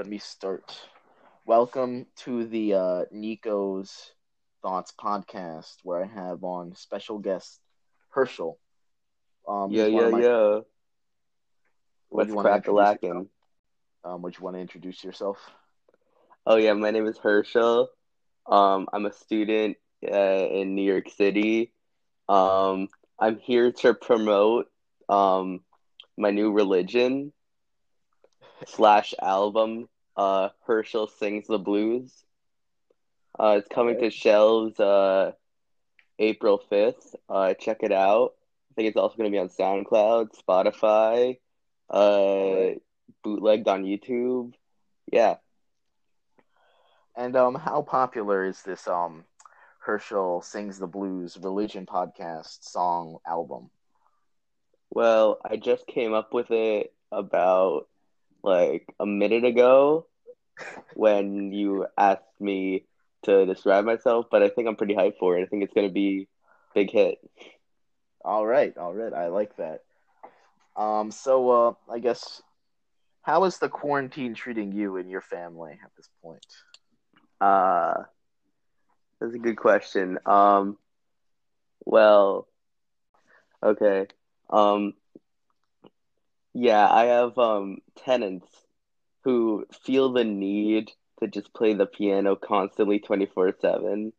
let 0.00 0.08
me 0.08 0.16
start. 0.16 0.80
Welcome 1.44 2.06
to 2.20 2.46
the 2.46 2.72
uh, 2.72 3.04
Nico's 3.12 4.12
Thoughts 4.62 4.94
podcast, 4.98 5.74
where 5.82 6.02
I 6.02 6.06
have 6.06 6.42
on 6.42 6.74
special 6.74 7.18
guest 7.18 7.60
Herschel. 8.08 8.58
Um, 9.46 9.70
yeah, 9.70 9.84
yeah, 9.84 10.08
my... 10.08 10.22
yeah. 10.22 10.60
Let's 12.10 12.32
crack 12.32 12.66
a 12.66 12.72
lacking. 12.72 13.28
Um, 14.02 14.22
would 14.22 14.38
you 14.38 14.42
want 14.42 14.56
to 14.56 14.60
introduce 14.60 15.04
yourself? 15.04 15.36
Oh 16.46 16.56
yeah, 16.56 16.72
my 16.72 16.92
name 16.92 17.06
is 17.06 17.18
Herschel. 17.18 17.90
Um, 18.46 18.88
I'm 18.94 19.04
a 19.04 19.12
student 19.12 19.76
uh, 20.02 20.14
in 20.16 20.74
New 20.74 20.90
York 20.90 21.10
City. 21.10 21.74
Um, 22.26 22.88
I'm 23.18 23.38
here 23.38 23.70
to 23.70 23.92
promote 23.92 24.70
um, 25.10 25.60
my 26.16 26.30
new 26.30 26.52
religion 26.52 27.34
slash 28.66 29.14
album, 29.20 29.88
uh, 30.16 30.50
Herschel 30.66 31.06
Sings 31.06 31.46
the 31.46 31.58
Blues. 31.58 32.12
Uh, 33.38 33.56
it's 33.58 33.68
coming 33.68 33.98
to 33.98 34.10
shelves 34.10 34.78
uh, 34.78 35.32
April 36.18 36.62
5th. 36.70 37.14
Uh, 37.28 37.54
check 37.54 37.78
it 37.82 37.92
out. 37.92 38.34
I 38.70 38.74
think 38.74 38.88
it's 38.88 38.96
also 38.96 39.16
going 39.16 39.30
to 39.30 39.34
be 39.34 39.38
on 39.38 39.48
SoundCloud, 39.48 40.30
Spotify, 40.46 41.38
uh, 41.88 42.78
bootlegged 43.22 43.68
on 43.68 43.84
YouTube. 43.84 44.54
Yeah. 45.10 45.36
And 47.16 47.36
um, 47.36 47.54
how 47.54 47.82
popular 47.82 48.44
is 48.44 48.62
this 48.62 48.86
um 48.86 49.24
Herschel 49.80 50.42
Sings 50.42 50.78
the 50.78 50.86
Blues 50.86 51.36
religion 51.40 51.86
podcast 51.86 52.62
song 52.62 53.18
album? 53.26 53.70
Well, 54.90 55.38
I 55.44 55.56
just 55.56 55.86
came 55.86 56.12
up 56.12 56.34
with 56.34 56.50
it 56.50 56.92
about 57.10 57.88
like 58.42 58.86
a 58.98 59.06
minute 59.06 59.44
ago 59.44 60.06
when 60.94 61.52
you 61.52 61.86
asked 61.96 62.22
me 62.40 62.84
to 63.22 63.46
describe 63.46 63.84
myself, 63.84 64.26
but 64.30 64.42
I 64.42 64.48
think 64.48 64.68
I'm 64.68 64.76
pretty 64.76 64.94
hyped 64.94 65.18
for 65.18 65.38
it. 65.38 65.42
I 65.42 65.46
think 65.46 65.62
it's 65.64 65.74
gonna 65.74 65.90
be 65.90 66.28
big 66.74 66.90
hit. 66.90 67.18
All 68.24 68.46
right, 68.46 68.76
all 68.76 68.94
right. 68.94 69.12
I 69.12 69.28
like 69.28 69.56
that. 69.56 69.80
Um, 70.76 71.10
so 71.10 71.50
uh, 71.50 71.72
I 71.90 71.98
guess 71.98 72.42
how 73.22 73.44
is 73.44 73.58
the 73.58 73.68
quarantine 73.68 74.34
treating 74.34 74.72
you 74.72 74.96
and 74.96 75.10
your 75.10 75.20
family 75.20 75.78
at 75.84 75.90
this 75.96 76.08
point? 76.22 76.46
Uh 77.40 78.04
that's 79.20 79.34
a 79.34 79.38
good 79.38 79.56
question. 79.56 80.18
Um, 80.24 80.78
well, 81.84 82.48
okay. 83.62 84.06
Um, 84.48 84.94
yeah, 86.54 86.88
I 86.88 87.04
have 87.04 87.38
um 87.38 87.78
tenants 87.96 88.48
who 89.24 89.66
feel 89.84 90.12
the 90.12 90.24
need 90.24 90.90
to 91.20 91.28
just 91.28 91.52
play 91.52 91.74
the 91.74 91.86
piano 91.86 92.36
constantly 92.36 93.00
24/7. 93.00 94.12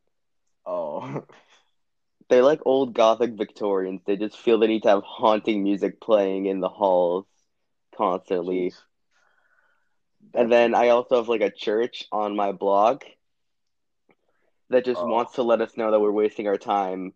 Oh. 0.66 1.24
They're 2.30 2.44
like 2.44 2.62
old 2.66 2.94
gothic 2.94 3.34
Victorians. 3.34 4.02
They 4.06 4.16
just 4.16 4.38
feel 4.38 4.58
the 4.58 4.68
need 4.68 4.84
to 4.84 4.90
have 4.90 5.04
haunting 5.04 5.64
music 5.64 6.00
playing 6.00 6.46
in 6.46 6.62
the 6.62 6.70
halls 6.70 7.26
constantly. 7.98 8.74
And 10.34 10.50
then 10.50 10.74
I 10.74 10.90
also 10.90 11.18
have 11.18 11.28
like 11.28 11.42
a 11.42 11.52
church 11.52 12.06
on 12.10 12.38
my 12.38 12.54
blog 12.54 13.04
that 14.70 14.86
just 14.86 15.02
oh. 15.02 15.08
wants 15.08 15.34
to 15.34 15.44
let 15.44 15.60
us 15.60 15.76
know 15.76 15.92
that 15.92 16.00
we're 16.00 16.12
wasting 16.12 16.48
our 16.48 16.58
time 16.58 17.14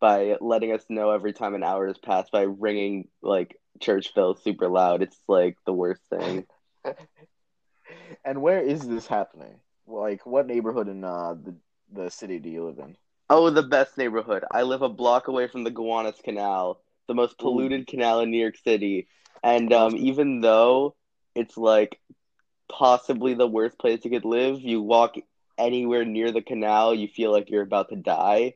by 0.00 0.36
letting 0.40 0.72
us 0.72 0.84
know 0.88 1.10
every 1.10 1.32
time 1.32 1.54
an 1.54 1.64
hour 1.64 1.86
has 1.86 1.98
passed 1.98 2.30
by 2.30 2.42
ringing 2.42 3.08
like 3.22 3.58
church 3.80 4.14
bells 4.14 4.42
super 4.42 4.68
loud. 4.68 5.02
It's 5.02 5.20
like 5.28 5.56
the 5.66 5.72
worst 5.72 6.02
thing. 6.10 6.46
and 8.24 8.42
where 8.42 8.60
is 8.60 8.86
this 8.86 9.06
happening? 9.06 9.60
Like, 9.86 10.26
what 10.26 10.46
neighborhood 10.46 10.88
in 10.88 11.04
uh, 11.04 11.34
the 11.34 11.54
the 11.92 12.10
city 12.10 12.38
do 12.38 12.50
you 12.50 12.66
live 12.66 12.78
in? 12.78 12.96
Oh, 13.30 13.50
the 13.50 13.62
best 13.62 13.96
neighborhood. 13.98 14.44
I 14.50 14.62
live 14.62 14.82
a 14.82 14.88
block 14.88 15.28
away 15.28 15.48
from 15.48 15.64
the 15.64 15.70
Gowanus 15.70 16.20
Canal, 16.22 16.80
the 17.06 17.14
most 17.14 17.38
polluted 17.38 17.82
Ooh. 17.82 17.84
canal 17.84 18.20
in 18.20 18.30
New 18.30 18.40
York 18.40 18.56
City. 18.64 19.08
And 19.42 19.72
um, 19.72 19.96
even 19.96 20.40
though 20.40 20.96
it's 21.34 21.56
like 21.56 22.00
possibly 22.70 23.34
the 23.34 23.46
worst 23.46 23.78
place 23.78 24.04
you 24.04 24.10
could 24.10 24.24
live, 24.24 24.60
you 24.60 24.82
walk 24.82 25.16
anywhere 25.58 26.04
near 26.04 26.32
the 26.32 26.42
canal, 26.42 26.94
you 26.94 27.08
feel 27.08 27.32
like 27.32 27.50
you're 27.50 27.62
about 27.62 27.90
to 27.90 27.96
die. 27.96 28.54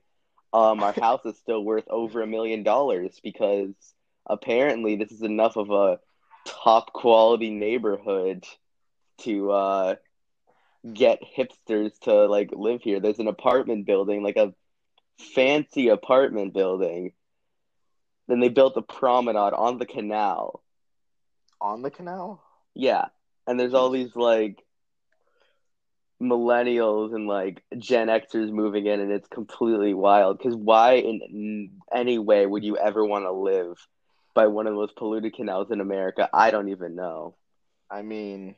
Um, 0.52 0.82
our 0.82 0.92
house 1.00 1.24
is 1.24 1.36
still 1.38 1.62
worth 1.64 1.88
over 1.88 2.22
a 2.22 2.26
million 2.26 2.62
dollars 2.62 3.20
because 3.22 3.74
apparently 4.26 4.96
this 4.96 5.12
is 5.12 5.22
enough 5.22 5.56
of 5.56 5.70
a 5.70 5.98
top 6.44 6.92
quality 6.92 7.50
neighborhood 7.50 8.44
to 9.18 9.50
uh, 9.50 9.94
get 10.92 11.20
hipsters 11.36 11.98
to 12.00 12.26
like 12.26 12.50
live 12.52 12.82
here. 12.82 13.00
There's 13.00 13.18
an 13.18 13.28
apartment 13.28 13.86
building, 13.86 14.22
like 14.22 14.36
a 14.36 14.54
fancy 15.34 15.88
apartment 15.88 16.54
building. 16.54 17.12
Then 18.28 18.40
they 18.40 18.48
built 18.48 18.76
a 18.76 18.82
promenade 18.82 19.52
on 19.52 19.78
the 19.78 19.86
canal. 19.86 20.62
On 21.60 21.82
the 21.82 21.90
canal? 21.90 22.42
Yeah. 22.74 23.06
And 23.46 23.58
there's 23.58 23.74
all 23.74 23.90
these 23.90 24.14
like 24.14 24.62
millennials 26.20 27.14
and 27.14 27.26
like 27.26 27.62
Gen 27.76 28.08
Xers 28.08 28.50
moving 28.52 28.86
in, 28.86 29.00
and 29.00 29.12
it's 29.12 29.28
completely 29.28 29.94
wild. 29.94 30.38
Because 30.38 30.54
why, 30.54 30.94
in 30.94 31.70
any 31.92 32.18
way, 32.18 32.46
would 32.46 32.64
you 32.64 32.76
ever 32.76 33.04
want 33.04 33.24
to 33.24 33.32
live 33.32 33.76
by 34.34 34.46
one 34.46 34.66
of 34.66 34.72
the 34.72 34.78
most 34.78 34.96
polluted 34.96 35.34
canals 35.34 35.70
in 35.70 35.80
America? 35.80 36.28
I 36.32 36.50
don't 36.50 36.68
even 36.68 36.94
know. 36.94 37.36
I 37.90 38.02
mean, 38.02 38.56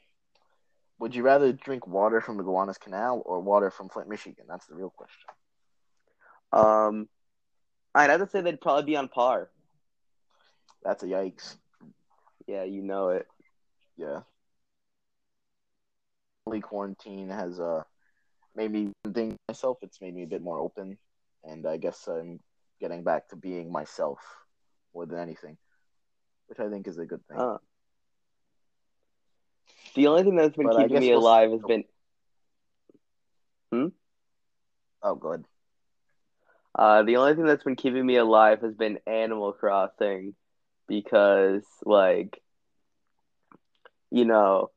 would 0.98 1.14
you 1.14 1.22
rather 1.22 1.52
drink 1.52 1.86
water 1.86 2.20
from 2.20 2.36
the 2.36 2.44
Gowanus 2.44 2.78
Canal 2.78 3.22
or 3.24 3.40
water 3.40 3.70
from 3.70 3.88
Flint, 3.88 4.08
Michigan? 4.08 4.44
That's 4.48 4.66
the 4.66 4.74
real 4.74 4.90
question. 4.90 5.28
Um, 6.52 7.08
I'd 7.94 8.10
have 8.10 8.20
to 8.20 8.28
say 8.28 8.40
they'd 8.40 8.60
probably 8.60 8.84
be 8.84 8.96
on 8.96 9.08
par. 9.08 9.50
That's 10.84 11.02
a 11.02 11.06
yikes. 11.06 11.56
Yeah, 12.46 12.64
you 12.64 12.82
know 12.82 13.08
it. 13.08 13.26
Yeah 13.96 14.20
Only 16.46 16.60
quarantine 16.60 17.30
has 17.30 17.58
uh 17.58 17.82
made 18.54 18.70
me 18.70 18.92
think 19.12 19.36
myself. 19.48 19.78
It's 19.82 20.00
made 20.00 20.14
me 20.14 20.24
a 20.24 20.26
bit 20.26 20.42
more 20.42 20.58
open, 20.58 20.98
and 21.42 21.66
I 21.66 21.78
guess 21.78 22.06
I'm 22.06 22.38
getting 22.80 23.02
back 23.02 23.28
to 23.28 23.36
being 23.36 23.72
myself 23.72 24.18
more 24.94 25.06
than 25.06 25.18
anything, 25.18 25.56
which 26.48 26.58
I 26.58 26.68
think 26.68 26.86
is 26.86 26.98
a 26.98 27.06
good 27.06 27.26
thing. 27.28 27.38
Uh, 27.38 27.58
the 29.94 30.08
only 30.08 30.22
thing 30.24 30.36
that's 30.36 30.56
been 30.56 30.66
but 30.66 30.76
keeping 30.76 31.00
me 31.00 31.10
we'll 31.10 31.20
alive 31.20 31.50
has 31.50 31.60
been. 31.62 31.84
Hmm. 33.72 33.86
Oh, 35.02 35.14
good. 35.14 35.44
Uh, 36.76 37.04
the 37.04 37.16
only 37.16 37.34
thing 37.34 37.44
that's 37.44 37.62
been 37.62 37.76
keeping 37.76 38.04
me 38.04 38.16
alive 38.16 38.60
has 38.62 38.74
been 38.74 38.98
Animal 39.06 39.52
Crossing, 39.52 40.34
because 40.88 41.64
like, 41.84 42.42
you 44.10 44.24
know, 44.24 44.70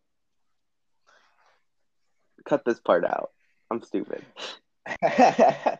cut 2.47 2.63
this 2.65 2.79
part 2.79 3.03
out. 3.03 3.31
I'm 3.71 3.81
stupid. 3.81 4.23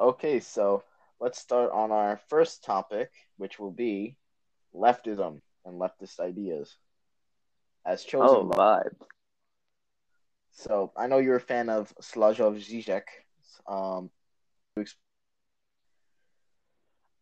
okay, 0.00 0.40
so 0.40 0.82
let's 1.20 1.38
start 1.38 1.70
on 1.72 1.92
our 1.92 2.20
first 2.28 2.64
topic, 2.64 3.10
which 3.36 3.58
will 3.58 3.70
be 3.70 4.16
leftism 4.74 5.40
and 5.64 5.80
leftist 5.80 6.20
ideas. 6.20 6.76
As 7.84 8.04
chosen. 8.04 8.28
Oh, 8.28 8.48
vibe. 8.48 8.96
So 10.52 10.92
I 10.96 11.06
know 11.06 11.18
you're 11.18 11.36
a 11.36 11.40
fan 11.40 11.68
of 11.68 11.92
Slavoj 12.02 12.58
Zizek. 12.58 13.02
Um, 13.66 14.10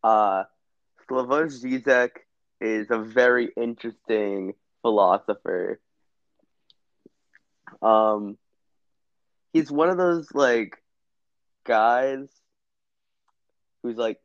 uh, 0.02 0.44
Slavoj 1.08 1.52
Zizek 1.62 2.10
is 2.60 2.90
a 2.90 2.98
very 2.98 3.50
interesting 3.56 4.54
philosopher. 4.82 5.80
Um, 7.82 8.38
he's 9.52 9.70
one 9.70 9.90
of 9.90 9.98
those 9.98 10.28
like 10.32 10.76
guys 11.64 12.28
who's 13.82 13.96
like 13.96 14.18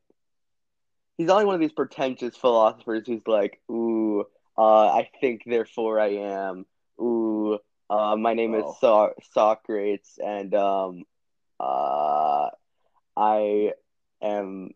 he's 1.18 1.30
only 1.30 1.46
one 1.46 1.56
of 1.56 1.62
these 1.62 1.72
pretentious 1.72 2.36
philosophers 2.36 3.06
who's 3.06 3.28
like, 3.28 3.60
ooh, 3.70 4.26
uh, 4.58 4.88
I 4.88 5.10
think 5.20 5.44
therefore 5.46 6.00
I 6.00 6.16
am. 6.16 6.66
Ooh, 7.00 7.60
uh, 7.90 8.16
my 8.16 8.34
name 8.34 8.54
oh. 8.56 8.70
is 8.70 8.80
so- 8.80 9.14
Socrates, 9.34 10.20
and 10.24 10.54
um, 10.56 11.04
uh, 11.60 12.50
I 13.16 13.74
am. 14.22 14.72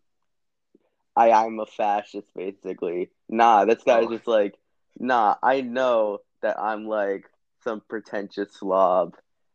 I 1.14 1.32
I'm 1.32 1.58
a 1.60 1.66
fascist, 1.66 2.28
basically. 2.34 3.10
Nah, 3.28 3.64
this 3.64 3.82
guy's 3.82 4.06
oh. 4.06 4.12
just 4.12 4.26
like, 4.26 4.54
nah. 4.98 5.36
I 5.42 5.62
know 5.62 6.18
that 6.42 6.58
I'm 6.60 6.86
like 6.86 7.24
some 7.64 7.82
pretentious 7.88 8.54
slob, 8.54 9.14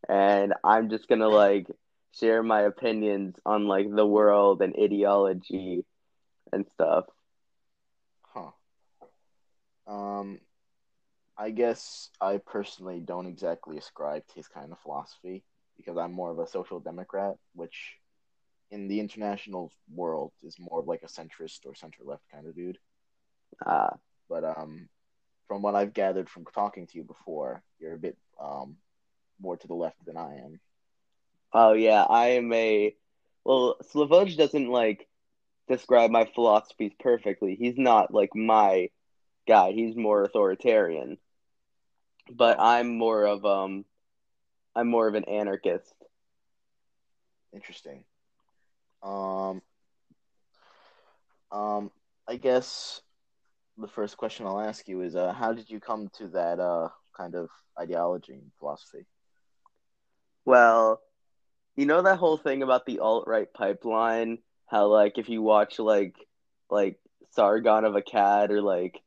and 0.10 0.54
I'm 0.64 0.90
just 0.90 1.08
gonna 1.08 1.30
like 1.30 1.68
share 2.20 2.44
my 2.44 2.62
opinions 2.62 3.36
on 3.46 3.68
like 3.68 3.88
the 3.90 4.06
world 4.06 4.62
and 4.62 4.76
ideology 4.78 5.86
and 6.52 6.66
stuff. 6.74 7.06
Huh. 8.34 8.52
Um, 9.88 10.40
I 11.38 11.50
guess 11.52 12.10
I 12.22 12.38
personally 12.38 13.00
don't 13.00 13.28
exactly 13.28 13.78
ascribe 13.78 14.28
to 14.28 14.36
his 14.36 14.48
kind 14.48 14.72
of 14.72 14.80
philosophy 14.80 15.44
because 15.78 15.98
I'm 15.98 16.14
more 16.14 16.32
of 16.32 16.40
a 16.40 16.48
social 16.48 16.80
democrat, 16.80 17.38
which 17.54 17.98
in 18.72 18.88
the 18.88 19.00
international 19.00 19.72
world 19.94 20.32
is 20.44 20.58
more 20.60 20.80
of 20.80 20.88
like 20.88 21.04
a 21.04 21.08
centrist 21.08 21.66
or 21.66 21.76
center 21.76 22.04
left 22.04 22.24
kind 22.32 22.48
of 22.48 22.56
dude. 22.56 22.80
Ah, 23.66 23.98
But 24.30 24.44
um, 24.44 24.90
from 25.48 25.62
what 25.62 25.76
I've 25.76 25.94
gathered 25.94 26.30
from 26.30 26.46
talking 26.46 26.88
to 26.88 26.98
you 26.98 27.04
before, 27.04 27.64
you're 27.80 27.94
a 27.96 28.00
bit 28.00 28.18
um 28.40 28.78
more 29.40 29.58
to 29.58 29.68
the 29.68 29.74
left 29.76 30.04
than 30.06 30.18
I 30.18 30.36
am. 30.38 30.60
oh 31.54 31.74
yeah, 31.74 32.04
I 32.04 32.30
am 32.30 32.52
a 32.54 32.96
well. 33.44 33.78
Slavoj 33.84 34.38
doesn't 34.38 34.70
like 34.70 35.08
describe 35.72 36.12
my 36.12 36.26
philosophies 36.26 36.94
perfectly. 37.00 37.56
He's 37.56 37.78
not 37.78 38.14
like 38.14 38.36
my 38.36 38.90
guy. 39.48 39.72
He's 39.72 39.96
more 39.96 40.24
authoritarian, 40.24 41.18
but 42.30 42.60
I'm 42.60 42.98
more 42.98 43.26
of 43.26 43.46
um, 43.46 43.86
I'm 44.76 44.88
more 44.88 45.08
of 45.08 45.16
an 45.16 45.26
anarchist. 45.26 45.94
Interesting. 47.54 48.04
Um, 49.04 49.62
um, 51.52 51.92
I 52.28 52.36
guess 52.38 53.02
the 53.78 53.88
first 53.88 54.18
question 54.18 54.46
I'll 54.46 54.62
ask 54.62 54.88
you 54.88 55.02
is, 55.02 55.16
uh, 55.16 55.34
how 55.34 55.54
did 55.54 55.70
you 55.70 55.80
come 55.80 56.10
to 56.18 56.28
that 56.30 56.60
uh 56.60 56.90
kind 57.18 57.36
of 57.36 57.50
ideology 57.80 58.34
and 58.34 58.52
philosophy? 58.60 59.06
Well, 60.46 61.02
you 61.76 61.86
know 61.86 62.02
that 62.02 62.18
whole 62.18 62.38
thing 62.38 62.64
about 62.64 62.86
the 62.86 63.00
alt 63.00 63.26
right 63.28 63.52
pipeline? 63.54 64.40
How 64.72 64.88
like 64.88 65.18
if 65.18 65.28
you 65.28 65.42
watch 65.42 65.80
like 65.80 66.16
like 66.70 66.98
Sargon 67.32 67.84
of 67.84 67.94
Akkad 67.94 68.50
or 68.50 68.62
like 68.62 69.02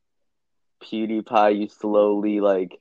PewDiePie, 0.83 1.59
you 1.59 1.69
slowly 1.69 2.41
like 2.41 2.79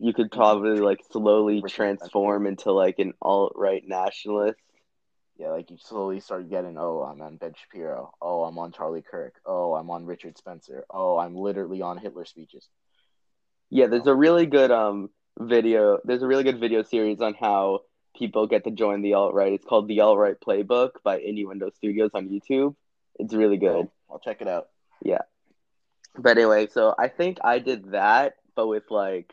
you 0.00 0.12
could 0.12 0.32
probably 0.32 0.80
like 0.80 0.98
slowly 1.12 1.62
transform 1.62 2.48
into 2.48 2.72
like 2.72 2.98
an 2.98 3.12
alt 3.22 3.52
right 3.54 3.82
nationalist. 3.86 4.58
Yeah, 5.36 5.50
like 5.50 5.70
you 5.70 5.78
slowly 5.80 6.20
start 6.20 6.50
getting, 6.50 6.76
oh, 6.78 7.02
I'm 7.02 7.20
on 7.20 7.36
Ben 7.36 7.54
Shapiro. 7.56 8.12
Oh, 8.20 8.44
I'm 8.44 8.58
on 8.58 8.70
Charlie 8.72 9.02
Kirk. 9.02 9.34
Oh, 9.44 9.74
I'm 9.74 9.90
on 9.90 10.04
Richard 10.04 10.38
Spencer. 10.38 10.84
Oh, 10.90 11.18
I'm 11.18 11.34
literally 11.34 11.82
on 11.82 11.98
Hitler 11.98 12.24
speeches. 12.24 12.68
Yeah, 13.70 13.86
there's 13.86 14.06
a 14.06 14.14
really 14.14 14.46
good 14.46 14.72
um 14.72 15.10
video. 15.38 15.98
There's 16.04 16.22
a 16.22 16.26
really 16.26 16.44
good 16.44 16.58
video 16.58 16.82
series 16.82 17.20
on 17.20 17.34
how 17.34 17.80
people 18.16 18.46
get 18.46 18.64
to 18.64 18.70
join 18.70 19.02
the 19.02 19.14
alt 19.14 19.34
right. 19.34 19.52
It's 19.52 19.64
called 19.64 19.88
the 19.88 20.00
Alt 20.00 20.18
Right 20.18 20.36
Playbook 20.40 21.02
by 21.02 21.18
Innuendo 21.18 21.70
Studios 21.70 22.10
on 22.14 22.28
YouTube. 22.28 22.74
It's 23.18 23.34
really 23.34 23.56
good. 23.56 23.88
I'll 24.10 24.18
check 24.18 24.40
it 24.40 24.48
out. 24.48 24.68
Yeah. 25.02 25.22
But 26.16 26.36
anyway, 26.38 26.68
so 26.68 26.94
I 26.98 27.08
think 27.08 27.38
I 27.42 27.58
did 27.58 27.92
that, 27.92 28.34
but 28.54 28.66
with 28.68 28.90
like 28.90 29.32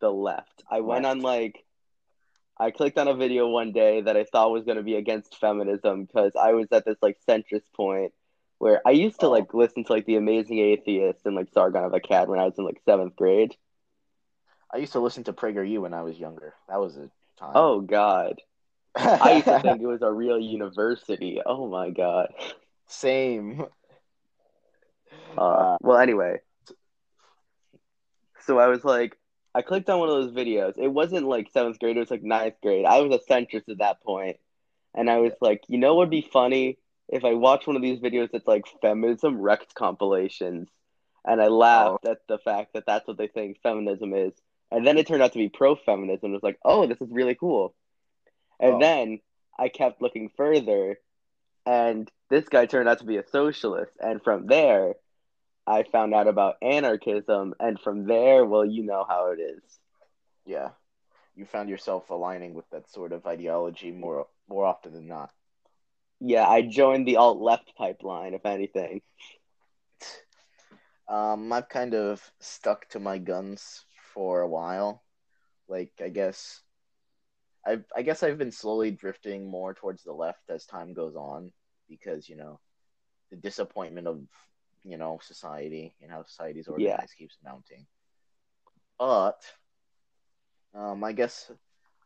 the 0.00 0.10
left. 0.10 0.64
I 0.70 0.80
went 0.80 1.06
on 1.06 1.20
like 1.20 1.64
I 2.58 2.70
clicked 2.70 2.98
on 2.98 3.08
a 3.08 3.14
video 3.14 3.48
one 3.48 3.72
day 3.72 4.02
that 4.02 4.16
I 4.16 4.24
thought 4.24 4.52
was 4.52 4.64
going 4.64 4.76
to 4.76 4.82
be 4.82 4.96
against 4.96 5.38
feminism 5.40 6.04
because 6.04 6.32
I 6.36 6.52
was 6.52 6.66
at 6.72 6.84
this 6.84 6.98
like 7.02 7.18
centrist 7.28 7.72
point 7.74 8.12
where 8.58 8.80
I 8.86 8.90
used 8.92 9.20
to 9.20 9.26
Oh. 9.26 9.30
like 9.30 9.54
listen 9.54 9.84
to 9.84 9.92
like 9.92 10.06
The 10.06 10.16
Amazing 10.16 10.58
Atheist 10.58 11.20
and 11.24 11.34
like 11.34 11.48
Sargon 11.52 11.84
of 11.84 11.92
Akkad 11.92 12.28
when 12.28 12.38
I 12.38 12.44
was 12.44 12.58
in 12.58 12.64
like 12.64 12.80
seventh 12.84 13.16
grade. 13.16 13.56
I 14.72 14.78
used 14.78 14.92
to 14.92 15.00
listen 15.00 15.24
to 15.24 15.32
PragerU 15.32 15.80
when 15.80 15.94
I 15.94 16.02
was 16.02 16.18
younger. 16.18 16.54
That 16.68 16.80
was 16.80 16.96
a 16.96 17.10
time. 17.42 17.52
Oh 17.54 17.80
God, 17.80 18.40
I 18.96 19.32
used 19.32 19.48
to 19.48 19.60
think 19.60 19.82
it 19.82 19.86
was 19.86 20.02
a 20.02 20.12
real 20.12 20.38
university. 20.38 21.40
Oh 21.44 21.68
my 21.68 21.90
God. 21.90 22.28
Same. 22.86 23.64
Uh, 25.36 25.40
Uh, 25.40 25.76
well, 25.82 25.98
anyway, 25.98 26.40
so 28.40 28.58
I 28.58 28.66
was 28.68 28.84
like, 28.84 29.18
I 29.54 29.62
clicked 29.62 29.88
on 29.90 30.00
one 30.00 30.08
of 30.08 30.16
those 30.16 30.32
videos. 30.32 30.74
It 30.78 30.88
wasn't 30.88 31.26
like 31.26 31.50
seventh 31.52 31.78
grade; 31.78 31.96
it 31.96 32.00
was 32.00 32.10
like 32.10 32.22
ninth 32.22 32.54
grade. 32.62 32.86
I 32.86 33.00
was 33.00 33.14
a 33.20 33.32
centrist 33.32 33.68
at 33.68 33.78
that 33.78 34.02
point, 34.02 34.38
and 34.94 35.10
I 35.10 35.18
was 35.18 35.32
like, 35.40 35.62
you 35.68 35.78
know, 35.78 35.94
what 35.94 36.04
would 36.04 36.10
be 36.10 36.28
funny 36.32 36.78
if 37.08 37.24
I 37.24 37.34
watch 37.34 37.66
one 37.66 37.76
of 37.76 37.82
these 37.82 38.00
videos 38.00 38.30
that's 38.32 38.46
like 38.46 38.64
feminism 38.80 39.40
wrecked 39.40 39.74
compilations, 39.74 40.68
and 41.26 41.40
I 41.42 41.48
laughed 41.48 42.06
at 42.06 42.18
the 42.28 42.38
fact 42.38 42.74
that 42.74 42.84
that's 42.86 43.06
what 43.06 43.18
they 43.18 43.28
think 43.28 43.58
feminism 43.62 44.14
is, 44.14 44.32
and 44.72 44.86
then 44.86 44.98
it 44.98 45.06
turned 45.06 45.22
out 45.22 45.32
to 45.32 45.38
be 45.38 45.48
pro 45.48 45.76
feminism. 45.76 46.30
It 46.30 46.34
was 46.34 46.42
like, 46.42 46.58
oh, 46.64 46.86
this 46.86 47.00
is 47.00 47.10
really 47.12 47.36
cool, 47.36 47.74
and 48.60 48.74
Oh. 48.76 48.80
then 48.80 49.20
I 49.58 49.68
kept 49.68 50.02
looking 50.02 50.30
further, 50.36 50.98
and 51.66 52.10
this 52.30 52.48
guy 52.48 52.66
turned 52.66 52.88
out 52.88 52.98
to 53.00 53.04
be 53.06 53.18
a 53.18 53.26
socialist, 53.28 53.92
and 54.00 54.22
from 54.22 54.46
there. 54.46 54.94
I 55.64 55.84
found 55.84 56.12
out 56.12 56.26
about 56.26 56.56
anarchism, 56.60 57.54
and 57.60 57.78
from 57.78 58.06
there, 58.06 58.44
well, 58.44 58.64
you 58.64 58.82
know 58.82 59.04
how 59.08 59.30
it 59.30 59.38
is. 59.40 59.62
yeah. 60.44 60.70
You 61.36 61.46
found 61.46 61.70
yourself 61.70 62.10
aligning 62.10 62.54
with 62.54 62.68
that 62.70 62.90
sort 62.90 63.12
of 63.12 63.26
ideology 63.26 63.92
more 63.92 64.26
more 64.48 64.66
often 64.66 64.92
than 64.92 65.06
not. 65.06 65.30
Yeah, 66.20 66.46
I 66.48 66.62
joined 66.62 67.06
the 67.06 67.16
alt 67.16 67.38
left 67.40 67.76
pipeline, 67.76 68.34
if 68.34 68.44
anything. 68.44 69.02
Um, 71.08 71.52
I've 71.52 71.68
kind 71.68 71.94
of 71.94 72.22
stuck 72.40 72.88
to 72.90 73.00
my 73.00 73.18
guns 73.18 73.84
for 74.14 74.40
a 74.40 74.48
while. 74.48 75.02
Like, 75.68 75.92
I 76.02 76.08
guess, 76.08 76.60
I 77.66 77.80
I 77.94 78.02
guess 78.02 78.22
I've 78.22 78.38
been 78.38 78.52
slowly 78.52 78.90
drifting 78.90 79.48
more 79.48 79.74
towards 79.74 80.02
the 80.02 80.12
left 80.12 80.50
as 80.50 80.66
time 80.66 80.92
goes 80.92 81.16
on 81.16 81.52
because 81.88 82.28
you 82.28 82.36
know, 82.36 82.60
the 83.30 83.36
disappointment 83.36 84.06
of 84.06 84.20
you 84.84 84.98
know 84.98 85.20
society 85.22 85.94
and 86.02 86.10
how 86.10 86.24
society's 86.24 86.68
organized 86.68 87.16
keeps 87.16 87.36
mounting. 87.44 87.86
But, 88.98 89.40
um, 90.74 91.02
I 91.02 91.12
guess 91.12 91.50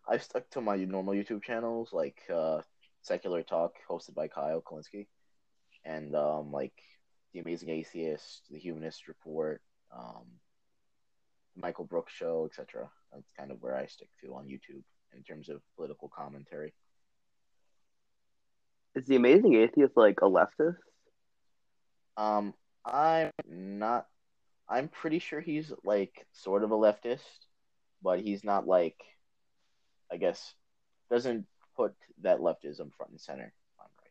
I've 0.08 0.23
stuck 0.23 0.49
to 0.50 0.61
my 0.61 0.76
normal 0.76 1.14
YouTube 1.14 1.43
channels 1.43 1.93
like 1.93 2.23
uh, 2.32 2.62
Secular 3.03 3.43
Talk, 3.43 3.75
hosted 3.88 4.14
by 4.14 4.29
Kyle 4.29 4.62
Kulinski, 4.62 5.06
and 5.85 6.14
um, 6.14 6.53
like 6.53 6.73
the 7.32 7.41
Amazing 7.41 7.70
Atheist, 7.70 8.43
The 8.50 8.58
Humanist 8.58 9.08
Report, 9.08 9.61
um, 9.97 10.25
Michael 11.56 11.85
Brooks 11.85 12.12
Show, 12.12 12.47
etc. 12.50 12.88
That's 13.12 13.32
kind 13.38 13.50
of 13.50 13.62
where 13.62 13.76
I 13.76 13.87
stick 13.87 14.08
to 14.23 14.35
on 14.35 14.47
YouTube 14.47 14.82
in 15.17 15.23
terms 15.23 15.49
of 15.49 15.61
political 15.76 16.11
commentary. 16.14 16.75
Is 18.94 19.06
the 19.06 19.17
amazing 19.17 19.55
atheist 19.55 19.96
like 19.96 20.20
a 20.22 20.27
leftist? 20.27 20.77
Um, 22.17 22.55
I'm 22.84 23.31
not. 23.46 24.06
I'm 24.69 24.89
pretty 24.89 25.19
sure 25.19 25.41
he's 25.41 25.72
like 25.84 26.27
sort 26.32 26.65
of 26.65 26.70
a 26.70 26.77
leftist, 26.77 27.20
but 28.03 28.20
he's 28.20 28.44
not 28.44 28.67
like. 28.67 28.96
I 30.10 30.19
guess 30.19 30.55
doesn't 31.10 31.46
put 31.77 31.94
that 32.22 32.39
leftism 32.39 32.93
front 32.96 33.10
and 33.10 33.20
center. 33.20 33.53
I'm 33.79 33.86
right. 33.98 34.10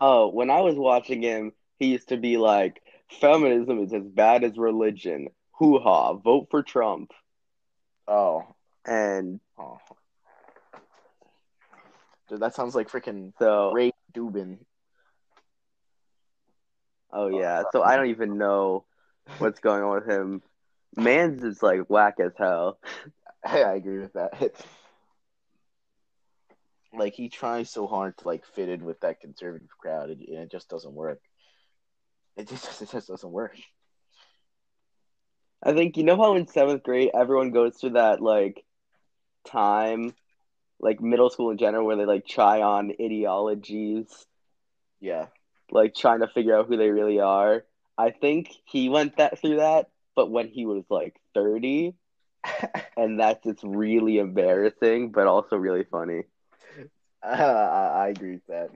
Oh, 0.00 0.28
when 0.28 0.50
I 0.50 0.60
was 0.60 0.76
watching 0.76 1.22
him, 1.22 1.52
he 1.78 1.86
used 1.86 2.08
to 2.08 2.16
be 2.16 2.36
like, 2.36 2.82
feminism 3.20 3.82
is 3.82 3.92
as 3.92 4.06
bad 4.06 4.44
as 4.44 4.58
religion. 4.58 5.28
Hoo 5.58 5.80
ha, 5.80 6.14
vote 6.14 6.48
for 6.50 6.62
Trump. 6.62 7.12
Oh, 8.06 8.46
And 8.86 9.40
oh. 9.58 9.78
Dude, 12.28 12.40
that 12.40 12.54
sounds 12.54 12.74
like 12.74 12.90
freaking 12.90 13.32
so, 13.38 13.72
Dave 13.74 13.92
Rubin. 14.16 14.58
oh, 17.12 17.24
oh 17.24 17.28
yeah, 17.28 17.62
so 17.72 17.82
I 17.82 17.96
don't 17.96 18.10
even 18.10 18.38
know 18.38 18.84
what's 19.38 19.60
going 19.60 19.82
on 19.82 19.94
with 19.94 20.08
him. 20.08 20.42
Mans 20.96 21.42
is 21.42 21.62
like 21.62 21.88
whack 21.88 22.20
as 22.20 22.32
hell. 22.36 22.78
I 23.44 23.74
agree 23.74 23.98
with 23.98 24.12
that. 24.12 24.34
like 26.92 27.14
he 27.14 27.28
tries 27.28 27.70
so 27.70 27.86
hard 27.86 28.16
to 28.18 28.28
like 28.28 28.44
fit 28.54 28.68
in 28.68 28.84
with 28.84 29.00
that 29.00 29.20
conservative 29.20 29.70
crowd, 29.78 30.10
and 30.10 30.22
it 30.22 30.50
just 30.50 30.68
doesn't 30.68 30.94
work. 30.94 31.20
It 32.36 32.48
just 32.48 32.82
it 32.82 32.90
just 32.90 33.08
doesn't 33.08 33.32
work. 33.32 33.56
I 35.62 35.72
think 35.72 35.96
you 35.96 36.04
know 36.04 36.16
how 36.16 36.34
in 36.36 36.46
seventh 36.46 36.82
grade 36.82 37.10
everyone 37.14 37.50
goes 37.50 37.76
through 37.76 37.90
that 37.90 38.20
like 38.20 38.64
time, 39.46 40.14
like 40.80 41.00
middle 41.00 41.30
school 41.30 41.50
in 41.50 41.58
general, 41.58 41.86
where 41.86 41.96
they 41.96 42.06
like 42.06 42.26
try 42.26 42.62
on 42.62 42.92
ideologies, 43.00 44.26
Yeah, 45.00 45.28
like 45.70 45.94
trying 45.94 46.20
to 46.20 46.28
figure 46.28 46.56
out 46.56 46.66
who 46.68 46.76
they 46.76 46.90
really 46.90 47.20
are. 47.20 47.64
I 47.96 48.10
think 48.10 48.50
he 48.66 48.88
went 48.88 49.16
that 49.16 49.38
through 49.40 49.56
that, 49.56 49.90
but 50.14 50.30
when 50.30 50.48
he 50.48 50.66
was 50.66 50.84
like 50.90 51.16
thirty, 51.34 51.94
and 52.96 53.18
that's 53.20 53.44
just 53.44 53.60
really 53.64 54.18
embarrassing, 54.18 55.10
but 55.12 55.26
also 55.26 55.56
really 55.56 55.84
funny. 55.84 56.24
Uh, 57.22 57.26
I, 57.28 58.04
I 58.04 58.08
agree 58.08 58.32
with 58.34 58.46
that. 58.48 58.70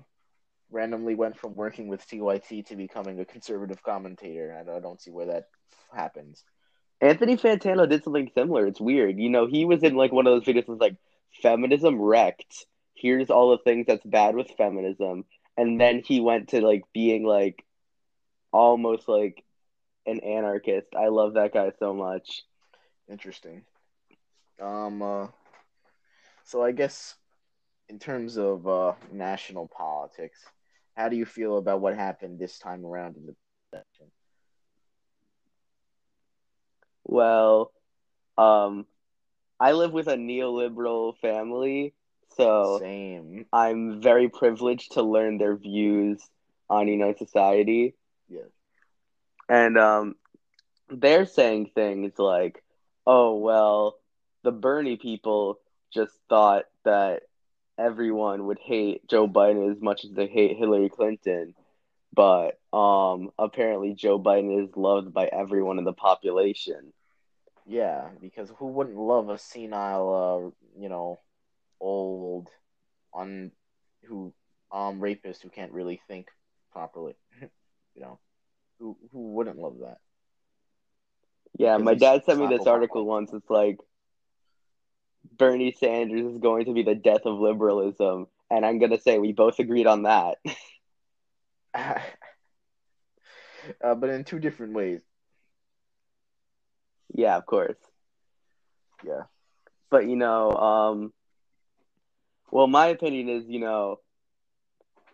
Randomly 0.71 1.15
went 1.15 1.39
from 1.39 1.55
working 1.55 1.89
with 1.89 2.07
TYT 2.07 2.63
to 2.65 2.77
becoming 2.77 3.21
a 3.21 3.25
conservative 3.25 3.83
commentator, 3.83 4.51
and 4.51 4.71
I 4.71 4.81
don't 4.81 5.01
see 5.01 5.11
where 5.11 5.27
that 5.27 5.45
happens. 5.93 6.45
Anthony 7.03 7.37
Fantano 7.37 7.89
did 7.89 8.05
something 8.05 8.31
similar. 8.33 8.67
It's 8.69 8.81
weird. 8.81 9.19
You 9.19 9.29
know, 9.29 9.47
he 9.47 9.65
was 9.65 9.83
in 9.83 9.97
like 9.97 10.13
one 10.13 10.29
of 10.29 10.33
those 10.33 10.45
videos 10.45 10.69
Was 10.69 10.79
like 10.79 10.97
feminism 11.43 12.01
wrecked. 12.01 12.67
Here's 12.95 13.29
all 13.29 13.51
the 13.51 13.59
things 13.59 13.87
that's 13.89 14.07
bad 14.07 14.37
with 14.37 14.53
feminism. 14.57 15.25
And 15.57 15.81
then 15.81 16.03
he 16.07 16.21
went 16.21 16.51
to 16.51 16.61
like 16.61 16.85
being 16.95 17.25
like 17.25 17.65
almost 18.53 19.09
like 19.09 19.45
an 20.07 20.21
anarchist. 20.21 20.87
I 20.97 21.09
love 21.09 21.35
that 21.35 21.53
guy 21.53 21.73
so 21.81 21.93
much. 21.93 22.43
Interesting. 23.11 23.65
Um. 24.61 25.03
Uh, 25.03 25.27
so 26.45 26.63
I 26.63 26.71
guess 26.71 27.17
in 27.89 27.99
terms 27.99 28.37
of 28.37 28.67
uh, 28.69 28.93
national 29.11 29.69
politics, 29.69 30.39
how 30.97 31.09
do 31.09 31.17
you 31.17 31.27
feel 31.27 31.59
about 31.59 31.81
what 31.81 31.97
happened 31.97 32.39
this 32.39 32.59
time 32.59 32.87
around 32.87 33.17
in 33.17 33.27
the 33.27 33.35
election? 33.73 34.07
Well, 37.05 37.73
um, 38.39 38.87
I 39.59 39.73
live 39.73 39.93
with 39.93 40.09
a 40.09 40.17
neoliberal 40.17 41.17
family, 41.19 41.95
so 42.37 42.79
Same. 42.81 43.47
I'm 43.53 44.01
very 44.01 44.29
privileged 44.29 44.93
to 44.93 45.03
learn 45.03 45.39
their 45.39 45.57
views 45.57 46.21
on 46.69 46.89
you 46.89 46.97
know 46.97 47.15
society. 47.15 47.95
Yeah. 48.29 48.41
And 49.49 49.79
um, 49.79 50.17
they're 50.89 51.27
saying 51.27 51.71
things 51.75 52.19
like, 52.19 52.63
"Oh 53.07 53.37
well, 53.37 53.99
the 54.43 54.53
Bernie 54.53 54.97
people 54.97 55.59
just 55.93 56.13
thought 56.29 56.65
that 56.85 57.23
everyone 57.79 58.47
would 58.47 58.59
hate 58.59 59.07
Joe 59.09 59.29
Biden 59.29 59.71
as 59.71 59.81
much 59.81 60.05
as 60.05 60.13
they 60.13 60.27
hate 60.27 60.57
Hillary 60.57 60.89
Clinton, 60.89 61.55
but 62.13 62.59
um, 62.73 63.31
apparently 63.39 63.95
Joe 63.95 64.19
Biden 64.19 64.65
is 64.65 64.77
loved 64.77 65.13
by 65.13 65.27
everyone 65.27 65.79
in 65.79 65.85
the 65.85 65.93
population." 65.93 66.93
Yeah, 67.67 68.09
because 68.21 68.51
who 68.59 68.67
wouldn't 68.67 68.97
love 68.97 69.29
a 69.29 69.39
senile, 69.39 70.55
uh, 70.57 70.81
you 70.81 70.89
know, 70.89 71.21
old, 71.81 72.49
un, 73.15 73.53
who 74.05 74.33
um 74.73 75.01
rapist 75.01 75.43
who 75.43 75.49
can't 75.49 75.73
really 75.73 76.01
think 76.09 76.29
properly? 76.73 77.15
you 77.41 78.03
know, 78.03 78.19
who 78.79 78.97
who 79.13 79.33
wouldn't 79.33 79.59
love 79.59 79.79
that? 79.81 79.99
Yeah, 81.59 81.77
my 81.77 81.95
dad 81.95 82.25
sent 82.25 82.41
me 82.41 82.47
this 82.49 82.67
article 82.67 83.05
once. 83.05 83.33
It's 83.33 83.51
like 83.51 83.79
Bernie 85.37 85.73
Sanders 85.73 86.35
is 86.35 86.39
going 86.39 86.65
to 86.67 86.73
be 86.73 86.83
the 86.83 86.95
death 86.95 87.27
of 87.27 87.39
liberalism, 87.39 88.27
and 88.51 88.67
I'm 88.67 88.79
gonna 88.79 89.01
say 89.01 89.19
we 89.19 89.33
both 89.33 89.59
agreed 89.59 89.87
on 89.87 90.03
that. 90.03 90.39
uh, 91.75 92.01
but 93.95 94.11
in 94.11 94.25
two 94.25 94.39
different 94.41 94.75
ways. 94.75 95.03
yeah, 97.15 97.37
of 97.37 97.47
course. 97.47 97.77
Yeah. 99.05 99.23
But 99.91 100.07
you 100.07 100.17
know, 100.17 100.53
um, 100.53 101.13
well, 102.51 102.67
my 102.67 102.87
opinion 102.89 103.29
is, 103.29 103.45
you 103.49 103.61
know, 103.61 104.01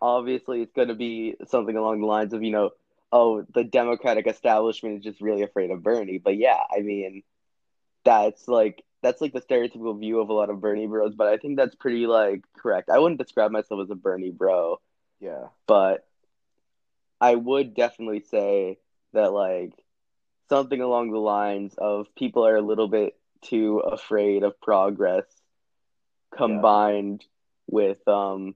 obviously 0.00 0.62
it's 0.62 0.73
going 0.73 0.88
to 0.88 0.95
be 0.95 1.37
something 1.49 1.77
along 1.77 2.00
the 2.00 2.07
lines 2.07 2.33
of, 2.33 2.43
you 2.43 2.50
know, 2.53 2.71
oh, 3.12 3.43
the 3.55 3.65
Democratic 3.65 4.27
establishment 4.27 4.99
is 4.99 5.05
just 5.05 5.21
really 5.21 5.43
afraid 5.43 5.71
of 5.71 5.83
Bernie. 5.83 6.19
But 6.19 6.37
yeah, 6.37 6.59
I 6.71 6.81
mean, 6.81 7.23
that's 8.05 8.49
like 8.49 8.85
that's 9.03 9.21
like 9.21 9.33
the 9.33 9.41
stereotypical 9.41 9.99
view 9.99 10.21
of 10.21 10.29
a 10.29 10.33
lot 10.35 10.50
of 10.50 10.61
Bernie 10.61 10.87
bros. 10.87 11.15
But 11.15 11.29
I 11.29 11.37
think 11.38 11.57
that's 11.57 11.75
pretty 11.77 12.07
like 12.07 12.43
correct. 12.57 12.91
I 12.91 12.99
wouldn't 12.99 13.21
describe 13.21 13.50
myself 13.53 13.81
as 13.83 13.91
a 13.91 13.95
Bernie 13.97 14.31
bro, 14.31 14.81
Yeah. 15.21 15.49
but 15.67 16.07
I 17.21 17.35
would 17.35 17.75
definitely 17.75 18.21
say 18.21 18.79
that 19.13 19.33
like 19.33 19.73
something 20.49 20.81
along 20.81 21.11
the 21.11 21.19
lines 21.19 21.75
of 21.79 22.15
people 22.17 22.47
are 22.47 22.57
a 22.57 22.63
little 22.63 22.89
bit 22.89 23.19
too 23.43 23.79
afraid 23.81 24.43
of 24.43 24.61
progress 24.61 25.25
combined 26.37 27.25
with 27.69 28.07
um 28.09 28.55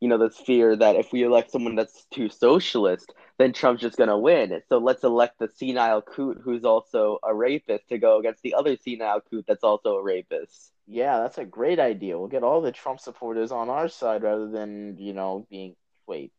you 0.00 0.08
know 0.08 0.18
this 0.18 0.38
fear 0.38 0.76
that 0.76 0.96
if 0.96 1.12
we 1.12 1.22
elect 1.22 1.50
someone 1.50 1.74
that's 1.74 2.04
too 2.12 2.28
socialist 2.28 3.12
then 3.38 3.52
trump's 3.52 3.82
just 3.82 3.96
going 3.96 4.08
to 4.08 4.16
win 4.18 4.60
so 4.68 4.78
let's 4.78 5.04
elect 5.04 5.38
the 5.38 5.48
senile 5.48 6.02
coot 6.02 6.38
who's 6.42 6.64
also 6.64 7.18
a 7.22 7.34
rapist 7.34 7.88
to 7.88 7.98
go 7.98 8.18
against 8.18 8.42
the 8.42 8.54
other 8.54 8.76
senile 8.76 9.20
coot 9.20 9.44
that's 9.48 9.64
also 9.64 9.96
a 9.96 10.02
rapist 10.02 10.72
Yeah, 10.86 11.18
that's 11.20 11.38
a 11.38 11.44
great 11.44 11.78
idea. 11.78 12.18
We'll 12.18 12.28
get 12.28 12.42
all 12.42 12.60
the 12.60 12.72
Trump 12.72 13.00
supporters 13.00 13.52
on 13.52 13.68
our 13.68 13.88
side 13.88 14.22
rather 14.22 14.48
than, 14.48 14.96
you 14.98 15.12
know, 15.12 15.46
being 15.50 15.76
wait. 16.06 16.32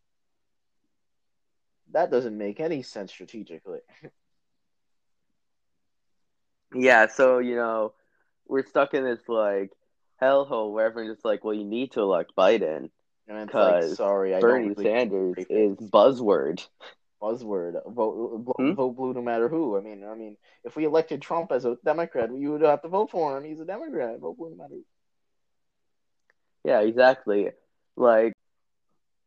That 1.92 2.12
doesn't 2.12 2.38
make 2.38 2.60
any 2.60 2.84
sense 2.84 3.12
strategically. 3.12 3.80
yeah 6.76 7.08
so 7.08 7.40
you 7.40 7.56
know 7.56 7.94
we're 8.48 8.66
stuck 8.66 8.94
in 8.94 9.04
this 9.04 9.28
like 9.28 9.72
hellhole 10.22 10.72
where 10.74 10.86
everyone's 10.86 11.16
just 11.16 11.26
like 11.26 11.44
well 11.44 11.54
you 11.54 11.64
need 11.66 11.92
to 11.92 12.02
elect 12.02 12.32
biden 12.38 12.90
And 13.28 13.38
it's 13.40 13.54
like, 13.54 13.84
sorry, 13.96 14.36
I 14.36 14.40
bernie 14.40 14.68
don't 14.70 14.78
really 14.78 14.90
sanders 14.90 15.36
is 15.50 15.78
buzzword 15.90 16.66
buzzword. 17.22 17.74
Vote, 17.86 18.42
vote, 18.46 18.56
Hmm? 18.58 18.74
vote 18.74 18.96
blue 18.96 19.14
no 19.14 19.22
matter 19.22 19.50
who. 19.50 19.78
I 19.78 19.82
mean, 19.82 20.06
I 20.10 20.16
mean, 20.16 20.38
if 20.64 20.78
we 20.78 20.86
elected 20.86 21.22
Trump 21.22 21.52
as 21.52 21.66
a 21.66 21.76
Democrat, 21.84 22.30
you 22.34 22.54
would 22.54 22.62
have 22.62 22.82
to 22.84 22.88
vote 22.88 23.12
for 23.12 23.38
him. 23.38 23.44
He's 23.44 23.60
a 23.60 23.66
Democrat. 23.66 24.20
Vote 24.20 24.38
blue 24.38 24.52
no 24.52 24.56
matter 24.56 24.76
who. 24.76 24.86
yeah 26.64 26.80
exactly 26.82 27.50
like 27.96 28.34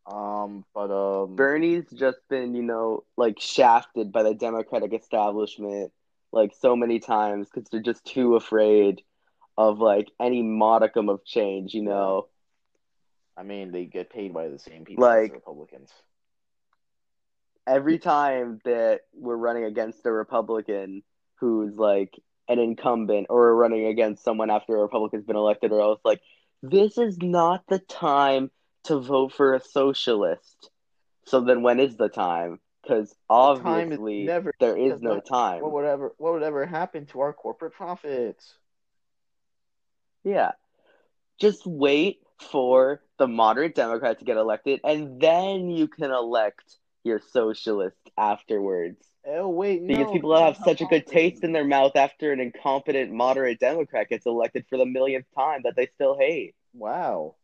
Um, 0.07 0.65
but 0.75 0.91
um, 0.91 1.37
Bernie's 1.37 1.85
just 1.95 2.19
been, 2.29 2.55
you 2.55 2.63
know, 2.63 3.05
like 3.17 3.41
shafted 3.41 4.11
by 4.13 4.25
the 4.25 4.35
Democratic 4.35 4.93
establishment 4.93 5.93
like 6.33 6.53
so 6.61 6.75
many 6.75 6.99
times 6.99 7.49
because 7.53 7.69
they're 7.71 7.81
just 7.81 8.05
too 8.05 8.35
afraid 8.37 9.03
of 9.57 9.79
like 9.79 10.09
any 10.19 10.43
modicum 10.43 11.09
of 11.09 11.25
change, 11.25 11.75
you 11.75 11.83
know. 11.83 12.29
I 13.37 13.43
mean, 13.43 13.71
they 13.71 13.85
get 13.85 14.11
paid 14.11 14.35
by 14.35 14.49
the 14.49 14.59
same 14.59 14.85
people 14.85 15.05
as 15.05 15.09
Like- 15.09 15.31
the 15.31 15.37
Republicans. 15.37 15.91
Every 17.65 17.99
time 17.99 18.61
that 18.65 19.03
we're 19.15 19.37
running 19.37 19.65
against 19.65 20.05
a 20.05 20.11
Republican 20.11 21.05
who's 21.37 21.77
like 21.77 22.19
an 22.49 22.59
incumbent 22.59 23.29
or 23.31 23.39
we're 23.39 23.55
running 23.55 23.87
against 23.87 24.25
someone 24.25 24.51
after 24.51 24.77
a 24.77 24.81
Republican's 24.81 25.25
been 25.25 25.37
elected 25.37 25.71
or 25.71 25.81
else 25.81 26.01
like 26.05 26.21
this 26.61 26.99
is 26.99 27.19
not 27.19 27.65
the 27.69 27.79
time 27.79 28.51
to 28.85 28.99
vote 29.01 29.33
for 29.33 29.55
a 29.55 29.61
socialist. 29.61 30.71
So 31.27 31.41
then 31.41 31.63
when 31.63 31.81
is 31.81 31.97
the 31.97 32.09
time? 32.09 32.59
Because 32.83 33.11
The 33.11 33.17
obviously 33.31 34.25
never. 34.25 34.53
there 34.59 34.77
is 34.77 35.01
no 35.01 35.15
what- 35.15 35.27
time. 35.27 35.63
What 35.63 35.73
would 35.73 35.85
ever? 35.85 36.13
What 36.19 36.33
would 36.35 36.43
ever 36.43 36.67
happen 36.67 37.07
to 37.07 37.21
our 37.21 37.33
corporate 37.33 37.75
profits? 37.75 38.55
Yeah. 40.25 40.53
Just 41.39 41.67
wait 41.67 42.21
for 42.41 43.03
the 43.19 43.29
moderate 43.29 43.75
Democrat 43.75 44.19
to 44.19 44.25
get 44.25 44.37
elected, 44.37 44.81
and 44.85 45.21
then 45.21 45.71
you 45.71 45.87
can 45.89 46.11
elect 46.11 46.77
your 47.05 47.21
socialist 47.21 47.97
afterwards. 48.17 49.09
Oh 49.25 49.49
wait, 49.49 49.87
Because 49.87 50.07
no, 50.07 50.13
people 50.13 50.37
have 50.37 50.57
such 50.57 50.81
a 50.81 50.85
good 50.87 51.07
taste 51.07 51.45
in 51.45 51.53
their 51.53 51.65
mouth 51.65 51.95
after 51.95 52.33
an 52.33 52.41
incompetent 52.41 53.13
moderate 53.13 53.61
Democrat 53.61 54.09
gets 54.09 54.27
elected 54.27 54.67
for 54.69 54.77
the 54.77 54.87
millionth 54.87 55.27
time 55.37 55.61
that 55.63 55.77
they 55.77 55.87
still 55.95 56.17
hate. 56.19 56.55
Wow. 56.75 57.37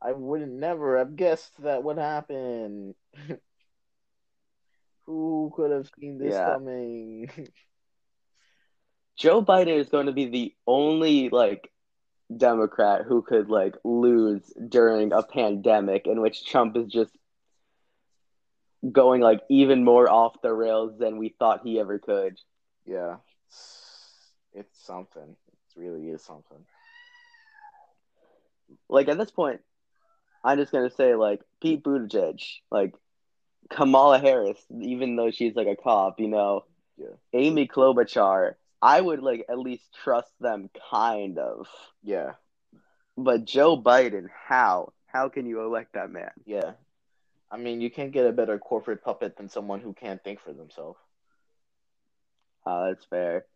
I 0.00 0.12
wouldn't 0.12 0.52
never 0.52 0.98
have 0.98 1.16
guessed 1.16 1.52
that 1.62 1.82
would 1.82 1.98
happen. 1.98 2.94
Who 5.06 5.52
could 5.56 5.70
have 5.70 5.88
seen 5.98 6.18
this 6.18 6.34
Yeah. 6.34 6.44
coming? 6.44 7.30
Joe 9.18 9.42
Biden 9.42 9.78
is 9.78 9.88
going 9.88 10.06
to 10.06 10.12
be 10.12 10.26
the 10.26 10.54
only 10.66 11.28
like 11.28 11.70
Democrat 12.36 13.02
who 13.06 13.22
could 13.22 13.48
like 13.48 13.74
lose 13.84 14.42
during 14.68 15.12
a 15.12 15.22
pandemic 15.22 16.06
in 16.06 16.20
which 16.20 16.44
Trump 16.46 16.76
is 16.76 16.86
just 16.92 17.16
going 18.92 19.20
like 19.20 19.40
even 19.50 19.84
more 19.84 20.08
off 20.08 20.40
the 20.42 20.52
rails 20.52 20.98
than 20.98 21.18
we 21.18 21.34
thought 21.38 21.62
he 21.64 21.80
ever 21.80 21.98
could. 21.98 22.38
yeah, 22.86 23.16
it's, 23.48 24.32
it's 24.52 24.84
something. 24.86 25.36
It 25.52 25.80
really 25.80 26.08
is 26.08 26.22
something. 26.22 26.64
Like 28.88 29.08
at 29.08 29.18
this 29.18 29.30
point, 29.30 29.60
I'm 30.44 30.58
just 30.58 30.72
gonna 30.72 30.90
say 30.90 31.14
like 31.14 31.40
Pete 31.62 31.82
Buttigieg, 31.82 32.40
like 32.70 32.94
Kamala 33.70 34.18
Harris, 34.18 34.58
even 34.80 35.16
though 35.16 35.30
she's 35.30 35.54
like 35.54 35.66
a 35.66 35.76
cop, 35.76 36.20
you 36.20 36.28
know, 36.28 36.64
Yeah. 36.96 37.16
Amy 37.32 37.66
Klobuchar, 37.68 38.54
I 38.80 39.00
would 39.00 39.20
like 39.20 39.44
at 39.48 39.58
least 39.58 39.84
trust 40.02 40.32
them 40.40 40.70
kind 40.90 41.38
of. 41.38 41.66
Yeah, 42.02 42.32
But 43.16 43.44
Joe 43.44 43.76
Biden, 43.80 44.28
how? 44.48 44.92
How 45.06 45.28
can 45.28 45.46
you 45.46 45.62
elect 45.62 45.94
that 45.94 46.10
man? 46.10 46.30
yeah. 46.46 46.72
I 47.50 47.56
mean, 47.56 47.80
you 47.80 47.90
can't 47.90 48.12
get 48.12 48.26
a 48.26 48.32
better 48.32 48.58
corporate 48.58 49.02
puppet 49.02 49.36
than 49.38 49.48
someone 49.48 49.80
who 49.80 49.94
can't 49.94 50.22
think 50.22 50.38
for 50.40 50.52
themselves. 50.52 50.98
Oh, 52.66 52.88
that's 52.88 53.04
fair. 53.06 53.46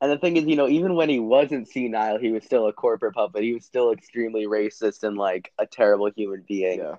And 0.00 0.12
the 0.12 0.18
thing 0.18 0.36
is, 0.36 0.44
you 0.44 0.56
know, 0.56 0.68
even 0.68 0.94
when 0.94 1.08
he 1.08 1.18
wasn't 1.18 1.68
senile, 1.68 2.18
he 2.18 2.30
was 2.30 2.44
still 2.44 2.66
a 2.66 2.72
corporate 2.72 3.14
puppet. 3.14 3.42
He 3.42 3.54
was 3.54 3.64
still 3.64 3.92
extremely 3.92 4.46
racist 4.46 5.02
and 5.02 5.16
like 5.16 5.52
a 5.58 5.66
terrible 5.66 6.10
human 6.14 6.44
being. 6.46 6.80
Yeah. 6.80 6.96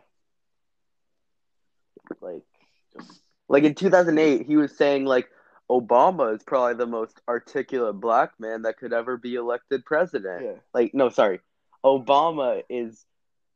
Like, 2.22 2.44
Like 3.48 3.64
in 3.64 3.76
2008, 3.76 4.46
he 4.46 4.58
was 4.58 4.76
saying 4.76 5.06
like 5.06 5.30
Obama 5.70 6.36
is 6.36 6.44
probably 6.44 6.76
the 6.76 6.88
most 6.88 7.22
articulate 7.28 8.00
black 8.00 8.32
man 8.40 8.64
that 8.64 8.78
could 8.78 8.94
ever 8.94 9.18
be 9.18 9.36
elected 9.36 9.86
president. 9.86 10.44
yeah, 10.44 10.52
Like 10.74 10.94
no, 10.94 11.10
sorry. 11.10 11.42
Obama 11.86 12.64
is 12.70 13.06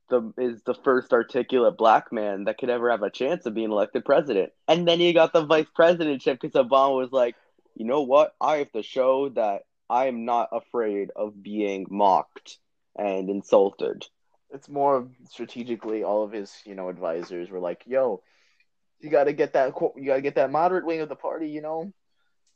the 0.09 0.33
is 0.37 0.61
the 0.63 0.73
first 0.73 1.13
articulate 1.13 1.77
black 1.77 2.11
man 2.11 2.43
that 2.43 2.57
could 2.57 2.69
ever 2.69 2.91
have 2.91 3.01
a 3.01 3.09
chance 3.09 3.45
of 3.45 3.53
being 3.53 3.71
elected 3.71 4.05
president. 4.05 4.51
And 4.67 4.87
then 4.87 4.99
he 4.99 5.13
got 5.13 5.33
the 5.33 5.45
vice 5.45 5.67
presidentship 5.75 6.39
because 6.39 6.51
Obama 6.51 6.97
was 6.97 7.11
like, 7.11 7.35
you 7.75 7.85
know 7.85 8.01
what? 8.01 8.33
I 8.39 8.57
have 8.57 8.71
to 8.73 8.83
show 8.83 9.29
that 9.29 9.63
I 9.89 10.07
am 10.07 10.25
not 10.25 10.49
afraid 10.51 11.11
of 11.15 11.41
being 11.41 11.85
mocked 11.89 12.57
and 12.95 13.29
insulted. 13.29 14.07
It's 14.53 14.69
more 14.69 15.07
strategically. 15.29 16.03
All 16.03 16.23
of 16.23 16.31
his, 16.31 16.53
you 16.65 16.75
know, 16.75 16.89
advisors 16.89 17.49
were 17.49 17.59
like, 17.59 17.83
"Yo, 17.85 18.21
you 18.99 19.09
got 19.09 19.25
to 19.25 19.33
get 19.33 19.53
that. 19.53 19.73
You 19.95 20.05
got 20.05 20.15
to 20.15 20.21
get 20.21 20.35
that 20.35 20.51
moderate 20.51 20.85
wing 20.85 21.01
of 21.01 21.09
the 21.09 21.15
party. 21.15 21.49
You 21.49 21.61
know, 21.61 21.91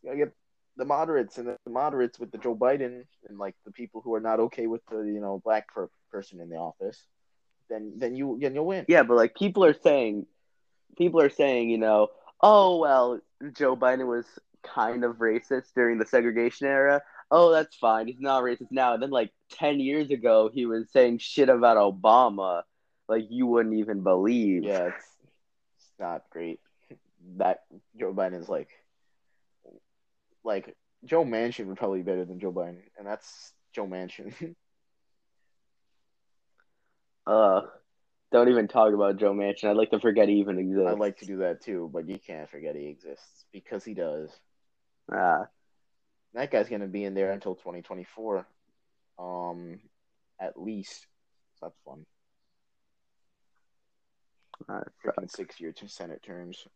you 0.01 0.09
got 0.09 0.11
to 0.11 0.17
get 0.17 0.33
the 0.77 0.85
moderates 0.85 1.37
and 1.37 1.47
the 1.47 1.57
moderates 1.69 2.19
with 2.19 2.31
the 2.31 2.37
Joe 2.37 2.55
Biden 2.55 3.03
and 3.27 3.37
like 3.37 3.55
the 3.65 3.71
people 3.71 4.01
who 4.01 4.13
are 4.13 4.19
not 4.19 4.39
okay 4.41 4.67
with 4.67 4.81
the 4.87 4.97
you 4.97 5.19
know 5.19 5.41
black 5.43 5.73
per- 5.73 5.89
person 6.11 6.39
in 6.39 6.49
the 6.49 6.57
office. 6.57 7.01
Then 7.69 7.93
then 7.97 8.15
you 8.15 8.37
then 8.41 8.53
you'll 8.55 8.65
win. 8.65 8.85
Yeah, 8.87 9.03
but 9.03 9.15
like 9.15 9.35
people 9.35 9.65
are 9.65 9.73
saying, 9.73 10.25
people 10.97 11.21
are 11.21 11.29
saying, 11.29 11.69
you 11.69 11.77
know, 11.77 12.09
oh 12.41 12.77
well, 12.77 13.19
Joe 13.53 13.75
Biden 13.75 14.07
was 14.07 14.25
kind 14.73 15.03
of 15.03 15.17
racist 15.17 15.73
during 15.75 15.97
the 15.97 16.05
segregation 16.05 16.67
era. 16.67 17.01
Oh, 17.31 17.51
that's 17.51 17.75
fine. 17.75 18.07
He's 18.07 18.19
not 18.19 18.43
racist 18.43 18.71
now. 18.71 18.93
And 18.93 19.03
then 19.03 19.09
like 19.11 19.31
ten 19.51 19.79
years 19.79 20.09
ago, 20.11 20.49
he 20.53 20.65
was 20.65 20.91
saying 20.91 21.19
shit 21.19 21.49
about 21.49 21.77
Obama, 21.77 22.63
like 23.07 23.25
you 23.29 23.47
wouldn't 23.47 23.75
even 23.75 24.01
believe. 24.01 24.63
Yeah, 24.63 24.87
it's, 24.87 25.05
it's 25.77 25.91
not 25.99 26.23
great. 26.29 26.59
That 27.37 27.61
Joe 27.99 28.13
Biden's 28.13 28.49
like, 28.49 28.69
like 30.43 30.75
Joe 31.03 31.23
Manchin 31.23 31.65
would 31.67 31.77
probably 31.77 31.99
be 31.99 32.11
better 32.11 32.25
than 32.25 32.39
Joe 32.39 32.51
Biden, 32.51 32.81
and 32.97 33.07
that's 33.07 33.53
Joe 33.73 33.87
Manchin. 33.87 34.55
Uh, 37.27 37.61
don't 38.31 38.49
even 38.49 38.67
talk 38.67 38.93
about 38.93 39.17
Joe 39.17 39.33
Manchin. 39.33 39.69
I'd 39.69 39.77
like 39.77 39.91
to 39.91 39.99
forget 39.99 40.29
he 40.29 40.35
even 40.35 40.59
exists. 40.59 40.87
I'd 40.87 40.99
like 40.99 41.17
to 41.19 41.25
do 41.25 41.37
that 41.37 41.61
too, 41.61 41.89
but 41.93 42.07
you 42.07 42.19
can't 42.19 42.49
forget 42.49 42.75
he 42.75 42.87
exists 42.87 43.45
because 43.51 43.83
he 43.83 43.93
does. 43.93 44.29
Ah, 45.11 45.47
That 46.33 46.51
guy's 46.51 46.69
gonna 46.69 46.87
be 46.87 47.03
in 47.03 47.13
there 47.13 47.31
until 47.31 47.55
2024, 47.55 48.45
um, 49.19 49.79
at 50.39 50.59
least. 50.61 51.07
So 51.59 51.67
that's 51.67 51.79
fun. 51.85 52.05
that 54.67 54.87
Freaking 55.03 55.29
six-year 55.29 55.71
to 55.73 55.87
Senate 55.87 56.21
terms. 56.23 56.67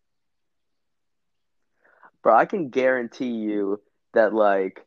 Bro, 2.24 2.36
I 2.36 2.46
can 2.46 2.70
guarantee 2.70 3.32
you 3.32 3.82
that 4.14 4.34
like 4.34 4.86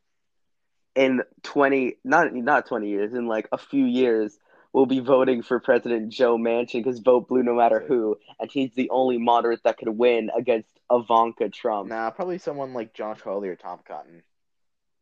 in 0.94 1.22
twenty 1.42 1.96
not 2.04 2.32
not 2.34 2.66
twenty 2.66 2.88
years, 2.88 3.14
in 3.14 3.26
like 3.26 3.48
a 3.52 3.58
few 3.58 3.84
years, 3.84 4.38
we'll 4.72 4.86
be 4.86 5.00
voting 5.00 5.42
for 5.42 5.60
President 5.60 6.12
Joe 6.12 6.36
Manchin 6.36 6.82
because 6.84 6.98
vote 7.00 7.28
blue 7.28 7.42
no 7.42 7.54
matter 7.54 7.80
who, 7.86 8.18
and 8.40 8.50
he's 8.50 8.72
the 8.74 8.90
only 8.90 9.18
moderate 9.18 9.62
that 9.64 9.78
could 9.78 9.88
win 9.88 10.30
against 10.36 10.68
Ivanka 10.90 11.48
Trump. 11.48 11.88
Nah, 11.88 12.10
probably 12.10 12.38
someone 12.38 12.74
like 12.74 12.94
Josh 12.94 13.20
Hawley 13.20 13.48
or 13.48 13.56
Tom 13.56 13.80
Cotton, 13.86 14.22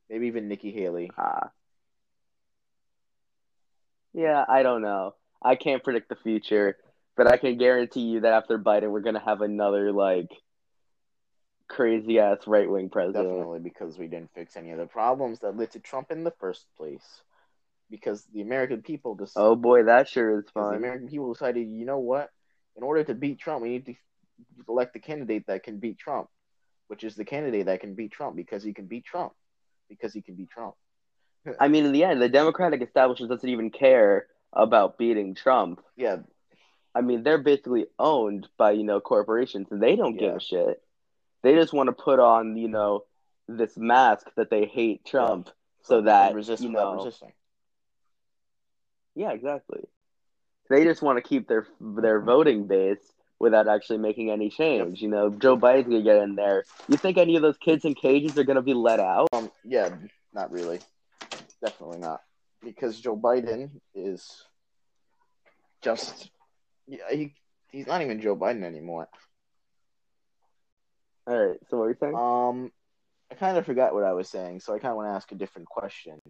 maybe 0.08 0.26
even 0.26 0.48
Nikki 0.48 0.72
Haley. 0.72 1.10
Ah. 1.16 1.50
Yeah, 4.12 4.44
I 4.48 4.62
don't 4.62 4.82
know. 4.82 5.14
I 5.42 5.54
can't 5.54 5.84
predict 5.84 6.08
the 6.08 6.16
future, 6.16 6.76
but 7.16 7.26
I 7.26 7.36
can 7.36 7.56
guarantee 7.56 8.00
you 8.00 8.20
that 8.20 8.32
after 8.32 8.58
Biden, 8.58 8.90
we're 8.90 9.00
gonna 9.00 9.20
have 9.24 9.40
another 9.40 9.92
like 9.92 10.30
crazy 11.68 12.18
ass 12.18 12.38
right 12.46 12.68
wing 12.68 12.90
president. 12.90 13.28
Definitely 13.28 13.60
because 13.60 13.96
we 13.96 14.08
didn't 14.08 14.34
fix 14.34 14.56
any 14.56 14.72
of 14.72 14.78
the 14.78 14.86
problems 14.86 15.38
that 15.40 15.56
led 15.56 15.70
to 15.70 15.78
Trump 15.78 16.10
in 16.10 16.24
the 16.24 16.32
first 16.32 16.66
place. 16.76 17.22
Because 17.90 18.24
the 18.32 18.40
American 18.40 18.82
people 18.82 19.16
just 19.16 19.32
Oh 19.36 19.56
boy, 19.56 19.84
that 19.84 20.08
sure 20.08 20.38
is 20.38 20.44
because 20.46 20.70
the. 20.70 20.76
American 20.76 21.08
people 21.08 21.32
decided, 21.32 21.68
you 21.68 21.84
know 21.84 21.98
what? 21.98 22.30
In 22.76 22.82
order 22.82 23.02
to 23.04 23.14
beat 23.14 23.40
Trump, 23.40 23.62
we 23.62 23.70
need 23.70 23.86
to 23.86 23.94
elect 24.68 24.92
the 24.92 25.00
candidate 25.00 25.46
that 25.48 25.64
can 25.64 25.78
beat 25.78 25.98
Trump, 25.98 26.28
which 26.86 27.02
is 27.02 27.16
the 27.16 27.24
candidate 27.24 27.66
that 27.66 27.80
can 27.80 27.94
beat 27.94 28.12
Trump 28.12 28.36
because 28.36 28.62
he 28.62 28.72
can 28.72 28.86
beat 28.86 29.04
Trump. 29.04 29.32
Because 29.88 30.12
he 30.12 30.22
can 30.22 30.36
beat 30.36 30.50
Trump. 30.50 30.74
I 31.58 31.68
mean, 31.68 31.84
in 31.84 31.92
the 31.92 32.04
end, 32.04 32.22
the 32.22 32.28
Democratic 32.28 32.82
establishment 32.82 33.30
doesn't 33.30 33.48
even 33.48 33.70
care 33.70 34.26
about 34.52 34.98
beating 34.98 35.34
Trump. 35.34 35.80
Yeah, 35.96 36.18
I 36.94 37.02
mean, 37.02 37.22
they're 37.22 37.38
basically 37.38 37.86
owned 37.98 38.48
by, 38.56 38.72
you 38.72 38.82
know, 38.82 39.00
corporations 39.00 39.68
and 39.70 39.82
they 39.82 39.96
don't 39.96 40.16
give 40.16 40.36
a 40.36 40.40
shit. 40.40 40.82
They 41.42 41.54
just 41.54 41.72
want 41.72 41.86
to 41.88 41.92
put 41.92 42.18
on, 42.18 42.56
you 42.56 42.68
know, 42.68 43.04
this 43.48 43.76
mask 43.76 44.26
that 44.36 44.50
they 44.50 44.66
hate 44.66 45.04
Trump 45.04 45.50
so 45.82 46.00
they 46.00 46.06
that, 46.06 46.34
resist 46.34 46.62
you 46.62 46.70
know, 46.70 46.96
resisting. 46.96 47.32
Yeah, 49.20 49.32
exactly. 49.32 49.80
They 50.70 50.84
just 50.84 51.02
want 51.02 51.18
to 51.18 51.22
keep 51.22 51.46
their 51.46 51.66
their 51.78 52.20
voting 52.20 52.66
base 52.66 53.12
without 53.38 53.68
actually 53.68 53.98
making 53.98 54.30
any 54.30 54.48
change. 54.48 55.02
You 55.02 55.08
know, 55.08 55.28
Joe 55.28 55.58
Biden's 55.58 55.88
gonna 55.88 56.02
get 56.02 56.22
in 56.22 56.36
there. 56.36 56.64
You 56.88 56.96
think 56.96 57.18
any 57.18 57.36
of 57.36 57.42
those 57.42 57.58
kids 57.58 57.84
in 57.84 57.94
cages 57.94 58.38
are 58.38 58.44
gonna 58.44 58.62
be 58.62 58.72
let 58.72 58.98
out? 58.98 59.28
Um, 59.34 59.50
yeah, 59.62 59.90
not 60.32 60.50
really. 60.50 60.80
Definitely 61.62 61.98
not. 61.98 62.22
Because 62.64 62.98
Joe 62.98 63.14
Biden 63.14 63.68
is 63.94 64.46
just 65.82 66.30
yeah, 66.88 67.04
he 67.10 67.34
he's 67.70 67.86
not 67.86 68.00
even 68.00 68.22
Joe 68.22 68.36
Biden 68.36 68.62
anymore. 68.64 69.06
All 71.26 71.38
right. 71.38 71.58
So 71.68 71.76
what 71.76 71.84
are 71.84 71.90
you 71.90 71.96
saying? 72.00 72.14
Um, 72.14 72.72
I 73.30 73.34
kind 73.34 73.58
of 73.58 73.66
forgot 73.66 73.92
what 73.92 74.04
I 74.04 74.14
was 74.14 74.30
saying, 74.30 74.60
so 74.60 74.74
I 74.74 74.78
kind 74.78 74.92
of 74.92 74.96
want 74.96 75.08
to 75.08 75.14
ask 75.14 75.30
a 75.30 75.34
different 75.34 75.68
question. 75.68 76.22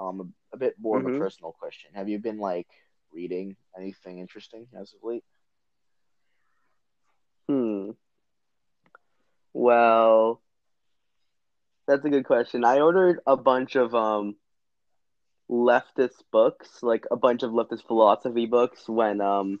Um, 0.00 0.34
a, 0.52 0.56
bit 0.56 0.74
more 0.78 0.98
of 0.98 1.06
Mhm. 1.06 1.16
a 1.16 1.18
personal 1.18 1.52
question. 1.52 1.90
Have 1.94 2.08
you 2.08 2.18
been 2.18 2.38
like 2.38 2.68
reading 3.12 3.56
anything 3.76 4.18
interesting 4.18 4.66
as 4.74 4.92
of 4.94 5.00
late? 5.02 5.24
Hmm. 7.48 7.90
Well, 9.52 10.40
that's 11.86 12.04
a 12.04 12.10
good 12.10 12.24
question. 12.24 12.64
I 12.64 12.80
ordered 12.80 13.20
a 13.26 13.36
bunch 13.36 13.76
of 13.76 13.94
um 13.94 14.36
leftist 15.50 16.22
books, 16.32 16.82
like 16.82 17.04
a 17.10 17.16
bunch 17.16 17.42
of 17.42 17.50
leftist 17.50 17.86
philosophy 17.86 18.46
books 18.46 18.88
when 18.88 19.20
um 19.20 19.58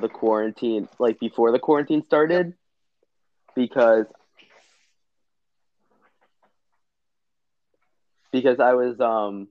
the 0.00 0.08
quarantine, 0.08 0.88
like 0.98 1.18
before 1.20 1.52
the 1.52 1.58
quarantine 1.58 2.02
started, 2.04 2.54
because 3.54 4.06
because 8.32 8.60
I 8.60 8.74
was 8.74 9.00
um 9.00 9.48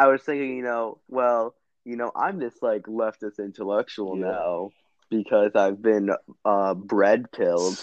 I 0.00 0.06
was 0.06 0.22
thinking, 0.22 0.56
you 0.56 0.62
know, 0.62 0.98
well, 1.08 1.54
you 1.84 1.94
know, 1.94 2.10
I'm 2.16 2.38
this 2.38 2.54
like 2.62 2.84
leftist 2.84 3.38
intellectual 3.38 4.16
Yeah. 4.16 4.30
now 4.30 4.70
because 5.10 5.52
I've 5.54 5.82
been 5.82 6.10
uh 6.42 6.72
bread 6.72 7.30
pilled. 7.32 7.76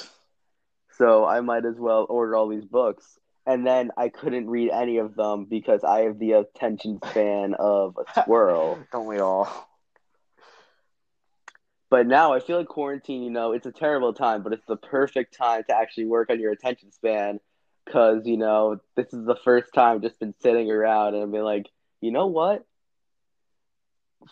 So 0.97 1.25
I 1.25 1.41
might 1.41 1.63
as 1.63 1.77
well 1.77 2.07
order 2.09 2.35
all 2.35 2.47
these 2.47 2.65
books. 2.65 3.19
And 3.45 3.67
then 3.67 3.91
I 3.97 4.09
couldn't 4.09 4.49
read 4.49 4.71
any 4.71 4.97
of 4.97 5.13
them 5.15 5.45
because 5.45 5.83
I 5.83 6.01
have 6.01 6.17
the 6.17 6.31
attention 6.33 6.99
span 7.07 7.53
of 7.53 7.97
a 7.99 8.11
squirrel. 8.21 8.79
Don't 8.91 9.05
we 9.05 9.19
all? 9.19 9.69
But 11.91 12.07
now 12.07 12.33
I 12.33 12.39
feel 12.39 12.57
like 12.57 12.67
quarantine, 12.67 13.21
you 13.21 13.29
know, 13.29 13.51
it's 13.51 13.67
a 13.67 13.71
terrible 13.71 14.13
time, 14.13 14.41
but 14.41 14.53
it's 14.53 14.65
the 14.67 14.75
perfect 14.75 15.37
time 15.37 15.63
to 15.69 15.77
actually 15.77 16.07
work 16.07 16.31
on 16.31 16.39
your 16.39 16.51
attention 16.51 16.91
span 16.91 17.39
because, 17.85 18.25
you 18.25 18.37
know, 18.37 18.79
this 18.95 19.13
is 19.13 19.23
the 19.25 19.37
first 19.45 19.71
time 19.71 19.97
I've 19.97 20.01
just 20.01 20.19
been 20.19 20.33
sitting 20.41 20.71
around 20.71 21.13
and 21.13 21.23
I've 21.23 21.31
been 21.31 21.43
like, 21.43 21.67
you 22.01 22.11
know 22.11 22.27
what? 22.27 22.65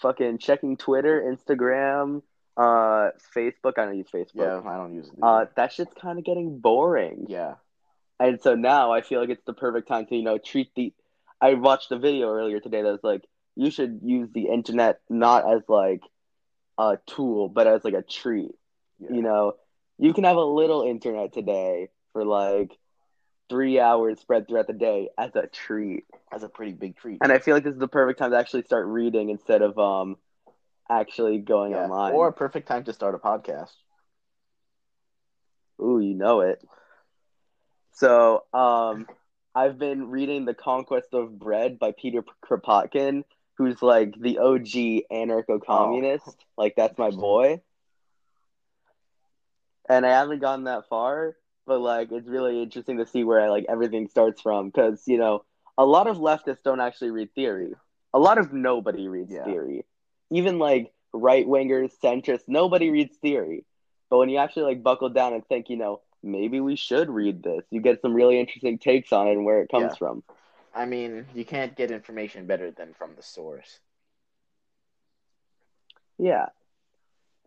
Fucking 0.02 0.40
checking 0.40 0.78
Twitter, 0.78 1.22
Instagram, 1.22 2.22
uh, 2.58 3.10
Facebook. 3.36 3.74
I 3.78 3.86
don't 3.86 3.98
use 3.98 4.08
Facebook. 4.14 4.30
Yeah, 4.36 4.62
I 4.70 4.78
don't 4.78 4.94
use 4.94 5.08
it. 5.08 5.14
Uh, 5.22 5.46
that 5.56 5.72
shit's 5.74 5.94
kind 6.00 6.18
of 6.18 6.26
getting 6.26 6.60
boring. 6.60 7.26
yeah, 7.30 7.56
And 8.20 8.42
so 8.42 8.56
now 8.56 8.92
I 8.92 9.02
feel 9.02 9.22
like 9.22 9.30
it's 9.30 9.46
the 9.46 9.54
perfect 9.54 9.88
time 9.88 10.06
to, 10.08 10.16
you 10.16 10.24
know, 10.24 10.38
treat 10.38 10.70
the. 10.76 10.94
I 11.40 11.54
watched 11.54 11.92
a 11.92 12.00
video 12.00 12.30
earlier 12.30 12.60
today 12.60 12.82
that 12.82 12.92
was 12.92 13.04
like, 13.04 13.24
you 13.56 13.72
should 13.72 14.00
use 14.04 14.30
the 14.34 14.48
internet 14.48 15.00
not 15.10 15.50
as 15.50 15.62
like 15.68 16.02
a 16.78 16.98
tool, 17.06 17.48
but 17.50 17.68
as 17.68 17.84
like 17.84 17.94
a 17.94 18.02
treat. 18.02 18.52
yeah. 19.00 19.10
You 19.16 19.22
know, 19.22 19.54
you 19.98 20.14
can 20.14 20.24
have 20.24 20.38
a 20.38 20.44
little 20.44 20.84
internet 20.84 21.34
today 21.34 21.90
for 22.14 22.26
like 22.26 22.72
three 23.50 23.80
hours 23.80 24.20
spread 24.20 24.48
throughout 24.48 24.68
the 24.68 24.74
day 24.74 25.10
as 25.18 25.36
a 25.36 25.48
treat. 25.48 26.06
That's 26.32 26.44
a 26.44 26.50
pretty 26.50 26.74
big 26.74 26.98
treat. 26.98 27.20
And 27.22 27.32
I 27.32 27.40
feel 27.40 27.56
like 27.56 27.64
this 27.64 27.74
is 27.74 27.80
the 27.80 27.88
perfect 27.88 28.20
time 28.20 28.32
to 28.32 28.38
actually 28.38 28.64
start 28.64 28.88
reading 28.88 29.30
instead 29.30 29.62
of 29.62 29.78
um 29.78 30.18
actually 30.90 31.40
going 31.40 31.72
yeah. 31.72 31.84
online. 31.84 32.14
Or 32.14 32.28
a 32.28 32.34
perfect 32.34 32.68
time 32.68 32.84
to 32.86 32.94
start 32.94 33.16
a 33.16 33.18
podcast. 33.18 33.74
Ooh, 35.82 36.00
you 36.00 36.14
know 36.14 36.42
it. 36.42 36.64
So, 37.94 38.44
um, 38.54 39.08
I've 39.54 39.78
been 39.78 40.10
reading 40.10 40.46
The 40.46 40.54
Conquest 40.54 41.14
of 41.14 41.40
Bread 41.40 41.80
by 41.80 41.94
Peter 41.98 42.24
Kropotkin, 42.44 43.24
who's 43.58 43.82
like 43.82 44.20
the 44.20 44.40
OG 44.40 45.06
anarcho-communist. 45.12 46.46
Like 46.58 46.76
that's 46.76 46.98
my 46.98 47.10
boy. 47.10 47.62
And 49.88 50.06
I 50.06 50.10
haven't 50.10 50.42
gotten 50.42 50.66
that 50.66 50.90
far, 50.90 51.38
but 51.66 51.80
like 51.82 52.12
it's 52.12 52.28
really 52.28 52.62
interesting 52.62 52.98
to 52.98 53.06
see 53.06 53.24
where 53.24 53.50
like 53.50 53.66
everything 53.70 54.08
starts 54.08 54.42
from 54.42 54.70
because 54.70 55.04
you 55.08 55.18
know 55.18 55.44
a 55.78 55.86
lot 55.86 56.08
of 56.08 56.18
leftists 56.18 56.64
don't 56.64 56.80
actually 56.82 57.12
read 57.12 57.34
theory. 57.36 57.74
A 58.14 58.20
lot 58.20 58.38
of 58.38 58.54
nobody 58.54 59.08
reads 59.08 59.32
Yeah. 59.32 59.44
theory. 59.44 59.86
Even 60.32 60.58
like 60.60 60.94
right 61.14 61.46
wingers, 61.46 61.92
centrists, 62.04 62.48
nobody 62.48 62.90
reads 62.90 63.18
theory. 63.18 63.66
But 64.10 64.18
when 64.20 64.30
you 64.30 64.38
actually 64.38 64.64
like 64.64 64.84
buckle 64.84 65.10
down 65.10 65.34
and 65.34 65.46
think, 65.48 65.70
you 65.70 65.78
know, 65.78 66.02
maybe 66.24 66.60
we 66.60 66.76
should 66.76 67.10
read 67.10 67.44
this. 67.44 67.64
You 67.72 67.82
get 67.82 68.02
some 68.02 68.14
really 68.14 68.40
interesting 68.40 68.78
takes 68.78 69.12
on 69.12 69.28
it 69.28 69.34
and 69.34 69.46
where 69.46 69.62
it 69.62 69.70
comes 69.70 69.94
Yeah. 69.94 69.98
from. 69.98 70.24
I 70.74 70.86
mean, 70.86 71.28
you 71.34 71.46
can't 71.46 71.76
get 71.76 71.92
information 71.92 72.46
better 72.46 72.72
than 72.72 72.94
from 72.94 73.16
the 73.16 73.24
source. 73.24 73.80
Yeah. 76.18 76.48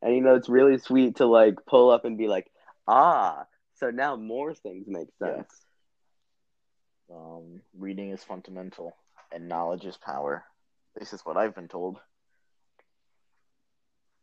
And 0.02 0.14
you 0.14 0.20
know, 0.20 0.34
it's 0.34 0.48
really 0.48 0.78
sweet 0.78 1.16
to 1.16 1.26
like 1.26 1.56
pull 1.66 1.90
up 1.90 2.04
and 2.04 2.16
be 2.18 2.28
like, 2.28 2.50
ah, 2.86 3.46
so 3.78 3.90
now 3.90 4.16
more 4.16 4.54
things 4.54 4.86
make 4.88 5.08
Yeah. 5.20 5.36
sense. 5.36 5.66
Um, 7.10 7.62
reading 7.76 8.10
is 8.10 8.22
fundamental, 8.24 8.94
and 9.32 9.48
knowledge 9.48 9.86
is 9.86 9.96
power. 9.96 10.44
This 10.98 11.12
is 11.12 11.22
what 11.24 11.36
I've 11.36 11.54
been 11.54 11.68
told. 11.68 11.98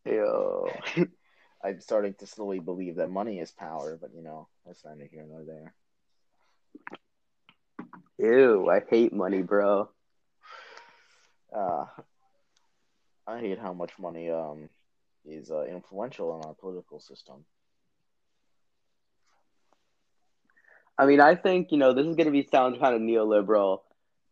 Ew. 0.06 0.72
I'm 1.64 1.82
starting 1.82 2.14
to 2.20 2.28
slowly 2.28 2.60
believe 2.60 2.98
that 2.98 3.10
money 3.10 3.40
is 3.40 3.52
power, 3.52 3.98
but 4.00 4.14
you 4.14 4.22
know, 4.22 4.48
that's 4.66 4.84
neither 4.86 5.06
here 5.06 5.26
nor 5.28 5.44
there. 5.46 5.74
Ew, 8.20 8.70
I 8.70 8.82
hate 8.90 9.14
money, 9.14 9.42
bro. 9.42 9.90
Uh, 11.56 11.86
I 13.28 13.40
hate 13.40 13.58
how 13.60 13.74
much 13.74 13.98
money 13.98 14.30
um 14.30 14.70
is 15.26 15.50
uh, 15.50 15.64
influential 15.64 16.40
in 16.40 16.46
our 16.46 16.54
political 16.54 17.00
system. 17.00 17.46
I 20.98 21.06
mean, 21.06 21.20
I 21.20 21.36
think, 21.36 21.72
you 21.72 21.78
know, 21.78 21.94
this 21.94 22.06
is 22.06 22.16
going 22.16 22.28
to 22.28 22.32
be 22.32 22.48
sound 22.50 22.80
kind 22.80 22.96
of 22.96 23.02
neoliberal, 23.02 23.80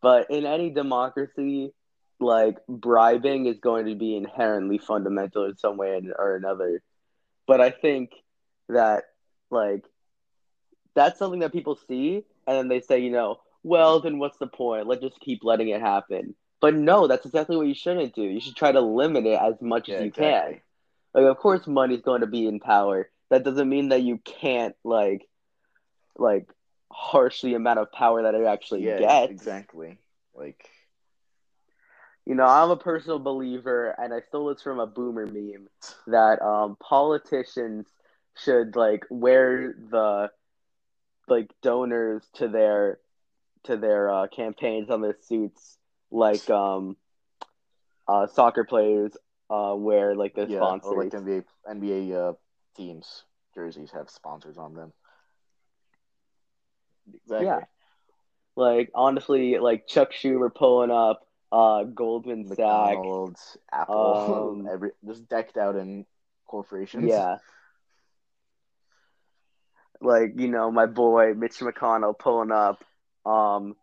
but 0.02 0.30
in 0.30 0.46
any 0.46 0.70
democracy, 0.70 1.74
like 2.20 2.58
bribing 2.68 3.48
is 3.48 3.60
going 3.60 3.88
to 3.88 3.96
be 3.96 4.16
inherently 4.16 4.78
fundamental 4.78 5.46
in 5.46 5.58
some 5.58 5.78
way 5.78 6.02
or 6.18 6.36
another. 6.36 6.82
But 7.48 7.60
I 7.60 7.72
think 7.72 8.12
that, 8.70 9.04
like, 9.52 9.84
that's 10.96 11.20
something 11.20 11.42
that 11.42 11.52
people 11.52 11.78
see, 11.88 12.24
and 12.48 12.58
then 12.58 12.68
they 12.70 12.80
say, 12.80 13.00
you 13.00 13.12
know, 13.12 13.40
well, 13.64 14.00
then 14.00 14.20
what's 14.20 14.38
the 14.38 14.48
point? 14.48 14.88
Let's 14.88 15.02
just 15.02 15.20
keep 15.20 15.44
letting 15.44 15.70
it 15.70 15.82
happen. 15.82 16.36
But 16.62 16.76
no, 16.76 17.08
that's 17.08 17.26
exactly 17.26 17.58
what 17.58 17.68
you 17.68 17.74
shouldn't 17.74 18.16
do. 18.16 18.24
You 18.24 18.40
should 18.40 18.56
try 18.56 18.72
to 18.72 18.80
limit 18.80 19.26
it 19.26 19.40
as 19.40 19.56
much 19.62 19.90
Yeah, 19.90 19.96
as 19.96 20.02
you 20.02 20.08
exactly. 20.08 20.54
can. 20.54 20.62
Like, 21.14 21.32
of 21.32 21.38
course, 21.38 21.68
money's 21.68 22.02
going 22.02 22.22
to 22.22 22.28
be 22.28 22.48
in 22.48 22.60
power. 22.62 23.10
That 23.30 23.44
doesn't 23.44 23.68
mean 23.68 23.90
that 23.90 24.02
you 24.04 24.20
can't 24.24 24.76
like, 24.84 25.28
like, 26.18 26.48
harsh 26.92 27.42
the 27.42 27.56
amount 27.56 27.80
of 27.80 27.92
power 27.92 28.24
that 28.24 28.36
it 28.36 28.46
actually 28.46 28.84
Yeah, 28.84 28.96
gets. 28.98 29.30
exactly. 29.30 29.98
Like, 30.34 30.70
You 32.26 32.36
know, 32.36 32.46
I'm 32.46 32.70
a 32.72 32.78
personal 32.78 33.20
believer, 33.20 33.90
and 33.98 34.14
I 34.14 34.22
stole 34.22 34.48
this 34.54 34.62
from 34.62 34.80
a 34.80 34.88
boomer 34.88 35.26
meme 35.26 35.68
that 36.08 36.42
um, 36.42 36.78
politicians 36.78 37.86
should 38.36 38.76
like 38.76 39.06
wear 39.10 39.74
the 39.74 40.30
like 41.28 41.50
donors 41.62 42.24
to 42.36 42.48
their 42.48 43.00
to 43.64 43.78
their 43.78 44.10
uh, 44.10 44.28
campaigns 44.28 44.90
on 44.90 45.02
their 45.02 45.18
suits, 45.22 45.78
like 46.12 46.50
um, 46.50 46.98
uh, 48.08 48.28
soccer 48.28 48.64
players 48.64 49.16
uh, 49.50 49.74
wear 49.78 50.16
like 50.16 50.36
their 50.36 50.48
yeah, 50.48 50.58
sponsors. 50.58 50.84
or 50.84 50.96
like 50.96 51.12
NBA 51.12 51.44
NBA 51.68 52.14
uh, 52.14 52.34
teams 52.76 53.24
jerseys 53.56 53.92
have 53.92 54.10
sponsors 54.10 54.58
on 54.58 54.74
them. 54.74 54.94
Exactly. 57.12 57.46
Yeah. 57.48 57.60
Like 58.56 58.92
honestly, 58.94 59.58
like 59.58 59.88
Chuck 59.88 60.12
Schumer 60.12 60.54
pulling 60.54 60.92
up 60.92 61.28
uh, 61.52 61.84
Goldman 61.84 62.48
Sachs. 62.48 62.58
McDonald's, 62.58 63.58
Apple, 63.72 64.58
Um, 64.60 64.68
every 64.72 64.92
just 65.06 65.28
decked 65.30 65.58
out 65.58 65.76
in 65.76 66.06
corporations. 66.48 67.06
Yeah. 67.08 67.38
Like, 70.02 70.34
you 70.38 70.50
know, 70.50 70.72
my 70.72 70.86
boy 70.86 71.34
Mitch 71.34 71.60
McConnell 71.60 72.18
pulling 72.18 72.52
up 72.52 72.84
um 73.26 73.76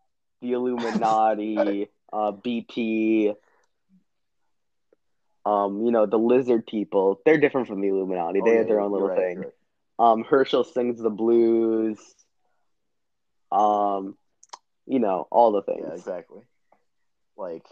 the 0.43 0.53
Illuminati, 0.53 1.89
uh 2.13 2.33
BP, 2.33 3.35
um, 5.47 5.85
you 5.85 5.91
know, 5.93 6.07
the 6.07 6.19
lizard 6.19 6.67
people. 6.67 7.21
They're 7.25 7.39
different 7.39 7.69
from 7.69 7.81
the 7.81 7.89
Illuminati. 7.89 8.41
Oh, 8.41 8.45
they 8.45 8.53
yeah, 8.53 8.59
have 8.59 8.67
their 8.69 8.81
own 8.81 8.93
little 8.93 9.09
right, 9.09 9.19
thing. 9.19 9.39
right. 9.39 9.53
Um 9.99 10.25
Herschel 10.25 10.65
sings 10.65 11.01
the 11.01 11.11
blues. 11.11 11.99
Um, 13.53 14.17
you 14.87 14.99
know, 14.99 15.27
all 15.31 15.53
the 15.53 15.63
things. 15.63 15.85
Yeah, 15.87 15.95
exactly. 15.95 16.43
Like, 17.37 17.65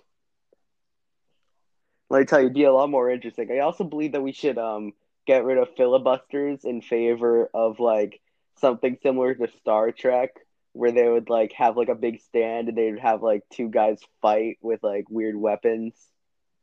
Let 2.11 2.21
me 2.21 2.25
tell 2.27 2.41
you, 2.43 2.51
be 2.51 2.65
a 2.65 2.73
lot 2.73 2.89
more 2.91 3.11
interesting. 3.11 3.51
I 3.53 3.59
also 3.61 3.85
believe 3.85 4.13
that 4.13 4.23
we 4.23 4.33
should 4.33 4.59
um 4.59 4.93
get 5.27 5.45
rid 5.45 5.59
of 5.59 5.69
filibusters 5.77 6.65
in 6.65 6.81
favor 6.81 7.51
of 7.53 7.81
like 7.81 8.21
something 8.61 8.97
similar 9.03 9.35
to 9.35 9.49
Star 9.61 9.93
Trek, 9.93 10.31
where 10.73 10.93
they 10.93 11.09
would 11.09 11.29
like 11.29 11.53
have 11.53 11.77
like 11.77 11.89
a 11.89 11.95
big 11.95 12.21
stand 12.23 12.69
and 12.69 12.79
they'd 12.79 12.99
have 12.99 13.23
like 13.23 13.43
two 13.51 13.69
guys 13.69 14.01
fight 14.23 14.59
with 14.63 14.83
like 14.83 15.05
weird 15.11 15.37
weapons. 15.37 15.95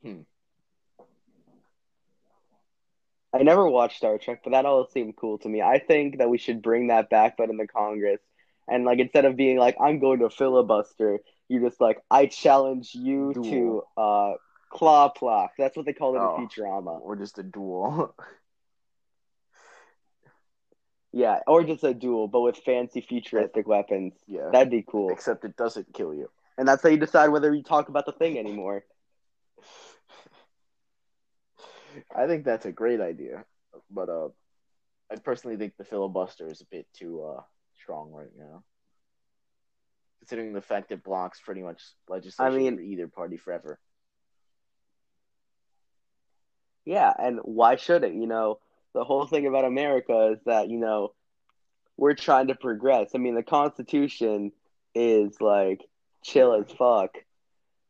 Hmm. 0.04 0.22
I 3.34 3.44
never 3.44 3.68
watched 3.70 3.98
Star 3.98 4.18
Trek, 4.18 4.42
but 4.44 4.52
that 4.52 4.66
all 4.66 4.88
seemed 4.88 5.18
cool 5.18 5.38
to 5.40 5.50
me. 5.50 5.62
I 5.62 5.80
think 5.80 6.20
that 6.20 6.30
we 6.30 6.38
should 6.38 6.62
bring 6.62 6.88
that 6.88 7.10
back, 7.10 7.36
but 7.38 7.50
in 7.50 7.58
the 7.58 7.68
Congress. 7.68 8.22
And 8.68 8.84
like 8.86 9.00
instead 9.00 9.26
of 9.26 9.36
being 9.36 9.58
like, 9.58 9.76
I'm 9.80 10.00
going 10.00 10.20
to 10.20 10.30
filibuster, 10.30 11.20
you 11.50 11.60
just 11.62 11.80
like, 11.80 12.00
I 12.10 12.26
challenge 12.26 12.96
you 12.96 13.34
Duel. 13.34 13.44
to 13.96 14.02
uh 14.02 14.34
claw 14.72 15.10
plock. 15.10 15.52
That's 15.58 15.78
what 15.78 15.86
they 15.86 15.94
call 15.94 16.16
it 16.16 16.20
Oh. 16.20 16.38
in 16.42 16.48
Futurama. 16.48 17.00
or 17.02 17.16
just 17.16 17.38
a 17.40 17.44
duel. 17.44 18.16
Yeah, 21.18 21.40
or 21.48 21.64
just 21.64 21.86
a 21.86 21.94
duel, 21.94 22.28
but 22.28 22.42
with 22.42 22.58
fancy 22.58 23.00
futuristic 23.00 23.66
weapons. 23.66 24.12
yeah. 24.28 24.50
That'd 24.52 24.70
be 24.70 24.84
cool. 24.86 25.12
Except 25.12 25.46
it 25.46 25.56
doesn't 25.56 25.94
kill 25.94 26.14
you. 26.14 26.30
And 26.58 26.68
that's 26.68 26.84
how 26.84 26.90
you 26.90 26.98
decide 26.98 27.30
whether 27.30 27.54
you 27.56 27.64
talk 27.64 27.88
about 27.88 28.06
the 28.06 28.12
thing 28.12 28.38
anymore. 28.38 28.84
I 32.14 32.28
think 32.28 32.44
that's 32.44 32.66
a 32.66 32.72
great 32.74 33.00
idea, 33.00 33.46
but 33.90 34.10
uh, 34.10 34.28
I 35.10 35.16
personally 35.24 35.56
think 35.56 35.78
the 35.78 35.86
filibuster 35.86 36.50
is 36.50 36.60
a 36.60 36.66
bit 36.66 36.86
too 36.94 37.24
uh 37.24 37.42
strong 37.86 38.12
right 38.12 38.32
now, 38.36 38.64
considering 40.20 40.54
the 40.54 40.62
fact 40.62 40.92
it 40.92 41.04
blocks 41.04 41.40
pretty 41.40 41.62
much 41.62 41.82
legislation 42.10 42.58
mean- 42.58 42.78
for 42.78 42.82
either 42.82 43.08
party 43.08 43.38
forever. 43.38 43.80
Yeah, 46.84 47.14
and 47.18 47.40
why 47.44 47.76
should 47.78 48.04
it? 48.04 48.14
You 48.14 48.28
know, 48.28 48.60
the 48.94 49.04
whole 49.04 49.26
thing 49.26 49.46
about 49.48 49.66
America 49.66 50.34
is 50.34 50.40
that, 50.46 50.70
you 50.70 50.78
know, 50.78 51.14
we're 51.98 52.14
trying 52.14 52.48
to 52.48 52.56
progress. 52.56 53.12
I 53.16 53.18
mean, 53.18 53.36
the 53.36 53.44
Constitution 53.44 54.52
is 54.94 55.40
like 55.42 55.82
chill 56.24 56.54
as 56.54 56.72
fuck, 56.72 57.12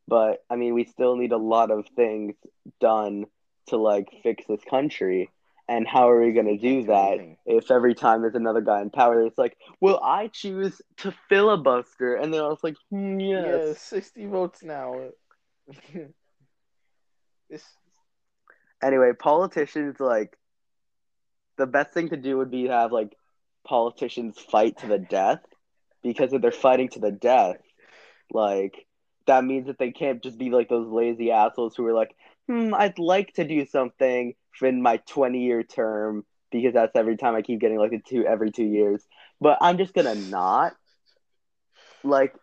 but 0.08 0.44
I 0.48 0.56
mean, 0.56 0.74
we 0.74 0.84
still 0.84 1.16
need 1.16 1.32
a 1.32 1.38
lot 1.38 1.70
of 1.70 1.86
things 1.94 2.36
done 2.80 3.26
to 3.68 3.76
like 3.76 4.08
fix 4.22 4.44
this 4.46 4.62
country. 4.64 5.30
And 5.68 5.86
how 5.86 6.08
are 6.10 6.20
we 6.20 6.32
going 6.32 6.46
to 6.46 6.58
do 6.58 6.84
that 6.86 7.18
if 7.44 7.70
every 7.70 7.94
time 7.94 8.22
there's 8.22 8.36
another 8.36 8.60
guy 8.60 8.80
in 8.82 8.90
power, 8.90 9.24
it's 9.24 9.38
like, 9.38 9.56
well, 9.80 10.00
I 10.02 10.28
choose 10.28 10.80
to 10.98 11.12
filibuster, 11.28 12.14
and 12.14 12.32
then 12.32 12.40
I 12.40 12.48
was 12.48 12.62
like, 12.62 12.76
hmm, 12.90 13.18
Yeah, 13.18 13.66
yes. 13.68 13.78
sixty 13.78 14.26
votes 14.26 14.62
now. 14.62 14.94
this 17.50 17.64
Anyway, 18.82 19.12
politicians 19.18 19.96
like 19.98 20.36
the 21.56 21.66
best 21.66 21.92
thing 21.92 22.10
to 22.10 22.16
do 22.16 22.38
would 22.38 22.50
be 22.50 22.64
to 22.64 22.72
have 22.72 22.92
like 22.92 23.16
politicians 23.66 24.38
fight 24.38 24.78
to 24.78 24.86
the 24.86 24.98
death 24.98 25.40
because 26.02 26.32
if 26.32 26.42
they're 26.42 26.52
fighting 26.52 26.88
to 26.90 27.00
the 27.00 27.10
death, 27.10 27.56
like 28.30 28.86
that 29.26 29.44
means 29.44 29.66
that 29.66 29.78
they 29.78 29.90
can't 29.90 30.22
just 30.22 30.38
be 30.38 30.50
like 30.50 30.68
those 30.68 30.88
lazy 30.88 31.30
assholes 31.30 31.74
who 31.74 31.86
are 31.86 31.94
like, 31.94 32.14
hmm, 32.46 32.74
I'd 32.74 32.98
like 32.98 33.32
to 33.34 33.44
do 33.44 33.64
something 33.66 34.34
in 34.62 34.82
my 34.82 34.98
20 35.08 35.40
year 35.40 35.62
term 35.62 36.24
because 36.50 36.74
that's 36.74 36.94
every 36.94 37.16
time 37.16 37.34
I 37.34 37.42
keep 37.42 37.60
getting 37.60 37.76
elected 37.76 38.06
to 38.06 38.24
every 38.26 38.50
two 38.52 38.64
years, 38.64 39.02
but 39.40 39.58
I'm 39.60 39.78
just 39.78 39.94
gonna 39.94 40.14
not. 40.14 40.74
Like 42.04 42.34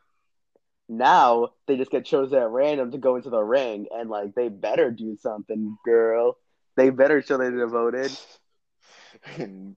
now 0.89 1.49
they 1.67 1.77
just 1.77 1.91
get 1.91 2.05
chosen 2.05 2.37
at 2.37 2.49
random 2.49 2.91
to 2.91 2.97
go 2.97 3.15
into 3.15 3.29
the 3.29 3.41
ring 3.41 3.87
and 3.91 4.09
like 4.09 4.35
they 4.35 4.49
better 4.49 4.91
do 4.91 5.17
something, 5.21 5.77
girl. 5.85 6.37
They 6.75 6.89
better 6.89 7.21
show 7.21 7.37
they're 7.37 7.51
devoted. 7.51 8.11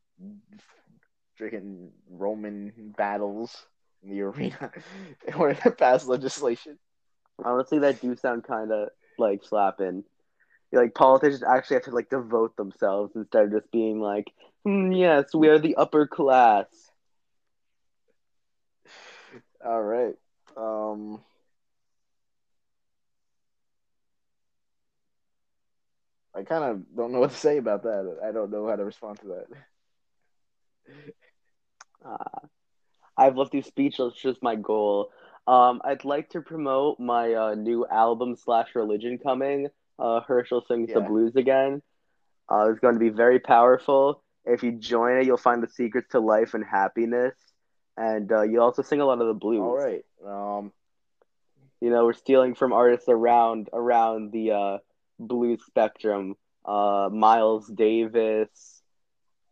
freaking 1.41 1.91
Roman 2.11 2.73
battles 2.97 3.67
in 4.03 4.11
the 4.11 4.23
arena 4.23 4.73
in 5.29 5.35
order 5.35 5.55
to 5.63 5.71
pass 5.71 6.07
legislation. 6.07 6.79
Honestly, 7.45 7.81
that 7.81 8.01
do 8.01 8.17
sound 8.17 8.45
kind 8.45 8.73
of 8.73 8.89
like 9.19 9.45
slapping. 9.45 10.05
Like 10.77 10.95
politicians 10.95 11.43
actually 11.43 11.77
have 11.77 11.85
to 11.85 11.91
like 11.93 12.11
devote 12.11 12.57
themselves 12.57 13.13
instead 13.17 13.45
of 13.47 13.53
just 13.53 13.71
being 13.73 14.01
like, 14.01 14.33
"Hmm, 14.65 14.93
"Yes, 14.93 15.35
we 15.35 15.49
are 15.49 15.59
the 15.59 15.77
upper 15.77 16.07
class." 16.07 16.67
All 19.65 19.83
right. 19.83 20.15
Um, 20.57 21.21
I 26.35 26.43
kind 26.45 26.65
of 26.65 26.95
don't 26.95 27.13
know 27.13 27.21
what 27.21 27.31
to 27.31 27.37
say 27.37 27.57
about 27.59 27.83
that. 27.85 28.19
I 28.23 28.31
don't 28.33 28.51
know 28.51 28.69
how 28.69 28.77
to 28.77 28.85
respond 28.85 29.19
to 29.21 29.29
that. 29.29 29.47
Uh, 32.05 32.47
I've 33.17 33.37
left 33.37 33.55
you 33.55 33.63
speechless. 33.63 34.15
Just 34.15 34.43
my 34.43 34.57
goal. 34.57 35.13
Um, 35.47 35.81
I'd 35.85 36.05
like 36.05 36.31
to 36.31 36.41
promote 36.43 36.99
my 37.01 37.35
uh, 37.35 37.55
new 37.55 37.87
album 37.87 38.37
slash 38.37 38.75
religion 38.75 39.19
coming. 39.19 39.69
Uh, 39.99 40.21
Herschel 40.21 40.63
sings 40.69 40.93
the 40.93 41.01
blues 41.01 41.37
again. 41.37 41.83
Uh, 42.51 42.71
it's 42.71 42.81
going 42.81 42.95
to 42.95 43.01
be 43.01 43.09
very 43.09 43.41
powerful. 43.41 44.23
If 44.45 44.63
you 44.63 44.73
join 44.73 45.17
it, 45.17 45.27
you'll 45.27 45.37
find 45.37 45.63
the 45.63 45.69
secrets 45.69 46.09
to 46.11 46.21
life 46.21 46.55
and 46.55 46.65
happiness, 46.65 47.35
and 47.97 48.31
uh, 48.31 48.43
you'll 48.43 48.63
also 48.63 48.83
sing 48.83 49.01
a 49.01 49.05
lot 49.05 49.21
of 49.21 49.27
the 49.27 49.35
blues. 49.35 49.61
All 49.61 49.77
right. 49.77 50.05
Um, 50.25 50.73
You 51.81 51.91
know, 51.91 52.05
we're 52.05 52.13
stealing 52.15 52.55
from 52.55 52.73
artists 52.73 53.09
around 53.09 53.69
around 53.73 54.33
the 54.33 54.53
uh, 54.53 54.79
blues 55.19 55.61
spectrum. 55.67 56.37
Uh, 56.65 57.09
Miles 57.13 57.67
Davis, 57.69 58.83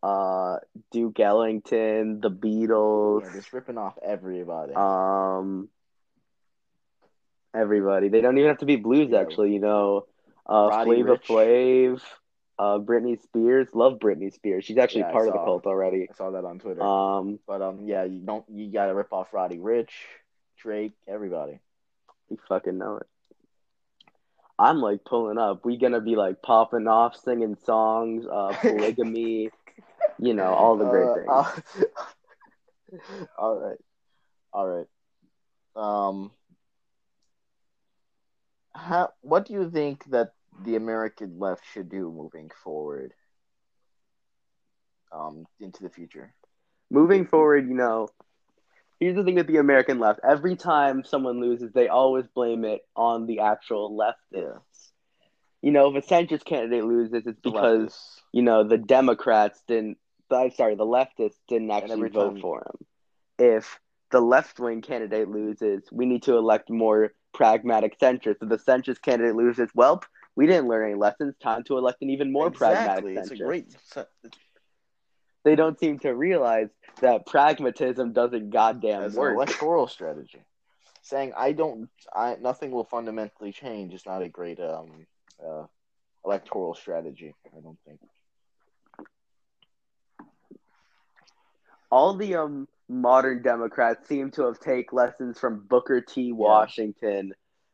uh, 0.02 0.56
Duke 0.90 1.18
Ellington, 1.20 2.20
the 2.20 2.30
Beatles. 2.30 3.24
yeah, 3.24 3.32
just 3.34 3.52
ripping 3.52 3.78
off 3.78 3.96
everybody. 4.02 4.74
Um, 4.74 5.68
everybody. 7.54 8.08
They 8.08 8.20
don't 8.20 8.36
even 8.38 8.48
have 8.48 8.58
to 8.58 8.66
be 8.66 8.76
blues, 8.76 9.10
Yeah. 9.10 9.20
actually. 9.20 9.52
You 9.52 9.60
know, 9.60 10.06
uh, 10.48 10.68
Roddy 10.70 11.02
Flava 11.02 11.10
Rich. 11.12 11.26
Flav, 11.26 12.02
uh, 12.58 12.78
Britney 12.78 13.20
Spears. 13.22 13.68
Love 13.74 13.98
Britney 13.98 14.32
Spears. 14.32 14.64
She's 14.64 14.78
actually 14.78 15.02
Yeah, 15.02 15.12
part 15.12 15.28
of 15.28 15.34
the 15.34 15.40
cult 15.40 15.66
already. 15.66 16.08
I 16.10 16.14
saw 16.14 16.30
that 16.30 16.44
on 16.44 16.58
Twitter. 16.58 16.82
Um, 16.82 17.38
but 17.46 17.62
um, 17.62 17.86
yeah, 17.86 18.04
you 18.04 18.20
don't. 18.20 18.44
You 18.48 18.70
gotta 18.70 18.94
rip 18.94 19.12
off 19.12 19.32
Roddy 19.32 19.58
Ricch, 19.58 19.90
Drake, 20.58 20.92
everybody. 21.08 21.60
you 22.30 22.38
fucking 22.48 22.78
know 22.78 22.96
it. 22.98 23.06
I'm 24.58 24.78
like 24.78 25.04
pulling 25.04 25.38
up. 25.38 25.64
We 25.64 25.76
gonna 25.78 26.00
be 26.00 26.14
like 26.16 26.40
popping 26.42 26.86
off, 26.86 27.16
singing 27.16 27.56
songs, 27.64 28.24
uh, 28.26 28.54
polygamy. 28.60 29.50
you 30.18 30.34
know, 30.34 30.52
all 30.54 30.76
the 30.76 30.84
great 30.84 31.26
Uh, 31.28 31.44
things. 31.44 31.84
all 33.38 33.56
right, 33.58 33.78
all 34.52 34.68
right. 34.68 34.86
Um, 35.76 36.30
how? 38.74 39.10
What 39.20 39.46
do 39.46 39.52
you 39.52 39.70
think 39.70 40.04
that 40.10 40.32
the 40.64 40.76
American 40.76 41.38
left 41.38 41.62
should 41.72 41.88
do 41.88 42.12
moving 42.12 42.50
forward? 42.62 43.12
Um, 45.12 45.46
into 45.60 45.82
the 45.82 45.90
future. 45.90 46.34
Moving 46.90 47.26
forward, 47.26 47.68
you 47.68 47.74
know, 47.74 48.08
here's 48.98 49.16
the 49.16 49.24
thing 49.24 49.36
with 49.36 49.46
the 49.46 49.58
American 49.58 49.98
left. 49.98 50.20
Every 50.28 50.56
time 50.56 51.04
someone 51.04 51.40
loses, 51.40 51.72
they 51.72 51.88
always 51.88 52.26
blame 52.34 52.64
it 52.64 52.80
on 52.96 53.26
the 53.26 53.40
actual 53.40 53.96
leftists. 53.96 54.42
Yeah. 54.42 54.58
You 55.62 55.70
know, 55.70 55.94
if 55.94 56.04
a 56.04 56.06
centrist 56.06 56.44
candidate 56.44 56.84
loses, 56.84 57.26
it's 57.26 57.40
because 57.40 57.90
leftists. 57.90 58.20
you 58.32 58.42
know 58.42 58.64
the 58.64 58.78
Democrats 58.78 59.62
didn't. 59.66 59.98
I'm 60.30 60.50
sorry, 60.50 60.74
the 60.74 60.84
leftists 60.84 61.38
didn't 61.48 61.70
actually 61.70 62.08
vote 62.08 62.32
time- 62.32 62.40
for 62.40 62.60
him. 62.60 62.86
If 63.38 63.80
the 64.10 64.20
left 64.20 64.58
wing 64.58 64.82
candidate 64.82 65.28
loses, 65.28 65.84
we 65.90 66.06
need 66.06 66.24
to 66.24 66.36
elect 66.36 66.70
more 66.70 67.12
pragmatic 67.34 67.98
centrists. 67.98 68.42
If 68.42 68.48
the 68.48 68.58
centrist 68.58 69.02
candidate 69.02 69.36
loses, 69.36 69.68
well, 69.74 70.02
we 70.36 70.46
didn't 70.46 70.68
learn 70.68 70.86
any 70.86 70.94
lessons. 70.94 71.34
Time 71.42 71.62
to 71.64 71.76
elect 71.76 72.02
an 72.02 72.10
even 72.10 72.32
more 72.32 72.48
exactly. 72.48 73.14
pragmatic 73.14 73.38
centrist. 73.38 73.46
great. 73.46 73.76
They 75.44 75.56
don't 75.56 75.78
seem 75.78 75.98
to 76.00 76.14
realize 76.14 76.68
that 77.02 77.26
pragmatism 77.26 78.12
doesn't 78.12 78.50
goddamn 78.50 79.02
as 79.02 79.14
an 79.14 79.20
work. 79.20 79.34
electoral 79.34 79.86
strategy. 79.86 80.40
Saying 81.02 81.34
I 81.36 81.52
don't, 81.52 81.90
I 82.14 82.36
nothing 82.40 82.70
will 82.70 82.84
fundamentally 82.84 83.52
change 83.52 83.92
is 83.92 84.06
not 84.06 84.22
a 84.22 84.28
great 84.28 84.58
um 84.58 85.06
uh, 85.44 85.64
electoral 86.24 86.74
strategy. 86.74 87.34
I 87.54 87.60
don't 87.60 87.78
think. 87.86 88.00
all 91.94 92.14
the 92.14 92.34
um 92.34 92.66
modern 92.88 93.42
Democrats 93.42 94.06
seem 94.08 94.30
to 94.32 94.42
have 94.46 94.60
take 94.60 94.92
lessons 94.92 95.38
from 95.38 95.66
Booker 95.68 96.00
T. 96.00 96.32
Washington 96.32 97.32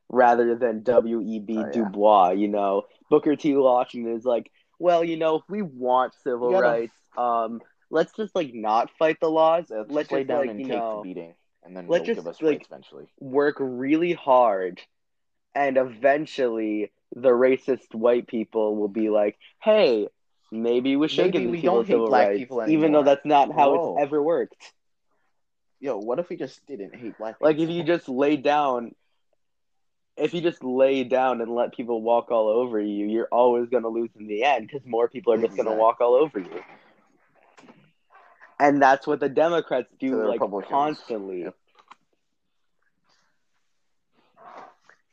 rather 0.09 0.57
than 0.57 0.83
W. 0.83 1.21
E. 1.21 1.39
B. 1.41 1.57
Oh, 1.57 1.61
yeah. 1.61 1.73
Du 1.73 1.85
Bois. 1.85 2.31
You 2.31 2.49
know, 2.49 2.83
Booker 3.11 3.37
T. 3.37 3.55
Washington 3.57 4.17
is 4.17 4.25
like, 4.25 4.51
well, 4.79 5.05
you 5.05 5.17
know, 5.17 5.37
if 5.37 5.43
we 5.49 5.63
want 5.63 6.15
civil 6.23 6.51
gotta- 6.51 6.67
rights, 6.67 6.95
um, 7.17 7.61
let's 7.91 8.13
just 8.17 8.35
like 8.35 8.55
not 8.55 8.91
fight 8.99 9.19
the 9.21 9.31
laws. 9.31 9.67
Let's 9.71 9.91
let's 9.91 10.11
lay 10.11 10.21
just 10.21 10.29
down 10.29 10.41
like 10.41 10.51
and 10.51 10.59
take 10.59 10.69
know 10.69 11.03
the 11.03 11.09
beating, 11.09 11.35
and 11.65 11.77
then 11.77 11.87
let's 11.87 12.07
just, 12.07 12.19
give 12.19 12.27
us 12.27 12.41
like, 12.41 12.59
rights 12.59 12.69
eventually. 12.71 13.09
work 13.19 13.57
really 13.59 14.13
hard, 14.13 14.81
and 15.55 15.77
eventually 15.77 16.93
the 17.15 17.31
racist 17.31 17.95
white 17.95 18.27
people 18.27 18.77
will 18.77 18.89
be 18.89 19.11
like, 19.11 19.37
hey. 19.63 20.09
Maybe 20.53 20.97
we 20.97 21.07
should 21.07 21.27
Maybe 21.27 21.39
give 21.39 21.51
we 21.51 21.61
people 21.61 21.77
don't 21.77 21.87
hate 21.87 22.09
black 22.09 22.29
rights, 22.31 22.39
people 22.41 22.69
even 22.69 22.91
though 22.91 23.05
that's 23.05 23.25
not 23.25 23.55
how 23.55 23.73
Whoa. 23.73 23.95
it's 23.99 24.03
ever 24.03 24.21
worked. 24.21 24.57
Yo, 25.81 25.97
what 25.97 26.19
if 26.19 26.29
we 26.29 26.37
just 26.37 26.65
didn't 26.67 26.95
hate 26.95 27.17
black? 27.17 27.37
Like 27.41 27.59
if 27.59 27.71
you 27.71 27.83
just 27.83 28.09
lay 28.09 28.37
down, 28.37 28.95
if 30.17 30.35
you 30.35 30.43
just 30.43 30.63
lay 30.63 31.05
down 31.05 31.41
and 31.41 31.55
let 31.55 31.75
people 31.75 32.03
walk 32.03 32.31
all 32.31 32.49
over 32.49 32.79
you, 32.79 33.07
you're 33.07 33.29
always 33.33 33.71
going 33.71 33.85
to 33.85 33.89
lose 33.89 34.11
in 34.19 34.27
the 34.27 34.45
end 34.45 34.69
because 34.69 34.87
more 34.87 35.09
people 35.09 35.33
are 35.33 35.41
just 35.41 35.57
going 35.57 35.67
to 35.67 35.73
walk 35.73 36.03
all 36.03 36.15
over 36.15 36.39
you. 36.39 36.63
And 38.59 38.83
that's 38.83 39.07
what 39.07 39.21
the 39.21 39.31
Democrats 39.31 39.89
do 39.99 40.11
the 40.11 40.29
like 40.29 40.41
constantly. 40.69 41.45
Yep. 41.45 41.57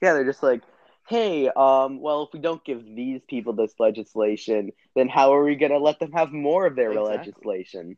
Yeah, 0.02 0.14
they're 0.14 0.26
just 0.26 0.44
like, 0.44 0.64
hey, 1.08 1.48
um, 1.48 2.02
well, 2.02 2.24
if 2.24 2.30
we 2.34 2.40
don't 2.40 2.64
give 2.66 2.84
these 2.84 3.22
people 3.30 3.54
this 3.54 3.74
legislation, 3.80 4.74
then 4.96 5.08
how 5.08 5.34
are 5.34 5.46
we 5.46 5.56
going 5.56 5.72
to 5.72 5.80
let 5.80 6.00
them 6.00 6.12
have 6.12 6.34
more 6.34 6.66
of 6.66 6.76
their 6.76 6.92
Exactly. 6.92 7.18
legislation? 7.18 7.98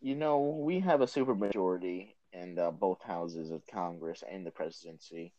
You 0.00 0.14
know, 0.14 0.40
we 0.64 0.80
have 0.80 1.00
a 1.00 1.06
supermajority 1.06 2.14
in 2.32 2.58
uh, 2.58 2.70
both 2.70 3.02
houses 3.02 3.50
of 3.50 3.66
Congress 3.66 4.22
and 4.30 4.46
the 4.46 4.50
presidency, 4.50 5.32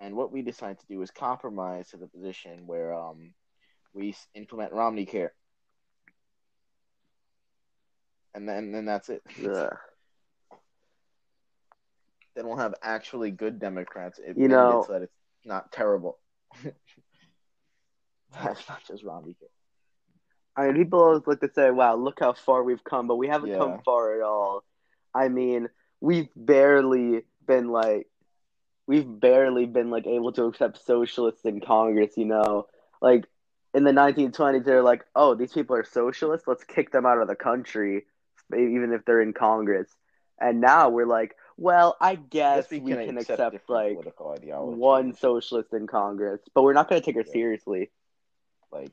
and 0.00 0.14
what 0.16 0.32
we 0.32 0.42
decide 0.42 0.78
to 0.80 0.86
do 0.86 1.00
is 1.02 1.10
compromise 1.10 1.88
to 1.90 1.96
the 1.96 2.06
position 2.06 2.66
where 2.66 2.94
um, 2.94 3.32
we 3.94 4.14
implement 4.34 4.72
Romney 4.72 5.06
Care, 5.06 5.32
and 8.34 8.48
then 8.48 8.72
then 8.72 8.84
that's 8.84 9.08
it. 9.08 9.22
Ugh. 9.46 9.76
Then 12.34 12.46
we'll 12.46 12.56
have 12.56 12.74
actually 12.82 13.30
good 13.30 13.58
Democrats. 13.58 14.18
It 14.18 14.38
You 14.38 14.48
know- 14.48 14.84
so 14.86 14.94
that 14.94 15.02
it's 15.02 15.12
not 15.44 15.70
terrible. 15.70 16.18
that's 18.32 18.68
not 18.68 18.82
just 18.86 19.04
Romney 19.04 19.34
Care. 19.34 19.48
I 20.56 20.66
mean, 20.66 20.74
people 20.76 21.00
always 21.02 21.26
look 21.26 21.40
to 21.40 21.50
say, 21.52 21.70
"Wow, 21.70 21.96
look 21.96 22.20
how 22.20 22.34
far 22.34 22.62
we've 22.62 22.84
come," 22.84 23.06
but 23.06 23.16
we 23.16 23.28
haven't 23.28 23.50
Yeah. 23.50 23.58
come 23.58 23.82
far 23.84 24.14
at 24.14 24.22
all. 24.22 24.64
I 25.14 25.28
mean, 25.28 25.68
we've 26.00 26.28
barely 26.36 27.24
been 27.46 27.68
like, 27.68 28.08
we've 28.86 29.20
barely 29.20 29.66
been 29.66 29.90
like 29.90 30.06
able 30.06 30.32
to 30.32 30.44
accept 30.44 30.78
socialists 30.84 31.44
in 31.44 31.60
Congress. 31.60 32.16
You 32.16 32.26
know, 32.26 32.66
like 33.00 33.26
in 33.74 33.84
the 33.84 33.92
1920s, 33.92 34.64
they're 34.64 34.82
like, 34.82 35.04
"Oh, 35.14 35.34
these 35.34 35.52
people 35.52 35.76
are 35.76 35.84
socialists. 35.84 36.46
Let's 36.46 36.64
kick 36.64 36.90
them 36.92 37.06
out 37.06 37.18
of 37.18 37.28
the 37.28 37.36
country, 37.36 38.06
even 38.54 38.92
if 38.92 39.04
they're 39.04 39.22
in 39.22 39.32
Congress." 39.32 39.88
And 40.38 40.60
now 40.60 40.88
we're 40.90 41.06
like, 41.06 41.36
"Well, 41.56 41.96
I 42.00 42.16
guess, 42.16 42.70
we, 42.70 42.80
can, 42.80 43.16
accept, 43.16 43.52
different 43.52 43.68
like 43.68 43.98
one 44.48 45.12
socialist 45.14 45.72
in 45.72 45.86
Congress, 45.86 46.40
but 46.54 46.62
we're 46.62 46.72
not 46.74 46.88
going 46.88 47.00
to 47.00 47.04
take 47.06 47.14
her 47.14 47.24
Yeah. 47.26 47.32
seriously." 47.32 47.90
like 48.70 48.90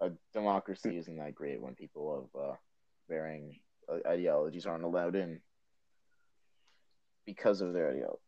a 0.00 0.10
democracy 0.32 0.96
isn't 0.96 1.16
that 1.16 1.34
great 1.34 1.60
when 1.60 1.74
people 1.74 2.30
of 2.34 2.40
uh, 2.40 2.54
varying 3.08 3.58
uh, 3.88 4.08
ideologies 4.08 4.66
aren't 4.66 4.84
allowed 4.84 5.14
in 5.14 5.40
because 7.26 7.60
of 7.60 7.72
their 7.72 7.90
ideology. 7.90 8.18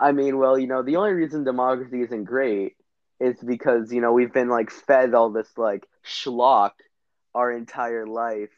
I 0.00 0.12
mean, 0.12 0.38
well, 0.38 0.58
you 0.58 0.66
know, 0.66 0.82
the 0.82 0.96
only 0.96 1.12
reason 1.12 1.44
democracy 1.44 2.02
isn't 2.02 2.24
great 2.24 2.76
is 3.20 3.36
because, 3.40 3.92
you 3.92 4.00
know, 4.00 4.12
we've 4.12 4.32
been 4.32 4.48
like 4.48 4.70
fed 4.70 5.14
all 5.14 5.30
this 5.30 5.56
like 5.56 5.86
schlock 6.04 6.72
our 7.34 7.52
entire 7.52 8.06
life 8.06 8.50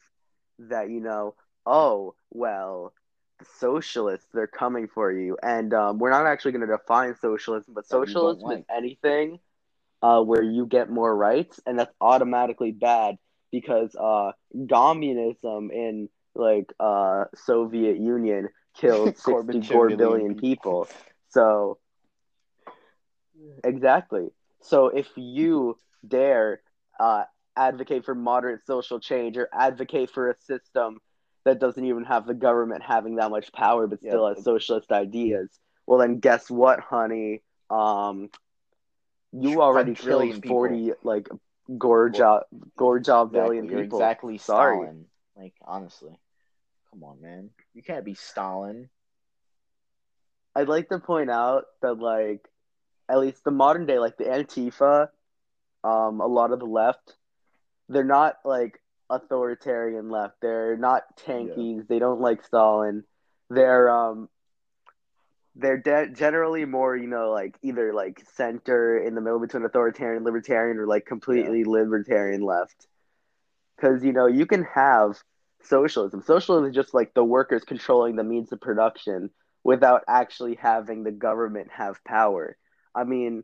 that, 0.59 0.89
you 0.91 1.01
know, 1.01 1.35
oh, 1.67 2.15
well, 2.31 2.95
the 3.39 3.45
socialists, 3.59 4.27
they're 4.33 4.47
coming 4.47 4.89
for 4.89 5.13
you. 5.13 5.37
And 5.43 5.75
um, 5.75 5.99
we're 5.99 6.11
not 6.11 6.27
actually 6.27 6.53
going 6.53 6.67
to 6.67 6.75
define 6.75 7.15
socialism, 7.21 7.75
but 7.75 7.87
socialism 7.87 8.39
is 8.39 8.43
like. 8.43 8.65
anything 8.75 9.39
uh, 10.03 10.21
where 10.23 10.43
you 10.43 10.67
get 10.67 10.91
more 10.91 11.15
rights, 11.15 11.61
and 11.67 11.79
that's 11.79 11.95
automatically 12.01 12.73
bad 12.73 13.17
because 13.51 13.95
uh, 13.97 14.33
communism 14.69 15.71
in 15.71 16.09
like 16.35 16.73
uh, 16.79 17.25
Soviet 17.35 17.99
Union 17.99 18.49
killed 18.79 19.17
64 19.19 19.91
Gorbachev 19.91 19.99
billion 19.99 20.35
people. 20.37 20.89
So 21.29 21.79
exactly. 23.65 24.29
So 24.63 24.89
if 24.89 25.09
you 25.17 25.79
dare 26.07 26.61
uh, 26.99 27.25
advocate 27.57 28.05
for 28.05 28.15
moderate 28.15 28.67
social 28.67 29.01
change 29.01 29.37
or 29.37 29.49
advocate 29.53 30.11
for 30.11 30.31
a 30.31 30.37
system 30.41 30.99
that 31.45 31.61
doesn't 31.61 31.85
even 31.85 32.05
have 32.05 32.27
the 32.27 32.35
government 32.35 32.83
having 32.83 33.17
that 33.17 33.31
much 33.31 33.53
power 33.53 33.87
but 33.87 34.01
still 34.01 34.25
Yeah. 34.25 34.35
has 34.35 34.45
socialist 34.45 34.91
ideas, 34.93 35.49
well 35.87 35.99
then 35.99 36.19
guess 36.19 36.51
what, 36.51 36.81
honey? 36.81 37.43
Um, 37.71 38.31
you 39.33 39.61
already 39.63 39.95
killed 39.95 40.41
people. 40.41 40.49
forty 40.49 40.93
like 41.03 41.29
Gorja 41.71 42.43
Gorja 42.79 43.27
Exactly. 43.27 43.41
billion 43.41 43.65
You're 43.67 43.83
people. 43.83 43.99
exactly 43.99 44.39
Sorry. 44.39 44.77
Stalin. 44.77 45.07
Like 45.37 45.55
honestly, 45.63 46.19
come 46.91 47.05
on, 47.05 47.21
man. 47.21 47.51
You 47.75 47.83
can't 47.83 48.05
be 48.05 48.15
Stalin. 48.15 48.89
I'd 50.55 50.69
like 50.69 50.89
to 50.89 50.99
point 50.99 51.31
out 51.31 51.65
that 51.83 51.99
like 51.99 52.49
at 53.09 53.19
least 53.19 53.45
the 53.45 53.51
modern 53.51 53.87
day, 53.87 53.99
like 53.99 54.17
the 54.17 54.25
Antifa, 54.25 55.09
um, 55.85 56.21
a 56.21 56.27
lot 56.27 56.53
of 56.53 56.59
the 56.59 56.67
left, 56.67 57.15
they're 57.89 58.05
not 58.05 58.37
like 58.45 58.81
authoritarian 59.11 60.09
left. 60.09 60.37
They're 60.41 60.77
not 60.77 61.03
tankies. 61.19 61.77
Yeah. 61.79 61.83
They 61.89 61.99
don't 61.99 62.21
like 62.21 62.43
Stalin. 62.45 63.05
They're 63.51 63.91
um 63.91 64.29
they're 65.59 65.79
de- 65.79 66.11
generally 66.11 66.65
more, 66.65 66.97
you 66.97 67.07
know, 67.07 67.31
like 67.31 67.57
either 67.63 67.93
like 67.93 68.23
center 68.35 68.99
in 68.99 69.15
the 69.15 69.21
middle 69.21 69.41
between 69.41 69.65
authoritarian, 69.65 70.25
libertarian, 70.25 70.79
or 70.79 70.87
like 70.87 71.07
completely 71.07 71.61
yeah. 71.61 71.69
libertarian 71.69 72.43
left. 72.43 72.87
Because 73.77 74.05
you 74.05 74.13
know 74.13 74.27
you 74.27 74.47
can 74.47 74.65
have 74.65 75.19
socialism. 75.63 76.23
Socialism 76.23 76.69
is 76.69 76.75
just 76.75 76.95
like 76.95 77.15
the 77.15 77.25
workers 77.25 77.65
controlling 77.65 78.17
the 78.17 78.25
means 78.25 78.53
of 78.53 78.61
production 78.61 79.31
without 79.65 80.03
actually 80.09 80.57
having 80.57 81.03
the 81.03 81.11
government 81.11 81.69
have 81.73 82.03
power. 82.05 82.57
I 82.95 83.05
mean, 83.05 83.43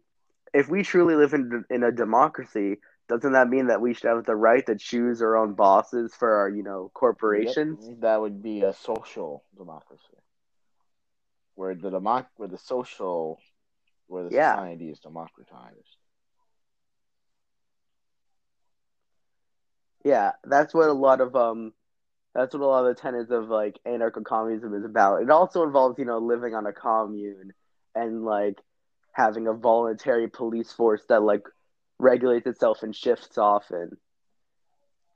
if 0.54 0.68
we 0.68 0.82
truly 0.82 1.14
live 1.14 1.34
in 1.34 1.64
in 1.70 1.82
a 1.82 1.92
democracy, 1.92 2.76
doesn't 3.08 3.32
that 3.32 3.48
mean 3.48 3.66
that 3.66 3.80
we 3.80 3.94
should 3.94 4.08
have 4.08 4.24
the 4.24 4.36
right 4.36 4.64
to 4.66 4.76
choose 4.76 5.22
our 5.22 5.36
own 5.36 5.54
bosses 5.54 6.14
for 6.14 6.34
our, 6.36 6.48
you 6.48 6.62
know, 6.62 6.90
corporations? 6.94 7.86
Yep. 7.86 8.00
That 8.00 8.20
would 8.20 8.42
be 8.42 8.62
a 8.62 8.72
social 8.72 9.44
democracy 9.56 10.21
where 11.54 11.74
the 11.74 11.90
democ- 11.90 12.26
where 12.36 12.48
the 12.48 12.58
social 12.58 13.38
where 14.08 14.24
the 14.24 14.30
yeah. 14.30 14.52
society 14.52 14.90
is 14.90 15.00
democratized. 15.00 15.96
Yeah, 20.04 20.32
that's 20.44 20.74
what 20.74 20.88
a 20.88 20.92
lot 20.92 21.20
of 21.20 21.34
um 21.36 21.72
that's 22.34 22.54
what 22.54 22.62
a 22.62 22.66
lot 22.66 22.86
of 22.86 22.96
the 22.96 23.00
tenets 23.00 23.30
of 23.30 23.48
like 23.48 23.78
anarcho 23.86 24.24
communism 24.24 24.74
is 24.74 24.84
about. 24.84 25.22
It 25.22 25.30
also 25.30 25.62
involves, 25.64 25.98
you 25.98 26.04
know, 26.04 26.18
living 26.18 26.54
on 26.54 26.66
a 26.66 26.72
commune 26.72 27.52
and 27.94 28.24
like 28.24 28.58
having 29.12 29.46
a 29.46 29.52
voluntary 29.52 30.28
police 30.28 30.72
force 30.72 31.02
that 31.08 31.22
like 31.22 31.42
regulates 31.98 32.46
itself 32.46 32.82
and 32.82 32.94
shifts 32.96 33.38
often. 33.38 33.98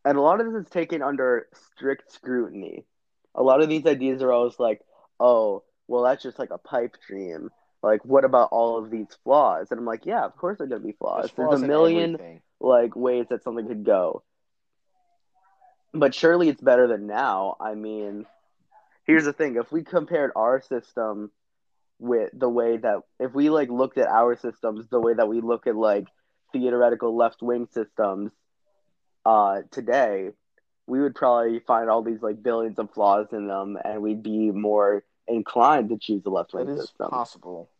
And 0.05 0.16
a 0.16 0.20
lot 0.20 0.40
of 0.40 0.53
this 0.53 0.64
is 0.64 0.70
taken 0.70 1.03
under 1.03 1.49
strict 1.55 2.12
scrutiny. 2.12 2.85
A 3.35 3.42
lot 3.42 3.62
of 3.62 3.68
these 3.68 3.87
ideas 3.87 4.22
are 4.22 4.33
always 4.33 4.59
like, 4.59 4.81
oh, 5.20 5.64
well, 5.88 6.03
that's 6.03 6.22
just 6.22 6.38
like 6.38 6.51
a 6.51 6.59
pipe 6.59 6.96
dream. 7.07 7.51
Like, 7.83 8.05
what 8.05 8.25
about 8.25 8.49
all 8.53 8.79
of 8.79 8.90
these 8.90 9.07
flaws? 9.22 9.68
And 9.70 9.79
I'm 9.79 9.87
like, 9.87 10.07
yeah, 10.07 10.25
of 10.25 10.37
course 10.37 10.59
there's 10.59 10.70
gonna 10.70 10.83
be 10.83 10.92
flaws. 10.92 11.31
There's, 11.37 11.51
There's 11.51 11.62
a 11.62 11.66
million 11.66 12.40
like 12.61 12.96
ways 12.96 13.27
that 13.31 13.44
something 13.44 13.66
could 13.66 13.85
go. 13.85 14.22
But 15.92 16.14
surely 16.14 16.49
it's 16.49 16.61
better 16.61 16.88
than 16.88 17.07
now. 17.07 17.57
I 17.61 17.75
mean, 17.75 18.27
here's 19.05 19.25
the 19.25 19.33
thing: 19.33 19.57
if 19.57 19.70
we 19.70 19.85
compared 19.85 20.33
our 20.35 20.61
system 20.61 21.31
with 21.99 22.31
the 22.35 22.49
way 22.49 22.77
that, 22.77 23.03
if 23.20 23.33
we 23.35 23.51
like 23.51 23.70
looked 23.70 23.99
at 23.99 24.09
our 24.09 24.37
systems 24.37 24.87
the 24.90 25.01
way 25.01 25.14
that 25.14 25.29
we 25.29 25.40
look 25.40 25.66
at 25.66 25.77
like 25.77 26.09
theoretical 26.53 27.16
left 27.16 27.40
wing 27.40 27.68
systems, 27.72 28.33
uh, 29.25 29.62
today, 29.70 30.31
we 30.87 31.01
would 31.01 31.14
probably 31.14 31.61
find 31.61 31.88
all 31.88 32.03
these 32.03 32.22
like 32.22 32.42
billions 32.42 32.79
of 32.79 32.90
flaws 32.92 33.29
in 33.33 33.46
them, 33.46 33.79
and 33.83 34.03
we'd 34.03 34.22
be 34.22 34.51
more 34.51 35.05
inclined 35.29 35.89
to 35.91 35.99
choose 35.99 36.23
the 36.23 36.31
left 36.31 36.55
wing 36.55 36.77
system. 36.77 37.11
possible. 37.11 37.71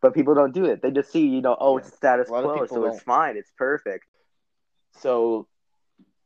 But 0.00 0.14
people 0.14 0.34
don't 0.34 0.54
do 0.54 0.64
it. 0.64 0.80
They 0.80 0.90
just 0.90 1.12
see, 1.12 1.26
you 1.26 1.42
know, 1.42 1.56
oh, 1.60 1.76
yeah. 1.76 1.84
it's 1.84 1.94
status 1.94 2.28
quo, 2.28 2.66
so 2.66 2.74
don't. 2.76 2.94
it's 2.94 3.02
fine, 3.02 3.36
it's 3.36 3.52
perfect. 3.56 4.06
So, 4.98 5.46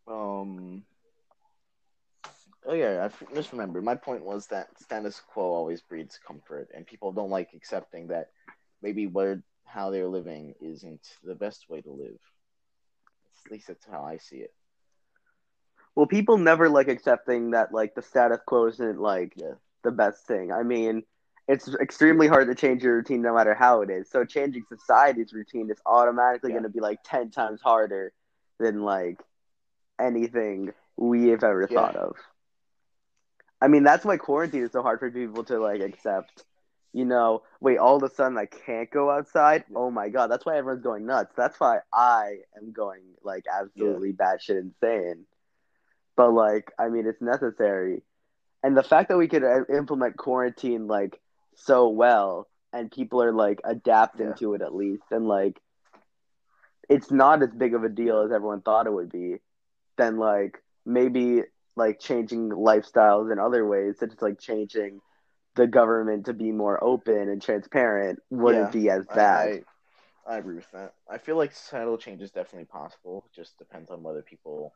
um, 0.06 0.84
oh 2.66 2.74
yeah, 2.74 3.08
I 3.08 3.34
just 3.34 3.52
remember 3.52 3.82
my 3.82 3.94
point 3.94 4.24
was 4.24 4.46
that 4.48 4.68
status 4.80 5.20
quo 5.26 5.44
always 5.44 5.80
breeds 5.80 6.18
comfort, 6.24 6.68
and 6.74 6.86
people 6.86 7.12
don't 7.12 7.30
like 7.30 7.50
accepting 7.54 8.08
that 8.08 8.30
maybe 8.82 9.06
what 9.06 9.38
how 9.64 9.90
they're 9.90 10.08
living 10.08 10.54
isn't 10.60 11.06
the 11.24 11.34
best 11.34 11.68
way 11.68 11.80
to 11.80 11.90
live. 11.90 12.18
At 13.44 13.52
least 13.52 13.66
that's 13.66 13.86
how 13.86 14.02
I 14.02 14.18
see 14.18 14.36
it. 14.36 14.54
Well, 15.96 16.06
people 16.06 16.38
never 16.38 16.68
like 16.68 16.88
accepting 16.88 17.52
that 17.52 17.72
like 17.72 17.94
the 17.94 18.02
status 18.02 18.40
quo 18.46 18.66
isn't 18.66 19.00
like 19.00 19.34
yeah. 19.36 19.52
the 19.84 19.92
best 19.92 20.26
thing. 20.26 20.52
I 20.52 20.62
mean, 20.62 21.04
it's 21.46 21.68
extremely 21.74 22.26
hard 22.26 22.48
to 22.48 22.54
change 22.54 22.82
your 22.82 22.96
routine 22.96 23.22
no 23.22 23.34
matter 23.34 23.54
how 23.54 23.82
it 23.82 23.90
is. 23.90 24.10
So 24.10 24.24
changing 24.24 24.64
society's 24.68 25.32
routine 25.32 25.70
is 25.70 25.78
automatically 25.86 26.50
yeah. 26.50 26.54
going 26.54 26.64
to 26.64 26.70
be 26.70 26.80
like 26.80 26.98
10 27.04 27.30
times 27.30 27.60
harder 27.60 28.12
than 28.58 28.82
like 28.82 29.20
anything 30.00 30.72
we 30.96 31.28
have 31.28 31.44
ever 31.44 31.68
yeah. 31.70 31.76
thought 31.76 31.96
of. 31.96 32.16
I 33.60 33.68
mean, 33.68 33.84
that's 33.84 34.04
why 34.04 34.16
quarantine 34.16 34.64
is 34.64 34.72
so 34.72 34.82
hard 34.82 34.98
for 34.98 35.10
people 35.10 35.44
to 35.44 35.58
like 35.58 35.80
accept. 35.80 36.44
You 36.92 37.04
know, 37.04 37.42
wait, 37.60 37.78
all 37.78 37.96
of 37.96 38.02
a 38.04 38.14
sudden 38.14 38.38
I 38.38 38.46
can't 38.46 38.90
go 38.90 39.10
outside. 39.10 39.64
Oh 39.74 39.90
my 39.90 40.08
god, 40.08 40.30
that's 40.30 40.46
why 40.46 40.56
everyone's 40.56 40.82
going 40.82 41.06
nuts. 41.06 41.32
That's 41.36 41.58
why 41.58 41.78
I 41.92 42.38
am 42.56 42.72
going 42.72 43.02
like 43.22 43.46
absolutely 43.52 44.10
yeah. 44.10 44.26
batshit 44.26 44.60
insane 44.60 45.26
but 46.16 46.32
like 46.32 46.70
I 46.78 46.88
mean 46.88 47.06
it's 47.06 47.22
necessary, 47.22 48.02
and 48.62 48.76
the 48.76 48.82
fact 48.82 49.08
that 49.08 49.18
we 49.18 49.28
could 49.28 49.44
uh, 49.44 49.64
implement 49.74 50.16
quarantine 50.16 50.86
like 50.86 51.20
so 51.56 51.88
well 51.88 52.48
and 52.72 52.90
people 52.90 53.22
are 53.22 53.32
like 53.32 53.60
adapting 53.64 54.28
yeah. 54.28 54.34
to 54.34 54.54
it 54.54 54.62
at 54.62 54.74
least 54.74 55.04
and 55.10 55.26
like 55.26 55.60
it's 56.88 57.10
not 57.10 57.42
as 57.42 57.50
big 57.56 57.74
of 57.74 57.84
a 57.84 57.88
deal 57.88 58.20
as 58.22 58.32
everyone 58.32 58.60
thought 58.60 58.86
it 58.86 58.92
would 58.92 59.10
be 59.10 59.36
then 59.96 60.18
like 60.18 60.62
maybe 60.84 61.42
like 61.76 62.00
changing 62.00 62.50
lifestyles 62.50 63.32
in 63.32 63.38
other 63.38 63.66
ways 63.66 63.96
such 63.98 64.12
as 64.12 64.22
like 64.22 64.38
changing 64.38 65.00
the 65.54 65.66
government 65.66 66.26
to 66.26 66.32
be 66.32 66.50
more 66.50 66.82
open 66.82 67.28
and 67.28 67.40
transparent 67.40 68.18
wouldn't 68.30 68.74
yeah, 68.74 68.80
be 68.80 68.90
as 68.90 69.06
bad. 69.06 69.62
I, 70.26 70.32
I, 70.32 70.34
I 70.34 70.38
agree 70.38 70.56
with 70.56 70.70
that. 70.72 70.94
I 71.08 71.18
feel 71.18 71.36
like 71.36 71.52
societal 71.52 71.96
change 71.96 72.22
is 72.22 72.32
definitely 72.32 72.66
possible. 72.66 73.24
It 73.26 73.36
just 73.36 73.56
depends 73.58 73.90
on 73.90 74.02
whether 74.02 74.22
people 74.22 74.72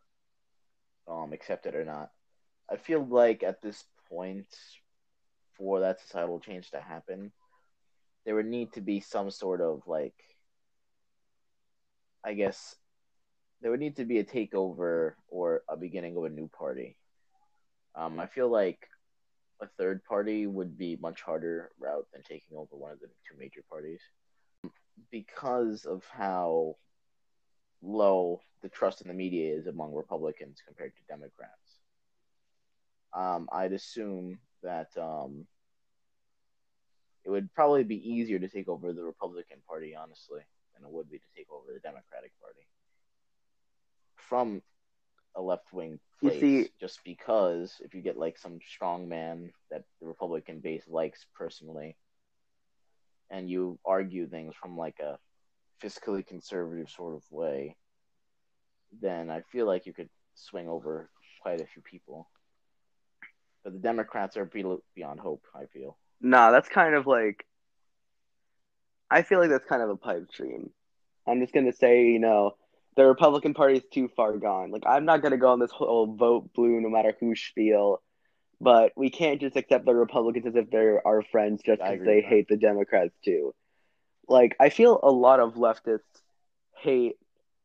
um, 1.11 1.33
accept 1.33 1.67
it 1.67 1.75
or 1.75 1.85
not. 1.85 2.11
I 2.71 2.77
feel 2.77 3.05
like 3.05 3.43
at 3.43 3.63
this 3.63 3.85
point, 4.11 4.47
for 5.57 5.81
that 5.81 6.01
societal 6.01 6.41
change 6.41 6.71
to 6.71 6.81
happen, 6.81 7.33
there 8.25 8.35
would 8.35 8.47
need 8.47 8.73
to 8.75 8.81
be 8.81 9.01
some 9.01 9.31
sort 9.31 9.61
of 9.61 9.83
like, 9.87 10.15
I 12.25 12.35
guess, 12.35 12.77
there 13.61 13.71
would 13.71 13.81
need 13.81 13.97
to 13.97 14.05
be 14.05 14.19
a 14.19 14.25
takeover 14.25 15.15
or 15.29 15.63
a 15.69 15.77
beginning 15.77 16.17
of 16.17 16.25
a 16.25 16.29
new 16.29 16.49
party. 16.49 16.97
Um, 17.95 18.21
I 18.21 18.27
feel 18.27 18.49
like 18.49 18.87
a 19.61 19.67
third 19.67 20.05
party 20.05 20.47
would 20.47 20.79
be 20.79 20.97
much 21.01 21.23
harder 21.23 21.73
route 21.81 22.07
than 22.13 22.23
taking 22.23 22.57
over 22.57 22.77
one 22.77 22.93
of 22.93 23.01
the 23.01 23.09
two 23.29 23.37
major 23.39 23.63
parties 23.69 24.01
because 25.11 25.85
of 25.85 26.05
how 26.13 26.77
low 27.83 28.41
the 28.63 28.69
trust 28.69 29.01
in 29.01 29.09
the 29.09 29.15
media 29.15 29.55
is 29.55 29.67
among 29.67 29.95
Republicans 29.95 30.63
compared 30.67 30.93
to 30.97 31.03
Democrats. 31.09 31.79
Um, 33.13 33.49
I'd 33.53 33.73
assume 33.73 34.39
that 34.63 34.89
um, 34.97 35.47
it 37.25 37.31
would 37.31 37.53
probably 37.55 37.85
be 37.85 38.11
easier 38.11 38.39
to 38.39 38.49
take 38.49 38.69
over 38.69 38.93
the 38.93 39.05
Republican 39.05 39.59
Party, 39.67 39.95
honestly, 39.95 40.41
than 40.75 40.87
it 40.87 40.93
would 40.93 41.11
be 41.11 41.19
to 41.19 41.25
take 41.37 41.47
over 41.51 41.73
the 41.73 41.81
Democratic 41.81 42.33
Party 42.41 42.67
from 44.17 44.63
a 45.37 45.41
left 45.41 45.73
wing 45.73 46.01
place. 46.21 46.41
See, 46.41 46.69
just 46.81 47.01
because 47.05 47.75
if 47.81 47.95
you 47.95 48.03
get 48.03 48.19
like 48.19 48.39
some 48.39 48.59
strong 48.67 49.09
man 49.09 49.53
that 49.71 49.85
the 50.01 50.07
Republican 50.07 50.61
base 50.61 50.85
likes 50.89 51.25
personally, 51.35 51.97
and 53.31 53.49
you 53.51 53.79
argue 53.85 54.27
things 54.27 54.55
from 54.61 54.77
like 54.77 54.99
a 55.01 55.19
fiscally 55.83 56.27
conservative 56.27 56.91
sort 56.91 57.15
of 57.15 57.23
way, 57.31 57.77
then 59.01 59.31
I 59.31 59.43
feel 59.53 59.67
like 59.67 59.87
you 59.87 59.93
could 59.93 60.09
swing 60.35 60.69
over 60.69 61.11
quite 61.43 61.61
a 61.61 61.67
few 61.67 61.83
people. 61.83 62.29
But 63.65 63.73
the 63.73 63.79
Democrats 63.79 64.37
are 64.37 64.45
beyond 64.95 65.21
hope, 65.21 65.45
I 65.55 65.67
feel. 65.67 65.99
Nah, 66.21 66.51
that's 66.51 66.69
kind 66.69 66.95
of 66.95 67.07
like. 67.07 67.45
I 69.11 69.23
feel 69.23 69.39
like 69.41 69.51
that's 69.51 69.69
kind 69.69 69.83
of 69.83 69.91
a 69.91 69.97
pipe 69.97 70.31
dream. 70.33 70.71
I'm 71.27 71.41
just 71.41 71.53
gonna 71.53 71.73
say, 71.73 72.07
you 72.07 72.19
know, 72.19 72.53
the 72.97 73.05
Republican 73.05 73.55
Party 73.55 73.79
is 73.79 73.85
too 73.93 74.09
far 74.17 74.37
gone. 74.37 74.71
Like, 74.71 74.85
I'm 74.87 75.05
not 75.05 75.23
gonna 75.23 75.37
go 75.37 75.49
on 75.49 75.61
this 75.61 75.71
whole 75.71 76.15
vote 76.15 76.53
blue 76.55 76.81
no 76.81 76.89
matter 76.89 77.15
who 77.21 77.35
spiel, 77.35 78.03
but 78.61 78.93
we 78.97 79.11
can't 79.11 79.41
just 79.41 79.57
accept 79.57 79.87
the 79.87 79.95
Republicans 79.95 80.47
as 80.47 80.57
if 80.57 80.71
they're 80.71 81.07
our 81.07 81.23
friends 81.23 81.63
just 81.65 81.81
because 81.81 82.05
they 82.05 82.21
hate 82.21 82.49
the 82.49 82.57
Democrats 82.57 83.15
too. 83.25 83.55
Like, 84.29 84.57
I 84.61 84.69
feel 84.69 85.01
a 85.03 85.11
lot 85.11 85.41
of 85.41 85.55
leftists 85.55 86.01
hate 86.77 87.17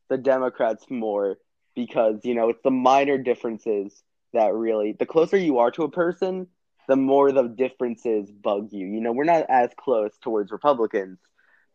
the 0.09 0.17
Democrats 0.17 0.85
more 0.89 1.37
because, 1.75 2.19
you 2.23 2.35
know, 2.35 2.49
it's 2.49 2.61
the 2.63 2.71
minor 2.71 3.17
differences 3.17 4.03
that 4.33 4.53
really, 4.53 4.93
the 4.97 5.05
closer 5.05 5.37
you 5.37 5.59
are 5.59 5.71
to 5.71 5.83
a 5.83 5.91
person, 5.91 6.47
the 6.87 6.95
more 6.95 7.31
the 7.31 7.43
differences 7.47 8.31
bug 8.31 8.69
you. 8.71 8.87
You 8.87 9.01
know, 9.01 9.11
we're 9.11 9.23
not 9.23 9.45
as 9.49 9.71
close 9.77 10.17
towards 10.19 10.51
Republicans. 10.51 11.19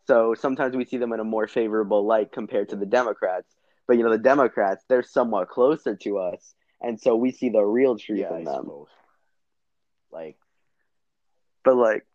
So 0.06 0.34
sometimes 0.34 0.76
we 0.76 0.84
see 0.84 0.96
them 0.98 1.12
in 1.12 1.20
a 1.20 1.24
more 1.24 1.46
favorable 1.46 2.04
light 2.06 2.32
compared 2.32 2.68
to 2.70 2.76
the 2.76 2.86
Democrats. 2.86 3.54
But, 3.86 3.96
you 3.98 4.04
know, 4.04 4.10
the 4.10 4.18
Democrats, 4.18 4.84
they're 4.88 5.02
somewhat 5.02 5.48
closer 5.48 5.96
to 5.96 6.18
us. 6.18 6.54
and 6.80 7.00
so 7.00 7.16
we 7.16 7.30
see 7.32 7.48
the 7.50 7.62
real 7.62 7.96
truth 7.98 8.20
yeah, 8.20 8.32
I 8.32 8.38
in 8.38 8.44
them. 8.44 8.64
suppose. 8.64 8.88
Like, 10.10 10.36
But 11.64 11.76
like, 11.76 12.06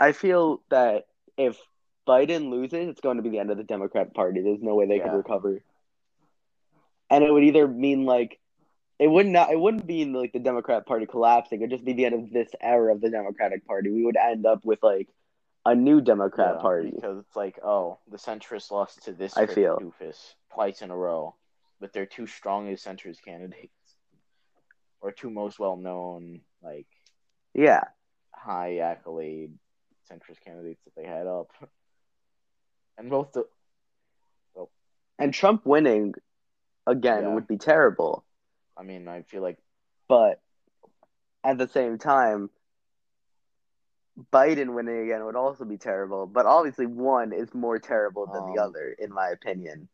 I 0.00 0.12
feel 0.12 0.62
that 0.70 1.06
if 1.36 1.58
Biden 2.06 2.50
loses, 2.50 2.88
it's 2.88 3.00
going 3.00 3.16
to 3.16 3.22
be 3.22 3.30
the 3.30 3.38
end 3.38 3.50
of 3.50 3.56
the 3.56 3.64
Democrat 3.64 4.14
Party. 4.14 4.40
There's 4.40 4.62
no 4.62 4.74
way 4.74 4.86
they 4.86 4.98
could 4.98 5.12
recover, 5.12 5.62
and 7.10 7.24
it 7.24 7.30
would 7.30 7.44
either 7.44 7.68
mean 7.68 8.04
like 8.04 8.38
it 8.98 9.10
would 9.10 9.26
not. 9.26 9.50
It 9.50 9.58
wouldn't 9.58 9.86
mean 9.86 10.12
like 10.12 10.32
the 10.32 10.38
Democrat 10.38 10.86
Party 10.86 11.06
collapsing. 11.06 11.60
It'd 11.60 11.70
just 11.70 11.84
be 11.84 11.92
the 11.92 12.06
end 12.06 12.14
of 12.14 12.30
this 12.30 12.50
era 12.60 12.94
of 12.94 13.00
the 13.00 13.10
Democratic 13.10 13.66
Party. 13.66 13.90
We 13.90 14.04
would 14.04 14.16
end 14.16 14.46
up 14.46 14.64
with 14.64 14.78
like 14.82 15.08
a 15.64 15.74
new 15.74 16.00
Democrat 16.00 16.54
yeah, 16.56 16.62
Party. 16.62 16.90
because 16.94 17.18
it's 17.18 17.36
like, 17.36 17.58
oh, 17.64 17.98
the 18.10 18.16
centrists 18.16 18.70
lost 18.70 19.04
to 19.04 19.12
this 19.12 19.36
I 19.36 19.46
feel. 19.46 19.78
doofus 19.78 20.34
twice 20.52 20.82
in 20.82 20.90
a 20.90 20.96
row, 20.96 21.34
with 21.80 21.92
their 21.92 22.06
two 22.06 22.26
strongest 22.26 22.86
centrist 22.86 23.24
candidates, 23.24 23.72
or 25.00 25.12
two 25.12 25.30
most 25.30 25.58
well 25.58 25.76
known, 25.76 26.40
like 26.62 26.86
Yeah, 27.54 27.82
high 28.32 28.78
accolade 28.78 29.58
centrist 30.10 30.40
candidates 30.44 30.82
that 30.84 30.94
they 30.96 31.06
had 31.06 31.26
up, 31.26 31.48
and 33.02 33.10
both 33.10 33.32
the 33.32 33.44
and 35.18 35.34
Trump 35.34 35.66
winning 35.66 36.14
again 36.86 37.22
Yeah. 37.24 37.34
would 37.34 37.46
be 37.46 37.58
terrible. 37.58 38.24
I 38.76 38.82
mean, 38.82 39.08
I 39.08 39.22
feel 39.22 39.42
like 39.42 39.58
But 40.08 40.40
at 41.44 41.58
the 41.58 41.68
same 41.68 41.98
time, 41.98 42.50
Biden 44.32 44.74
winning 44.74 44.98
again 45.04 45.24
would 45.24 45.36
also 45.36 45.64
be 45.64 45.78
terrible. 45.78 46.26
But 46.26 46.46
obviously, 46.46 46.86
one 46.86 47.32
is 47.32 47.52
more 47.54 47.78
terrible 47.78 48.26
than 48.26 48.46
the 48.46 48.58
Um, 48.58 48.58
other, 48.60 48.94
in 48.98 49.12
my 49.12 49.28
opinion. 49.28 49.88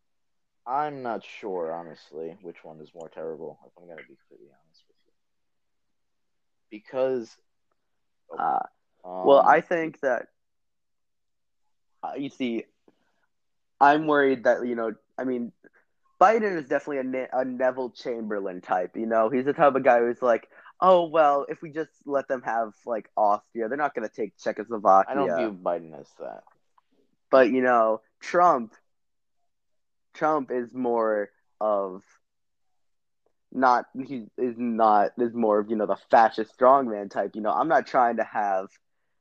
I'm 0.66 1.02
not 1.02 1.24
sure, 1.24 1.72
honestly, 1.72 2.36
which 2.42 2.62
one 2.62 2.80
is 2.80 2.94
more 2.94 3.08
terrible. 3.08 3.58
If 3.66 3.72
I'm 3.78 3.88
gonna 3.88 4.02
be 4.02 4.16
completely 4.16 4.52
honest 4.52 4.84
with 4.88 4.96
you, 5.06 5.12
because 6.70 7.36
Uh, 8.38 8.58
um, 9.04 9.26
well, 9.26 9.42
I 9.46 9.60
think 9.60 10.00
that 10.00 10.28
uh, 12.02 12.12
you 12.16 12.28
see, 12.30 12.64
I'm 13.80 14.06
worried 14.06 14.44
that 14.44 14.66
you 14.66 14.74
know, 14.74 14.94
I 15.16 15.24
mean, 15.24 15.52
Biden 16.20 16.56
is 16.56 16.68
definitely 16.68 16.98
a, 16.98 17.04
Ne- 17.04 17.28
a 17.32 17.44
Neville 17.44 17.90
Chamberlain 17.90 18.60
type. 18.60 18.96
You 18.96 19.06
know, 19.06 19.28
he's 19.28 19.44
the 19.44 19.52
type 19.52 19.74
of 19.74 19.84
guy 19.84 20.00
who's 20.00 20.22
like, 20.22 20.48
oh 20.80 21.06
well, 21.06 21.46
if 21.48 21.62
we 21.62 21.70
just 21.70 21.90
let 22.04 22.28
them 22.28 22.42
have 22.42 22.72
like 22.86 23.08
Austria, 23.16 23.68
they're 23.68 23.78
not 23.78 23.94
going 23.94 24.08
to 24.08 24.14
take 24.14 24.36
Czechoslovakia. 24.38 25.10
I 25.10 25.14
don't 25.14 25.36
view 25.36 25.52
Biden 25.52 25.98
as 25.98 26.08
that. 26.18 26.42
But 27.30 27.50
you 27.50 27.62
know, 27.62 28.00
Trump 28.20 28.74
Trump 30.14 30.50
is 30.50 30.74
more 30.74 31.30
of 31.60 32.02
not 33.52 33.86
he 34.06 34.26
is 34.36 34.54
not 34.58 35.12
is 35.18 35.34
more 35.34 35.58
of, 35.58 35.70
you 35.70 35.76
know, 35.76 35.86
the 35.86 35.96
fascist 36.10 36.58
strongman 36.58 37.10
type. 37.10 37.32
You 37.34 37.40
know, 37.40 37.52
I'm 37.52 37.68
not 37.68 37.86
trying 37.86 38.16
to 38.16 38.24
have 38.24 38.68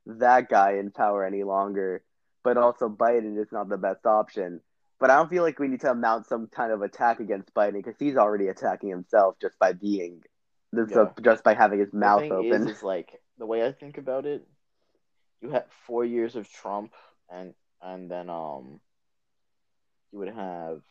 that 0.06 0.48
guy 0.48 0.72
in 0.72 0.90
power 0.90 1.24
any 1.24 1.44
longer, 1.44 2.02
but 2.44 2.56
also 2.56 2.88
Biden 2.88 3.40
is 3.40 3.52
not 3.52 3.68
the 3.68 3.76
best 3.76 4.06
option. 4.06 4.60
But 5.00 5.10
I 5.10 5.16
don't 5.16 5.30
feel 5.30 5.44
like 5.44 5.58
we 5.58 5.68
need 5.68 5.80
to 5.82 5.94
mount 5.94 6.26
some 6.26 6.48
kind 6.48 6.72
of 6.72 6.82
attack 6.82 7.20
against 7.20 7.54
Biden 7.54 7.74
because 7.74 7.94
he's 7.98 8.16
already 8.16 8.48
attacking 8.48 8.88
himself 8.88 9.36
just 9.40 9.56
by 9.58 9.72
being 9.72 10.22
just, 10.74 10.90
Yeah. 10.92 11.12
just 11.22 11.44
by 11.44 11.54
having 11.54 11.78
his 11.78 11.92
mouth 11.92 12.22
thing 12.22 12.32
open. 12.32 12.68
is, 12.68 12.78
is 12.78 12.82
like 12.82 13.10
the 13.38 13.46
way 13.46 13.64
I 13.64 13.72
think 13.72 13.96
about 13.98 14.26
it. 14.26 14.46
You 15.40 15.50
had 15.50 15.66
four 15.86 16.04
years 16.04 16.34
of 16.34 16.50
Trump, 16.50 16.94
and 17.30 17.54
and 17.80 18.10
then 18.10 18.28
um, 18.28 18.80
you 20.12 20.18
would 20.18 20.34
have 20.34 20.82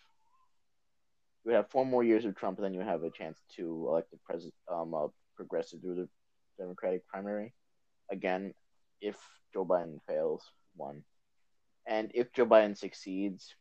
you 1.44 1.52
would 1.52 1.56
have 1.56 1.70
four 1.70 1.86
more 1.86 2.04
years 2.04 2.24
of 2.24 2.36
Trump, 2.36 2.58
and 2.58 2.66
then 2.66 2.74
you 2.74 2.80
would 2.80 2.88
have 2.88 3.04
a 3.04 3.12
chance 3.12 3.38
to 3.58 3.86
elect 3.90 4.14
a 4.14 4.18
president, 4.26 4.54
um, 4.72 4.94
a 4.94 5.10
progressive 5.36 5.82
through 5.82 5.96
the 5.96 6.10
Democratic 6.58 7.06
primary 7.08 7.54
again, 8.12 8.54
if 9.02 9.16
Joe 9.54 9.66
Biden 9.66 10.00
fails 10.08 10.44
one, 10.76 11.04
and 11.88 12.12
if 12.14 12.34
Joe 12.34 12.46
Biden 12.46 12.78
succeeds, 12.78 13.56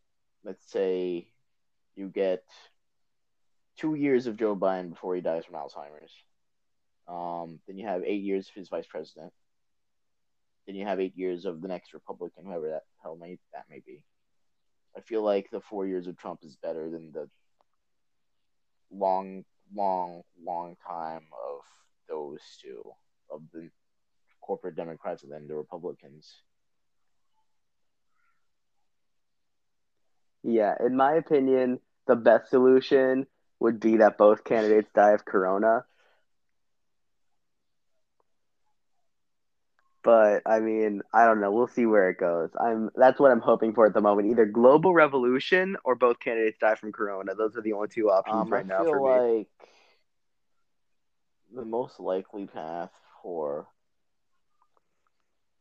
let's 0.45 0.70
say 0.70 1.29
you 1.95 2.09
get 2.09 2.43
two 3.79 3.95
years 3.95 4.27
of 4.27 4.37
Joe 4.37 4.57
Biden 4.57 4.91
before 4.91 5.14
he 5.14 5.20
dies 5.20 5.45
from 5.45 5.55
Alzheimer's. 5.55 6.12
Um, 7.09 7.61
then 7.66 7.79
you 7.79 7.87
have 7.87 8.03
eight 8.05 8.22
years 8.22 8.49
of 8.49 8.55
his 8.55 8.68
vice 8.68 8.87
president. 8.87 9.33
Then 10.66 10.74
you 10.74 10.85
have 10.87 10.99
eight 10.99 11.16
years 11.16 11.45
of 11.45 11.61
the 11.61 11.68
next 11.68 11.95
Republican, 11.95 12.47
whoever 12.47 12.70
that 12.70 12.83
hell 13.03 13.16
may 13.16 13.39
that 13.53 13.64
may 13.70 13.81
be. 13.87 14.03
I 14.97 15.01
feel 15.01 15.22
like 15.22 15.51
the 15.51 15.61
four 15.61 15.87
years 15.87 16.07
of 16.07 16.16
Trump 16.16 16.41
is 16.43 16.57
better 16.57 16.91
than 16.91 17.12
the 17.12 17.29
long, 18.91 19.45
long, 19.72 20.22
long 20.43 20.77
time 20.87 21.27
of 21.33 21.61
those 22.09 22.41
two, 22.61 22.83
of 23.31 23.43
the 23.53 23.68
corporate 24.41 24.74
Democrats 24.74 25.22
and 25.22 25.31
then 25.31 25.47
the 25.47 25.55
Republicans. 25.55 26.43
Yeah, 30.47 30.74
in 30.80 30.97
my 30.97 31.14
opinion, 31.14 31.80
the 32.07 32.16
best 32.16 32.51
solution 32.51 33.26
would 33.61 33.80
be 33.80 33.99
that 33.99 34.16
both 34.18 34.44
candidates 34.44 34.90
die 34.94 35.12
of 35.12 35.26
corona. 35.26 35.84
But 40.03 40.42
I 40.47 40.61
mean, 40.61 41.03
I 41.12 41.26
don't 41.26 41.40
know. 41.40 41.53
We'll 41.53 41.66
see 41.66 41.86
where 41.86 42.09
it 42.11 42.18
goes. 42.18 42.51
I'm 42.61 42.90
that's 42.94 43.18
what 43.20 43.32
I'm 43.32 43.40
hoping 43.40 43.74
for 43.74 43.86
at 43.86 43.94
the 43.94 44.01
moment. 44.01 44.28
Either 44.30 44.47
global 44.47 44.94
revolution 44.94 45.76
or 45.84 45.97
both 45.97 46.20
candidates 46.20 46.59
die 46.59 46.76
from 46.76 46.92
corona. 46.92 47.34
Those 47.34 47.57
are 47.57 47.62
the 47.62 47.72
only 47.72 47.88
two 47.88 48.11
options 48.11 48.51
Um, 48.51 48.53
right 48.53 48.64
I 48.64 48.68
now 48.68 48.84
feel 48.84 48.90
for 48.90 49.01
me. 49.01 49.22
like 49.40 49.49
the 51.55 51.64
most 51.64 52.01
likely 52.01 52.47
path 52.47 52.90
for, 53.22 53.68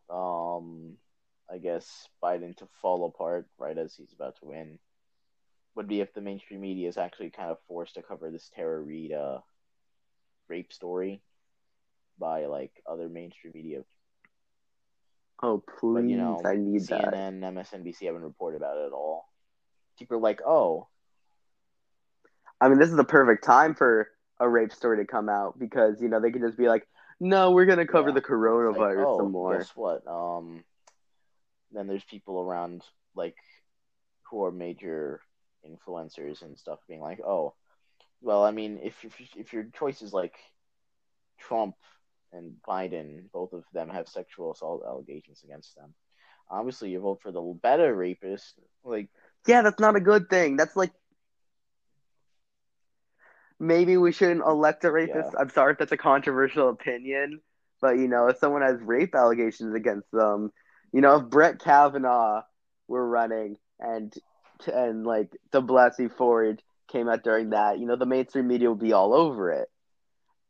um, 0.10 0.98
I 1.52 1.58
guess 1.58 2.08
Biden 2.24 2.56
to 2.58 2.68
fall 2.82 3.06
apart 3.06 3.48
right 3.58 3.78
as 3.78 3.96
he's 3.96 4.14
about 4.14 4.38
to 4.40 4.46
win, 4.46 4.80
would 5.76 5.88
be 5.88 6.02
if 6.02 6.14
the 6.14 6.22
mainstream 6.22 6.62
media 6.62 6.88
is 6.90 6.98
actually 6.98 7.30
kind 7.30 7.52
of 7.52 7.58
forced 7.68 7.96
to 7.96 8.02
cover 8.02 8.32
this 8.32 8.50
Tara 8.56 8.82
Reade 8.82 9.14
uh, 9.14 9.40
rape 10.48 10.74
story 10.74 11.22
by 12.18 12.46
like 12.46 12.72
other 12.90 13.10
mainstream 13.10 13.54
media. 13.56 13.84
Oh 15.44 15.62
please, 15.80 15.94
But 16.04 16.10
you 16.10 16.18
know, 16.18 16.42
I 16.46 16.56
need 16.56 16.82
that. 16.88 17.14
CNN, 17.14 17.42
MSNBC 17.42 18.06
haven't 18.06 18.24
reported 18.24 18.58
about 18.58 18.78
it 18.78 18.88
at 18.88 18.94
all. 18.94 19.28
People 20.00 20.18
are 20.18 20.22
like, 20.22 20.42
oh, 20.46 20.88
I 22.60 22.70
mean, 22.70 22.80
this 22.80 22.90
is 22.90 22.96
the 22.96 23.04
perfect 23.04 23.44
time 23.44 23.76
for 23.76 24.10
a 24.40 24.48
rape 24.48 24.72
story 24.74 24.98
to 24.98 25.06
come 25.06 25.30
out 25.30 25.60
because 25.60 26.02
you 26.02 26.08
know 26.10 26.20
they 26.20 26.32
could 26.32 26.42
just 26.42 26.58
be 26.58 26.68
like, 26.68 26.88
"No, 27.20 27.52
we're 27.52 27.66
gonna 27.66 27.86
cover 27.86 28.10
Yeah. 28.10 28.16
the 28.16 28.22
coronavirus 28.22 28.78
like, 28.78 28.98
oh, 28.98 29.18
some 29.20 29.32
more." 29.32 29.58
Guess 29.58 29.76
what? 29.76 30.08
Um, 30.08 30.64
then 31.76 31.88
there's 31.88 32.04
people 32.04 32.40
around 32.40 32.84
like 33.16 33.36
who 34.30 34.44
are 34.46 34.52
major 34.52 35.22
influencers 35.66 36.42
and 36.42 36.58
stuff 36.58 36.80
being 36.88 37.02
like, 37.02 37.20
oh, 37.22 37.54
well, 38.22 38.44
I 38.44 38.52
mean, 38.52 38.80
if 38.84 39.04
if, 39.04 39.14
if 39.36 39.54
your 39.54 39.66
choice 39.78 40.02
is 40.02 40.14
like 40.14 40.36
Trump 41.40 41.76
and 42.34 42.54
Biden, 42.68 43.32
both 43.32 43.54
of 43.54 43.64
them 43.74 43.90
have 43.90 44.08
sexual 44.08 44.52
assault 44.52 44.84
allegations 44.88 45.42
against 45.44 45.76
them. 45.76 45.94
Obviously, 46.50 46.92
you 46.92 47.00
vote 47.00 47.22
for 47.22 47.32
the 47.32 47.42
better 47.62 47.94
rapist. 47.96 48.56
Like, 48.84 49.10
Yeah, 49.48 49.62
that's 49.64 49.80
not 49.80 49.96
a 49.96 50.02
good 50.02 50.30
thing. 50.30 50.58
That's 50.58 50.76
like 50.76 50.92
maybe 53.60 53.98
we 53.98 54.12
shouldn't 54.12 54.42
elect 54.46 54.84
a 54.86 54.92
rapist. 54.92 55.30
Yeah. 55.34 55.40
I'm 55.40 55.50
sorry 55.50 55.74
if 55.74 55.80
that's 55.80 55.92
a 55.92 55.98
controversial 55.98 56.70
opinion, 56.70 57.42
but 57.82 57.98
you 57.98 58.08
know, 58.08 58.28
if 58.28 58.38
someone 58.38 58.62
has 58.62 58.80
rape 58.82 59.16
allegations 59.16 59.74
against 59.74 60.10
them, 60.12 60.52
you 60.92 61.02
know, 61.02 61.18
if 61.18 61.30
Brett 61.30 61.60
Kavanaugh 61.60 62.44
were 62.88 63.08
running 63.08 63.58
and 63.80 64.14
and 64.68 65.06
like 65.06 65.36
De 65.52 65.62
Blasey 65.62 66.12
Ford 66.12 66.62
came 66.88 67.10
out 67.10 67.24
during 67.24 67.50
that, 67.50 67.80
you 67.80 67.86
know, 67.86 67.96
the 67.96 68.06
mainstream 68.06 68.48
media 68.48 68.70
would 68.70 68.80
be 68.80 68.94
all 68.94 69.14
over 69.14 69.52
it. 69.52 69.70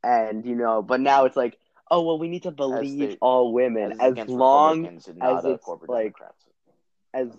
And 0.04 0.46
you 0.46 0.56
know, 0.56 0.82
but 0.82 1.02
now 1.02 1.26
it's 1.26 1.36
like, 1.38 1.58
oh 1.90 2.04
well, 2.04 2.20
we 2.20 2.28
need 2.28 2.44
to 2.44 2.52
believe 2.52 3.18
all 3.22 3.54
women 3.54 3.98
it's 4.00 4.20
as 4.20 4.28
long 4.30 4.78
Republicans 4.84 5.08
and 5.08 5.18
not 5.18 5.40
as 5.40 5.46
it's, 5.46 5.66
corporate 5.66 5.90
like, 5.90 6.16
Democrats. 6.18 6.46
as 7.14 7.30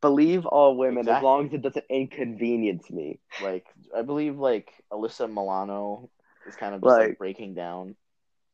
believe 0.00 0.46
all 0.46 0.76
women 0.76 1.08
as 1.08 1.22
long 1.22 1.46
as 1.46 1.52
it 1.54 1.62
doesn't 1.62 1.84
inconvenience 1.90 2.90
me. 2.90 3.18
like 3.42 3.66
I 3.96 4.02
believe 4.02 4.38
like 4.38 4.72
Alyssa 4.92 5.28
Milano 5.28 6.10
is 6.46 6.56
kind 6.56 6.74
of 6.74 6.80
just 6.82 6.90
like, 6.90 7.08
Like- 7.10 7.18
breaking 7.18 7.54
down 7.54 7.96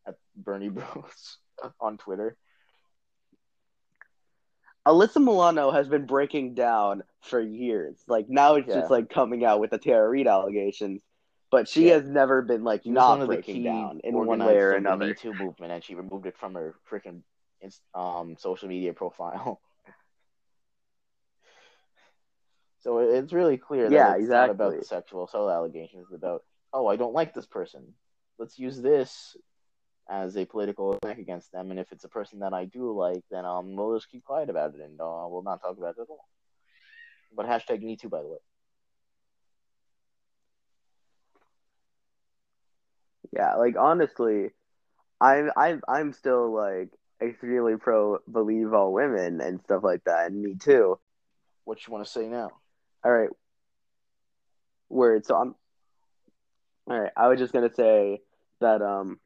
at 0.07 0.17
Bernie 0.37 0.69
Bros 0.71 1.39
on 1.81 1.99
Twitter. 1.99 2.37
Alyssa 4.87 5.23
Milano 5.23 5.71
has 5.71 5.89
been 5.89 6.07
breaking 6.07 6.55
down 6.55 7.03
for 7.23 7.41
years. 7.41 8.03
Like 8.09 8.27
now 8.29 8.55
it's 8.55 8.69
Yeah. 8.69 8.75
just 8.75 8.91
like 8.91 9.09
coming 9.11 9.45
out 9.45 9.61
with 9.61 9.71
the 9.71 9.79
Tara 9.79 10.09
Reade 10.09 10.29
allegations, 10.29 11.03
but 11.51 11.69
she 11.69 11.87
Yeah. 11.87 11.95
has 11.95 12.09
never 12.09 12.43
been 12.43 12.65
like 12.65 12.83
She 12.85 12.91
not 12.91 13.25
breaking 13.27 13.63
down 13.63 14.01
in 14.05 14.15
one 14.27 14.43
way 14.45 14.59
or 14.59 14.73
of 14.73 14.83
the 14.85 14.89
another. 14.89 15.07
Me 15.07 15.15
Too 15.15 15.35
movement, 15.35 15.73
and 15.73 15.83
she 15.83 15.95
removed 15.95 16.27
it 16.27 16.37
from 16.37 16.55
her 16.55 16.75
freaking 16.91 17.23
um 17.95 18.37
social 18.39 18.69
media 18.69 18.93
profile. 18.93 19.61
So 22.81 22.99
it's 22.99 23.33
really 23.33 23.57
clear 23.57 23.91
that 23.91 23.93
Yeah, 23.93 24.15
it's 24.17 24.29
not 24.29 24.51
about 24.51 24.77
the 24.77 24.85
sexual 24.85 25.25
assault 25.25 25.51
allegations. 25.51 26.05
It's 26.05 26.15
about, 26.15 26.43
oh, 26.73 26.87
I 26.87 26.97
don't 26.97 27.15
like 27.15 27.35
this 27.35 27.47
person. 27.47 27.95
Let's 28.39 28.59
use 28.59 28.81
this 28.81 29.37
as 30.09 30.37
a 30.37 30.45
political 30.45 30.95
attack 30.95 31.19
against 31.19 31.53
them. 31.53 31.71
And 31.71 31.81
if 31.81 31.91
it's 31.93 32.05
a 32.05 32.09
person 32.09 32.41
that 32.41 32.53
I 32.53 32.65
do 32.65 32.93
like, 32.93 33.23
then 33.31 33.45
um, 33.45 33.75
we'll 33.77 33.97
just 33.97 34.11
keep 34.11 34.25
quiet 34.25 34.51
about 34.51 34.75
it 34.75 34.81
and 34.81 35.01
uh, 35.01 35.27
we'll 35.29 35.43
not 35.43 35.61
talk 35.61 35.77
about 35.79 35.95
it 35.99 36.03
at 36.03 36.09
all. 36.09 36.29
But 37.35 37.47
hashtag 37.47 37.83
me 37.83 37.97
too, 37.97 38.09
by 38.09 38.23
the 38.23 38.29
way. 38.29 38.39
Yeah, 43.33 43.57
like 43.57 43.77
honestly, 43.79 44.51
I'm 45.21 45.51
I'm 45.57 45.83
I'm 45.89 46.13
still 46.13 46.55
like 46.55 46.91
extremely 47.21 47.77
pro 47.77 48.19
believe 48.31 48.73
all 48.73 48.93
women 48.93 49.41
and 49.41 49.61
stuff 49.63 49.83
like 49.83 50.05
that, 50.05 50.31
and 50.31 50.41
me 50.41 50.55
too. 50.55 50.99
What 51.65 51.87
you 51.87 51.93
want 51.93 52.05
to 52.05 52.11
say 52.11 52.29
now? 52.29 52.51
All 53.05 53.13
right, 53.13 53.31
word. 54.89 55.27
So 55.27 55.37
I'm. 55.37 55.55
All 56.89 57.01
right, 57.01 57.13
I 57.17 57.29
was 57.29 57.39
just 57.41 57.53
gonna 57.53 57.75
say 57.75 58.21
that 58.61 58.81
um, 58.81 59.19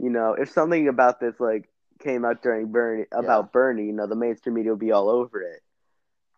you 0.00 0.10
know, 0.10 0.34
if 0.34 0.50
something 0.50 0.88
about 0.88 1.20
this 1.20 1.40
like 1.40 1.68
came 2.00 2.24
out 2.24 2.42
during 2.42 2.72
Bernie 2.72 3.06
about 3.12 3.46
Yeah. 3.46 3.50
Bernie, 3.52 3.86
you 3.86 3.92
know, 3.92 4.06
the 4.06 4.16
mainstream 4.16 4.54
media 4.54 4.72
would 4.72 4.80
be 4.80 4.92
all 4.92 5.08
over 5.10 5.42
it. 5.42 5.62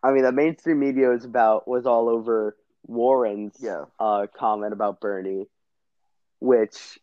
I 0.03 0.11
mean, 0.11 0.23
the 0.23 0.31
mainstream 0.31 0.79
media 0.79 1.09
was 1.09 1.25
about 1.25 1.67
was 1.67 1.85
all 1.85 2.09
over 2.09 2.57
Warren's 2.83 3.57
Yeah. 3.59 3.85
uh 3.99 4.27
comment 4.37 4.73
about 4.73 5.01
Bernie, 5.01 5.49
which, 6.39 6.99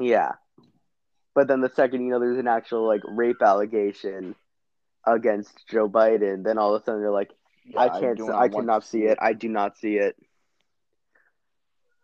yeah. 0.00 0.32
But 1.34 1.48
then 1.48 1.60
the 1.60 1.68
second 1.70 2.02
you 2.04 2.10
know 2.10 2.20
there's 2.20 2.38
an 2.38 2.48
actual 2.48 2.86
like 2.86 3.02
rape 3.06 3.42
allegation 3.42 4.36
against 5.06 5.66
Joe 5.68 5.88
Biden, 5.88 6.44
then 6.44 6.58
all 6.58 6.74
of 6.74 6.82
a 6.82 6.84
sudden 6.84 7.00
they're 7.00 7.10
like, 7.10 7.32
Yeah, 7.64 7.80
I 7.80 7.88
can't, 8.00 8.16
do 8.16 8.32
I 8.32 8.48
cannot 8.48 8.84
see 8.84 9.04
it. 9.04 9.18
I 9.20 9.32
do 9.34 9.48
not 9.48 9.76
see 9.78 9.96
it. 9.96 10.16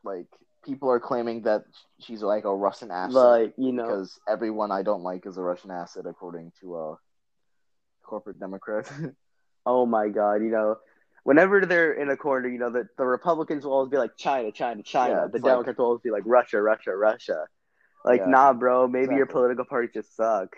Like 0.05 0.29
people 0.67 0.91
are 0.91 1.01
claiming 1.01 1.43
that 1.43 1.64
she's 2.01 2.23
like 2.23 2.45
a 2.45 2.55
Russian 2.55 2.91
asset 2.91 3.14
Like 3.14 3.55
you 3.57 3.73
know, 3.73 3.87
because 3.87 4.19
everyone 4.29 4.71
I 4.73 4.83
don't 4.83 5.03
like 5.03 5.25
is 5.27 5.37
a 5.39 5.43
Russian 5.43 5.71
asset, 5.71 6.05
according 6.07 6.53
to 6.61 6.77
a 6.77 6.97
corporate 8.03 8.39
Democrat. 8.41 8.91
oh 9.67 9.87
my 9.87 10.09
god, 10.09 10.43
you 10.43 10.51
know. 10.51 10.77
Whenever 11.25 11.67
they're 11.67 11.93
in 11.93 12.09
a 12.09 12.17
corner, 12.17 12.49
you 12.49 12.59
know, 12.59 12.71
the, 12.71 12.87
the 12.99 13.05
Republicans 13.05 13.64
will 13.64 13.73
always 13.73 13.91
be 13.91 13.97
like 13.99 14.17
China, 14.17 14.53
China, 14.53 14.81
China. 14.85 15.14
Yeah, 15.14 15.27
the 15.27 15.39
like- 15.39 15.43
Democrats 15.43 15.79
will 15.79 15.87
always 15.87 16.03
be 16.03 16.11
like 16.12 16.23
Russia, 16.25 16.62
Russia, 16.62 16.95
Russia. 16.97 17.47
Like, 18.05 18.21
Yeah, 18.21 18.31
nah, 18.31 18.53
bro, 18.53 18.87
maybe 18.87 19.17
your 19.17 19.27
political 19.27 19.64
parties 19.64 19.91
just 19.93 20.14
suck. 20.14 20.55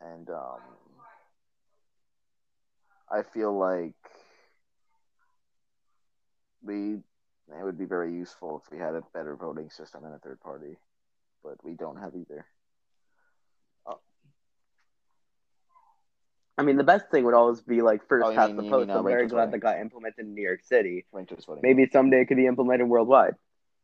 and 0.00 0.30
um, 0.30 0.60
I 3.10 3.22
feel 3.22 3.58
like 3.58 3.94
we 6.62 6.98
it 7.48 7.62
would 7.64 7.78
be 7.78 7.84
very 7.84 8.12
useful 8.12 8.62
if 8.64 8.70
we 8.72 8.78
had 8.78 8.94
a 8.94 9.02
better 9.12 9.36
voting 9.36 9.70
system 9.70 10.04
and 10.04 10.14
a 10.14 10.18
third 10.18 10.40
party, 10.40 10.76
but 11.42 11.62
we 11.64 11.74
don't 11.74 11.96
have 11.96 12.14
either. 12.16 12.46
Oh. 13.86 13.98
I 16.56 16.62
mean, 16.62 16.76
the 16.76 16.84
best 16.84 17.06
thing 17.10 17.24
would 17.24 17.34
always 17.34 17.60
be 17.60 17.82
like 17.82 18.06
first 18.08 18.26
oh, 18.26 18.34
past 18.34 18.48
mean, 18.54 18.64
the 18.64 18.70
post. 18.70 18.90
I'm 18.90 19.04
very 19.04 19.26
glad 19.26 19.46
voting. 19.46 19.50
that 19.52 19.58
got 19.58 19.78
implemented 19.80 20.26
in 20.26 20.34
New 20.34 20.42
York 20.42 20.62
City. 20.62 21.04
Ranked 21.12 21.30
choice 21.32 21.44
voting. 21.44 21.62
Maybe 21.62 21.88
someday 21.92 22.22
it 22.22 22.26
could 22.28 22.36
be 22.36 22.46
implemented 22.46 22.88
worldwide. 22.88 23.34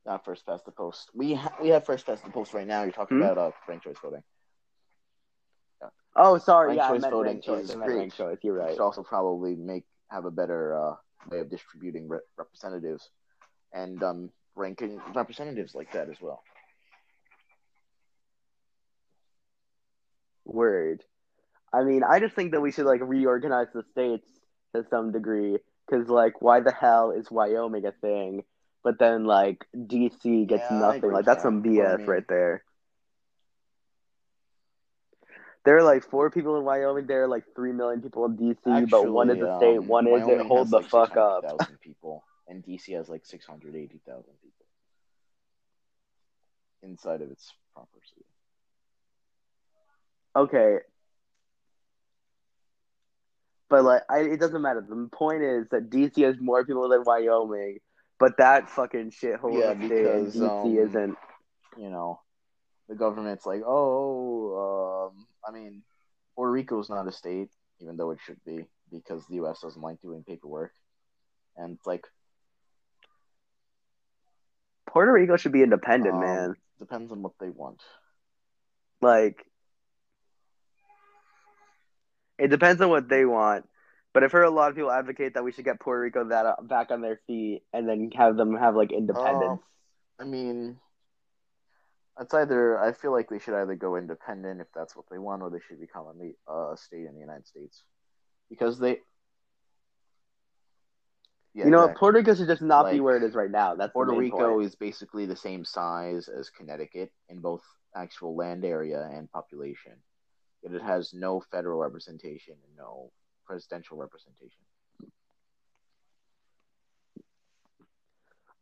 not 0.06 0.24
first 0.24 0.46
past 0.46 0.64
the 0.64 0.72
post. 0.72 1.10
We 1.14 1.34
ha- 1.34 1.54
we 1.60 1.68
have 1.70 1.84
first 1.84 2.06
past 2.06 2.24
the 2.24 2.30
post 2.30 2.54
right 2.54 2.66
now. 2.66 2.82
You're 2.82 2.92
talking 2.92 3.18
Hmm? 3.18 3.24
about 3.24 3.38
uh, 3.38 3.50
ranked 3.68 3.84
choice 3.84 3.96
voting. 4.02 4.22
Oh, 6.16 6.38
sorry, 6.38 6.76
Ranked 6.76 6.78
yeah, 6.82 6.86
I 6.86 6.90
choice 6.92 7.02
meant 7.02 7.12
voting 7.14 7.32
ranked 7.34 7.46
choice. 7.46 7.64
is 7.64 7.70
I 7.76 7.86
ranked 7.86 8.16
choice. 8.16 8.38
You're 8.42 8.54
right. 8.54 8.70
should 8.72 8.80
also 8.82 9.02
probably 9.04 9.54
make 9.54 9.84
have 10.10 10.24
a 10.24 10.30
better 10.30 10.74
uh, 10.76 10.94
way 11.30 11.38
of 11.38 11.48
distributing 11.50 12.08
re- 12.08 12.18
representatives 12.36 13.08
and 13.72 14.02
um, 14.02 14.30
ranking 14.56 15.00
representatives 15.14 15.74
like 15.74 15.92
that 15.92 16.08
as 16.08 16.16
well. 16.20 16.42
Word. 20.44 21.04
I 21.72 21.84
mean, 21.84 22.02
I 22.02 22.18
just 22.18 22.34
think 22.34 22.52
that 22.52 22.60
we 22.60 22.72
should 22.72 22.86
like 22.86 23.00
reorganize 23.02 23.68
the 23.72 23.84
states 23.92 24.26
to 24.74 24.84
some 24.90 25.12
degree 25.12 25.58
because, 25.88 26.08
like, 26.08 26.42
why 26.42 26.60
the 26.60 26.72
hell 26.72 27.12
is 27.12 27.30
Wyoming 27.30 27.86
a 27.86 27.92
thing? 27.92 28.42
But 28.82 28.98
then, 28.98 29.24
like, 29.24 29.66
DC 29.76 30.46
gets 30.48 30.64
Yeah, 30.70 30.78
nothing. 30.78 31.12
Like, 31.12 31.24
that's 31.26 31.42
that. 31.42 31.48
some 31.48 31.62
I 31.64 31.68
BS 31.68 31.98
mean- 31.98 32.06
right 32.06 32.28
there. 32.28 32.64
There 35.66 35.76
are 35.76 35.82
like 35.82 36.08
four 36.08 36.30
people 36.30 36.56
in 36.58 36.64
Wyoming. 36.64 37.06
There 37.06 37.24
are 37.24 37.28
like 37.28 37.44
three 37.54 37.72
million 37.72 38.00
people 38.00 38.24
in 38.24 38.34
DC, 38.38 38.88
but 38.90 39.12
one 39.12 39.28
is 39.28 39.34
Actually, 39.42 39.50
a 39.50 39.56
state, 39.58 39.78
um, 39.78 39.86
one 39.88 40.06
isn't. 40.08 40.46
Hold 40.46 40.70
the 40.70 40.78
like, 40.78 40.86
fuck 40.88 41.16
up. 41.18 41.44
people, 41.82 42.24
and 42.50 42.64
DC 42.64 42.94
has 42.96 43.08
like 43.08 43.24
six 43.24 43.46
hundred 43.46 43.76
eighty 43.76 44.00
thousand 44.06 44.34
people 44.42 44.66
inside 46.82 47.22
of 47.22 47.30
its 47.30 47.52
proper 47.72 47.98
city. 48.08 48.26
Okay. 50.36 50.78
But 53.68 53.84
like, 53.84 54.02
I, 54.10 54.20
it 54.20 54.40
doesn't 54.40 54.60
matter. 54.60 54.84
The 54.86 55.08
point 55.12 55.42
is 55.42 55.68
that 55.70 55.90
DC 55.90 56.24
has 56.24 56.36
more 56.40 56.64
people 56.64 56.88
than 56.88 57.04
Wyoming, 57.04 57.78
but 58.18 58.36
that 58.38 58.68
fucking 58.68 59.12
shithole 59.12 59.60
Yeah, 59.60 59.70
of 59.70 59.76
state 59.76 60.32
because, 60.32 60.36
DC 60.36 60.64
um, 60.66 60.88
isn't. 60.88 61.18
You 61.78 61.90
know, 61.90 62.20
the 62.88 62.96
government's 62.96 63.46
like, 63.46 63.62
oh, 63.64 65.12
um, 65.14 65.26
I 65.46 65.52
mean, 65.56 65.82
Puerto 66.34 66.50
Rico's 66.50 66.90
not 66.90 67.06
a 67.06 67.12
state, 67.12 67.50
even 67.80 67.96
though 67.96 68.10
it 68.10 68.18
should 68.26 68.40
be, 68.44 68.64
because 68.90 69.24
the 69.26 69.36
U.S. 69.36 69.60
doesn't 69.60 69.80
like 69.80 70.00
doing 70.02 70.24
paperwork, 70.26 70.72
and 71.56 71.78
like 71.86 72.04
Puerto 74.92 75.12
Rico 75.12 75.36
should 75.36 75.52
be 75.52 75.62
independent, 75.62 76.14
um, 76.14 76.20
man. 76.20 76.54
Depends 76.78 77.12
on 77.12 77.22
what 77.22 77.32
they 77.40 77.50
want. 77.50 77.80
Like, 79.00 79.46
it 82.38 82.48
depends 82.48 82.80
on 82.82 82.90
what 82.90 83.08
they 83.08 83.24
want. 83.24 83.66
But 84.12 84.24
I've 84.24 84.32
heard 84.32 84.44
a 84.44 84.50
lot 84.50 84.70
of 84.70 84.76
people 84.76 84.90
advocate 84.90 85.34
that 85.34 85.44
we 85.44 85.52
should 85.52 85.64
get 85.64 85.78
Puerto 85.78 86.00
Rico 86.00 86.24
that 86.30 86.44
uh, 86.44 86.56
back 86.62 86.90
on 86.90 87.00
their 87.00 87.20
feet 87.28 87.62
and 87.72 87.88
then 87.88 88.10
have 88.16 88.36
them 88.36 88.56
have 88.56 88.74
like 88.74 88.90
independence. 88.90 89.60
I 90.18 90.24
mean, 90.24 90.78
it's 92.20 92.34
either. 92.34 92.78
I 92.78 92.92
feel 92.92 93.12
like 93.12 93.28
they 93.30 93.38
should 93.38 93.54
either 93.54 93.76
go 93.76 93.96
independent 93.96 94.60
if 94.60 94.66
that's 94.74 94.96
what 94.96 95.06
they 95.10 95.18
want, 95.18 95.42
or 95.42 95.50
they 95.50 95.60
should 95.68 95.80
become 95.80 96.06
a 96.48 96.52
uh, 96.52 96.74
state 96.74 97.06
in 97.06 97.14
the 97.14 97.20
United 97.20 97.46
States, 97.46 97.84
because 98.48 98.80
they. 98.80 98.98
Yeah, 101.52 101.64
you 101.64 101.70
know, 101.70 101.82
exactly. 101.84 101.98
Puerto 101.98 102.18
Rico 102.18 102.34
should 102.34 102.46
just 102.46 102.62
not 102.62 102.90
be 102.92 103.00
where 103.00 103.16
it 103.16 103.22
is 103.24 103.34
right 103.34 103.50
now. 103.50 103.74
That's 103.74 103.92
Puerto 103.92 104.12
Rico 104.12 104.54
point. 104.54 104.66
is 104.66 104.76
basically 104.76 105.26
the 105.26 105.34
same 105.36 105.64
size 105.64 106.28
as 106.28 106.48
Connecticut 106.48 107.10
in 107.28 107.40
both 107.40 107.62
actual 107.94 108.36
land 108.36 108.64
area 108.64 109.08
and 109.12 109.30
population, 109.32 109.92
yet 110.62 110.72
it 110.72 110.82
has 110.82 111.12
no 111.12 111.40
federal 111.50 111.80
representation 111.80 112.54
and 112.64 112.76
no 112.76 113.10
presidential 113.46 113.96
representation. 113.96 114.62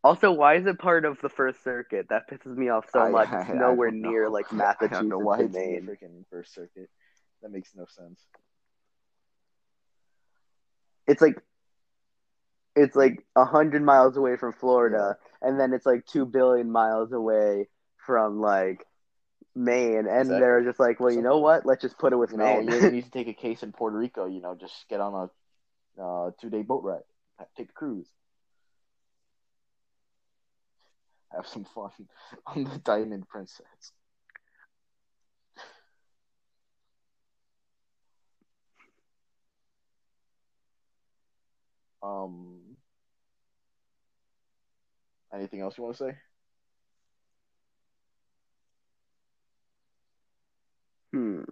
Also, 0.04 0.30
why 0.32 0.54
is 0.54 0.64
it 0.66 0.78
part 0.78 1.04
of 1.04 1.20
the 1.20 1.28
First 1.28 1.62
Circuit? 1.62 2.06
That 2.08 2.30
pisses 2.30 2.56
me 2.56 2.68
off 2.70 2.86
so 2.90 3.00
I- 3.00 3.10
much. 3.10 3.28
It's 3.32 3.50
I 3.50 3.52
nowhere 3.52 3.90
don't 3.90 4.00
near 4.00 4.24
know. 4.24 4.30
like 4.30 4.46
I 4.52 4.56
Massachusetts 4.56 4.92
don't 5.00 5.08
know 5.08 5.18
why 5.18 5.40
and 5.40 5.48
it's 5.48 5.56
in 5.56 5.84
the 5.86 5.92
freaking 5.92 6.24
First 6.30 6.54
Circuit. 6.54 6.88
That 7.42 7.50
makes 7.50 7.74
no 7.74 7.84
sense. 7.86 8.20
It's 11.06 11.20
like 11.20 11.40
it's 12.78 12.96
like 12.96 13.24
a 13.36 13.44
hundred 13.44 13.82
miles 13.82 14.16
away 14.16 14.36
from 14.36 14.52
Florida, 14.52 15.16
and 15.42 15.60
then 15.60 15.72
it's 15.72 15.86
like 15.86 16.06
two 16.06 16.26
billion 16.26 16.70
miles 16.70 17.12
away 17.12 17.68
from 18.06 18.40
like 18.40 18.84
Maine, 19.54 20.06
and 20.08 20.30
Exactly. 20.30 20.40
they're 20.40 20.64
just 20.64 20.80
like, 20.80 21.00
well, 21.00 21.12
you 21.12 21.22
know 21.22 21.38
what? 21.38 21.66
Let's 21.66 21.82
just 21.82 21.98
put 21.98 22.12
it 22.12 22.16
with 22.16 22.32
You 22.32 22.38
know, 22.38 22.60
Maine. 22.60 22.68
you 22.68 22.88
need 22.90 23.04
to 23.04 23.10
take 23.10 23.28
a 23.28 23.34
case 23.34 23.62
in 23.62 23.72
Puerto 23.72 23.96
Rico. 23.96 24.26
You 24.26 24.40
know, 24.40 24.54
just 24.54 24.74
get 24.88 25.00
on 25.00 25.30
a 25.98 26.02
uh, 26.02 26.30
two-day 26.40 26.62
boat 26.62 26.84
ride, 26.84 27.02
take 27.56 27.70
a 27.70 27.72
cruise, 27.72 28.08
have 31.32 31.46
some 31.46 31.64
fun 31.64 31.90
on 32.46 32.64
the 32.64 32.78
Diamond 32.78 33.28
Princess. 33.28 33.92
Um, 42.02 42.67
anything 45.32 45.60
else 45.60 45.76
you 45.78 45.84
want 45.84 45.96
to 45.96 46.04
say? 46.04 46.18
Hmm. 51.12 51.42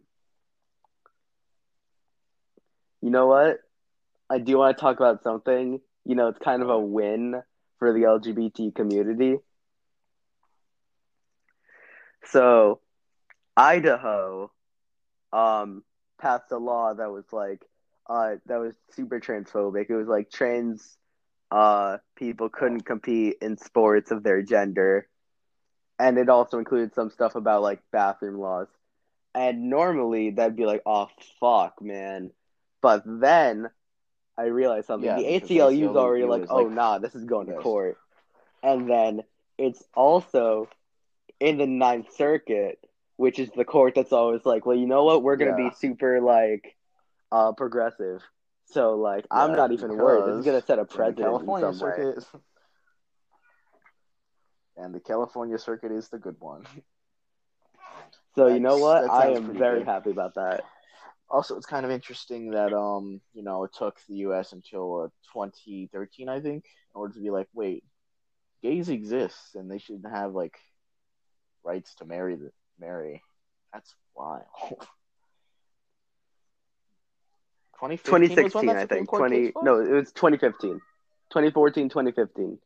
You 3.00 3.10
know 3.10 3.26
what? 3.26 3.60
I 4.30 4.38
do 4.38 4.58
want 4.58 4.76
to 4.76 4.80
talk 4.80 4.96
about 4.98 5.22
something. 5.22 5.80
You 6.04 6.14
know, 6.14 6.28
it's 6.28 6.38
kind 6.38 6.62
of 6.62 6.70
a 6.70 6.78
win 6.78 7.42
for 7.78 7.92
the 7.92 8.06
LGBT 8.06 8.72
community. 8.72 9.38
So, 12.24 12.80
Idaho 13.56 14.52
um 15.32 15.84
passed 16.20 16.52
a 16.52 16.58
law 16.58 16.94
that 16.94 17.10
was 17.10 17.24
like, 17.32 17.64
uh 18.08 18.36
that 18.46 18.58
was 18.58 18.76
super 18.90 19.20
transphobic. 19.20 19.90
It 19.90 19.96
was 19.96 20.08
like 20.08 20.30
trans 20.30 20.98
uh 21.50 21.98
people 22.16 22.48
couldn't 22.48 22.82
compete 22.82 23.36
in 23.40 23.56
sports 23.56 24.10
of 24.10 24.22
their 24.22 24.42
gender. 24.42 25.08
And 25.98 26.18
it 26.18 26.28
also 26.28 26.58
included 26.58 26.94
some 26.94 27.10
stuff 27.10 27.34
about 27.36 27.62
like 27.62 27.80
bathroom 27.90 28.38
laws. 28.38 28.68
And 29.34 29.70
normally 29.70 30.30
that'd 30.30 30.56
be 30.56 30.66
like, 30.66 30.82
oh 30.86 31.08
fuck, 31.40 31.80
man. 31.80 32.30
But 32.82 33.02
then 33.06 33.70
I 34.38 34.44
realized 34.44 34.86
something. 34.86 35.06
Yeah, 35.08 35.16
the 35.16 35.40
because 35.40 35.48
ACLU 35.50 35.90
is 35.90 35.96
already 35.96 36.24
like, 36.24 36.46
oh 36.50 36.62
like- 36.62 36.72
nah, 36.72 36.98
this 36.98 37.14
is 37.14 37.24
going 37.24 37.46
to 37.48 37.54
court. 37.54 37.96
And 38.62 38.88
then 38.90 39.22
it's 39.58 39.82
also 39.94 40.68
in 41.40 41.58
the 41.58 41.66
Ninth 41.66 42.14
Circuit, 42.16 42.78
which 43.16 43.38
is 43.38 43.50
the 43.56 43.64
court 43.64 43.94
that's 43.94 44.12
always 44.12 44.44
like, 44.44 44.66
well, 44.66 44.76
you 44.76 44.86
know 44.86 45.04
what, 45.04 45.22
we're 45.22 45.36
gonna 45.36 45.50
Yeah. 45.58 45.70
be 45.70 45.74
super 45.76 46.20
like 46.20 46.76
uh 47.32 47.52
progressive. 47.52 48.22
So 48.66 48.96
like 48.96 49.26
I'm 49.30 49.52
not 49.52 49.72
even 49.72 49.96
worried. 49.96 50.32
This 50.32 50.40
is 50.40 50.44
gonna 50.44 50.62
set 50.62 50.78
a 50.78 50.84
precedent 50.84 51.18
California 51.18 51.72
some 51.72 51.88
way. 51.88 51.96
circuit. 51.96 52.18
is- 52.18 52.26
And 54.76 54.94
the 54.94 55.00
California 55.00 55.58
circuit 55.58 55.92
is 55.92 56.08
the 56.08 56.18
good 56.18 56.36
one. 56.38 56.64
So 58.34 58.48
you 58.48 58.60
know 58.60 58.78
what? 58.78 59.08
I 59.10 59.28
am 59.28 59.54
very 59.56 59.78
good. 59.78 59.86
happy 59.86 60.10
about 60.10 60.34
that. 60.34 60.64
Also, 61.30 61.56
it's 61.56 61.66
kind 61.66 61.84
of 61.84 61.90
interesting 61.90 62.50
that 62.50 62.72
um, 62.72 63.20
you 63.32 63.42
know, 63.42 63.64
it 63.64 63.72
took 63.72 63.98
the 64.08 64.16
U.S. 64.16 64.52
until 64.52 65.02
uh, 65.02 65.08
2013, 65.32 66.28
I 66.28 66.40
think, 66.40 66.64
in 66.66 66.94
order 66.94 67.14
to 67.14 67.20
be 67.20 67.30
like, 67.30 67.48
wait, 67.54 67.82
gays 68.62 68.88
exist 68.88 69.54
and 69.54 69.70
they 69.70 69.78
should 69.78 70.04
have 70.08 70.34
like 70.34 70.58
rights 71.64 71.94
to 71.96 72.04
marry 72.04 72.36
the 72.36 72.50
marry. 72.78 73.22
That's 73.72 73.94
wild. 74.14 74.44
2015 77.80 78.44
was 78.44 78.54
when 78.54 78.64
2016, 78.64 78.70
I 78.70 78.86
think. 78.86 79.08
20 79.08 79.52
no, 79.62 79.80
it 79.80 79.90
was 79.90 80.12
2015. 80.12 80.80
2014, 81.30 81.88
2015. 81.88 82.58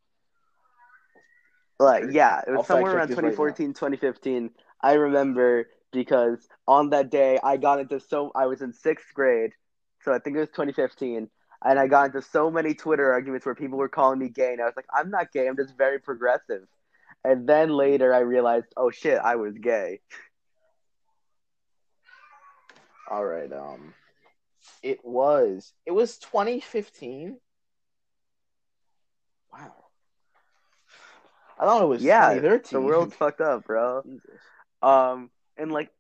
Like, 1.79 2.05
yeah, 2.11 2.43
it 2.47 2.51
was 2.51 2.59
I'll 2.59 2.65
somewhere 2.65 2.97
around 2.97 3.09
this 3.09 3.17
right 3.17 3.33
2014, 3.33 3.75
2015. 3.75 4.51
I 4.83 4.93
remember 4.93 5.69
because 5.93 6.47
on 6.69 6.91
that 6.91 7.11
day 7.11 7.39
I 7.43 7.57
got 7.57 7.81
into 7.81 7.99
so 8.01 8.31
I 8.35 8.47
was 8.47 8.63
in 8.63 8.73
sixth 8.73 9.07
grade, 9.15 9.53
so 10.03 10.13
I 10.13 10.19
think 10.19 10.37
it 10.37 10.41
was 10.41 10.51
2015, 10.51 11.29
and 11.65 11.79
I 11.79 11.87
got 11.87 12.07
into 12.07 12.23
so 12.23 12.51
many 12.51 12.75
Twitter 12.75 13.13
arguments 13.13 13.47
where 13.47 13.55
people 13.55 13.79
were 13.79 13.89
calling 13.89 14.19
me 14.19 14.29
gay, 14.29 14.53
and 14.53 14.61
I 14.61 14.65
was 14.65 14.75
like, 14.77 14.87
I'm 14.95 15.11
not 15.11 15.33
gay, 15.33 15.49
I'm 15.49 15.57
just 15.57 15.77
very 15.77 15.99
progressive. 15.99 16.67
And 17.25 17.49
then 17.49 17.71
later 17.71 18.15
I 18.15 18.21
realized, 18.21 18.67
oh 18.77 18.91
shit, 18.91 19.19
I 19.19 19.37
was 19.37 19.55
gay. 19.59 20.01
All 23.11 23.25
right. 23.25 23.53
Um, 23.53 23.93
it 24.83 25.05
was 25.05 25.73
it 25.87 25.93
was 25.93 26.19
2015. 26.19 27.39
Wow. 29.53 29.73
I 31.59 31.65
thought 31.65 31.83
it 31.83 31.87
was 31.87 32.03
Yeah, 32.03 32.29
2013. 32.35 32.81
the 32.81 32.87
world's 32.87 33.15
fucked 33.17 33.41
up, 33.41 33.65
bro. 33.65 34.03
Jesus. 34.03 34.23
Um, 34.83 35.31
and 35.57 35.71
like, 35.73 35.91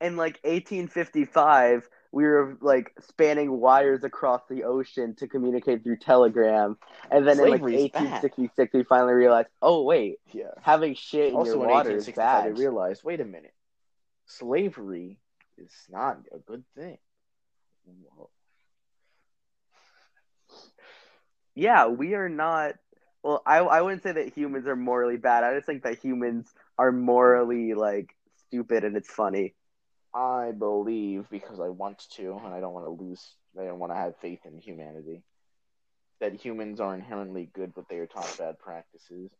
in 0.00 0.16
like 0.16 0.40
1855, 0.42 1.88
we 2.10 2.24
were 2.24 2.58
like 2.60 2.92
spanning 3.00 3.60
wires 3.60 4.02
across 4.02 4.42
the 4.50 4.64
ocean 4.64 5.14
to 5.16 5.28
communicate 5.28 5.84
through 5.84 5.98
telegram, 5.98 6.76
and 7.10 7.26
then 7.26 7.36
Slavery's 7.36 7.74
in 7.76 7.82
like 7.82 7.94
1866, 7.94 8.74
we 8.74 8.82
finally 8.82 9.14
realized, 9.14 9.48
oh 9.62 9.82
wait, 9.84 10.16
Yeah. 10.32 10.48
having 10.60 10.94
shit 10.94 11.28
in 11.30 11.36
Also, 11.36 11.52
your 11.52 11.62
in 11.64 11.70
water 11.70 11.96
is 11.96 12.08
bad. 12.08 12.48
they 12.56 12.60
realized, 12.60 13.04
wait 13.04 13.20
a 13.20 13.24
minute, 13.24 13.54
slavery 14.26 15.20
is 15.56 15.72
not 15.88 16.18
a 16.34 16.38
good 16.38 16.64
thing. 16.74 16.98
Yeah, 21.54 21.86
we 21.88 22.14
are 22.14 22.28
not. 22.28 22.74
Well, 23.22 23.42
I 23.46 23.58
I 23.58 23.82
wouldn't 23.82 24.02
say 24.02 24.12
that 24.12 24.34
humans 24.34 24.66
are 24.66 24.76
morally 24.76 25.16
bad. 25.16 25.44
I 25.44 25.54
just 25.54 25.66
think 25.66 25.82
that 25.84 25.98
humans 25.98 26.52
are 26.78 26.92
morally 26.92 27.74
like 27.74 28.14
stupid, 28.48 28.84
and 28.84 28.96
it's 28.96 29.10
funny. 29.10 29.54
I 30.14 30.52
believe 30.52 31.26
because 31.30 31.60
I 31.60 31.68
want 31.68 32.02
to, 32.16 32.40
and 32.44 32.54
I 32.54 32.60
don't 32.60 32.74
want 32.74 32.86
to 32.86 33.04
lose. 33.04 33.36
I 33.58 33.64
don't 33.64 33.78
want 33.78 33.92
to 33.92 33.96
have 33.96 34.16
faith 34.18 34.40
in 34.44 34.58
humanity. 34.58 35.22
That 36.20 36.34
humans 36.34 36.80
are 36.80 36.94
inherently 36.94 37.50
good, 37.52 37.74
but 37.74 37.88
they 37.88 37.98
are 37.98 38.06
taught 38.06 38.38
bad 38.38 38.58
practices. 38.58 39.30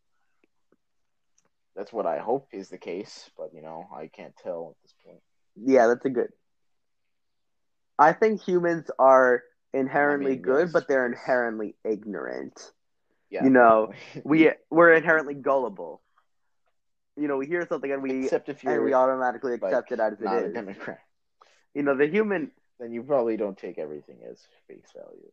That's 1.74 1.93
what 1.93 2.07
I 2.07 2.18
hope 2.18 2.49
is 2.53 2.68
the 2.68 2.78
case, 2.78 3.30
but 3.36 3.55
you 3.55 3.62
know, 3.62 3.88
I 3.95 4.09
can't 4.09 4.34
tell 4.43 4.76
at 4.76 4.82
this 4.82 4.95
point. 5.05 5.22
Yeah, 5.57 5.86
that's 5.86 6.05
a 6.05 6.11
good. 6.11 6.30
I 8.03 8.12
think 8.12 8.42
humans 8.42 8.90
are 8.98 9.44
inherently 9.72 10.32
I 10.32 10.34
mean, 10.34 10.42
good, 10.42 10.62
yes, 10.64 10.72
but 10.72 10.88
they're 10.88 11.07
inherently 11.07 11.76
ignorant. 11.84 12.72
Yeah, 13.30 13.44
You 13.44 13.50
know. 13.50 13.92
We 14.24 14.50
we're 14.70 14.92
inherently 14.92 15.34
gullible. 15.34 16.03
You 17.16 17.28
know, 17.28 17.36
we 17.36 17.46
hear 17.46 17.66
something 17.68 17.92
and 17.92 18.03
we 18.03 18.24
except 18.24 18.48
if 18.48 18.64
and 18.64 18.72
you're 18.72 18.84
we 18.84 18.92
automatically 18.92 19.53
like, 19.53 19.62
accept 19.62 19.92
it 19.92 20.00
as 20.00 20.20
it 20.20 20.26
a. 20.26 20.48
Democrat, 20.53 21.00
You 21.74 21.82
know, 21.82 21.96
the 21.96 22.07
human. 22.07 22.50
then 22.80 22.92
you 22.92 23.03
probably 23.03 23.36
don't 23.36 23.57
take 23.57 23.78
everything 23.78 24.18
as 24.28 24.38
face 24.66 24.90
value. 24.94 25.30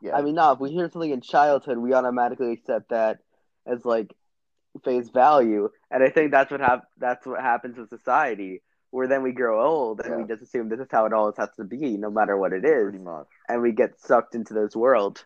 Yeah, 0.00 0.16
I 0.16 0.22
mean, 0.22 0.34
no, 0.34 0.52
if 0.52 0.60
we 0.60 0.70
hear 0.70 0.88
something 0.90 1.10
in 1.10 1.20
childhood, 1.20 1.78
we 1.78 1.92
automatically 1.92 2.52
accept 2.52 2.90
that 2.90 3.18
as 3.66 3.84
like 3.84 4.14
face 4.78 5.08
value, 5.10 5.68
and 5.90 6.02
I 6.02 6.10
think 6.10 6.30
that's 6.30 6.50
what 6.50 6.60
hap- 6.60 6.88
That's 6.98 7.26
what 7.26 7.40
happens 7.40 7.76
with 7.78 7.88
society, 7.88 8.62
where 8.90 9.06
then 9.08 9.22
we 9.22 9.32
grow 9.32 9.64
old 9.64 10.00
and 10.00 10.16
we 10.16 10.24
just 10.24 10.42
assume 10.42 10.68
this 10.68 10.80
is 10.80 10.88
how 10.90 11.06
it 11.06 11.12
always 11.12 11.36
has 11.36 11.50
to 11.56 11.64
be, 11.64 11.96
no 11.96 12.10
matter 12.10 12.36
what 12.36 12.52
it 12.52 12.64
is. 12.64 12.90
pretty 12.90 12.98
much. 12.98 13.26
and 13.48 13.62
we 13.62 13.72
get 13.72 14.00
sucked 14.00 14.34
into 14.34 14.54
this 14.54 14.74
world. 14.76 15.24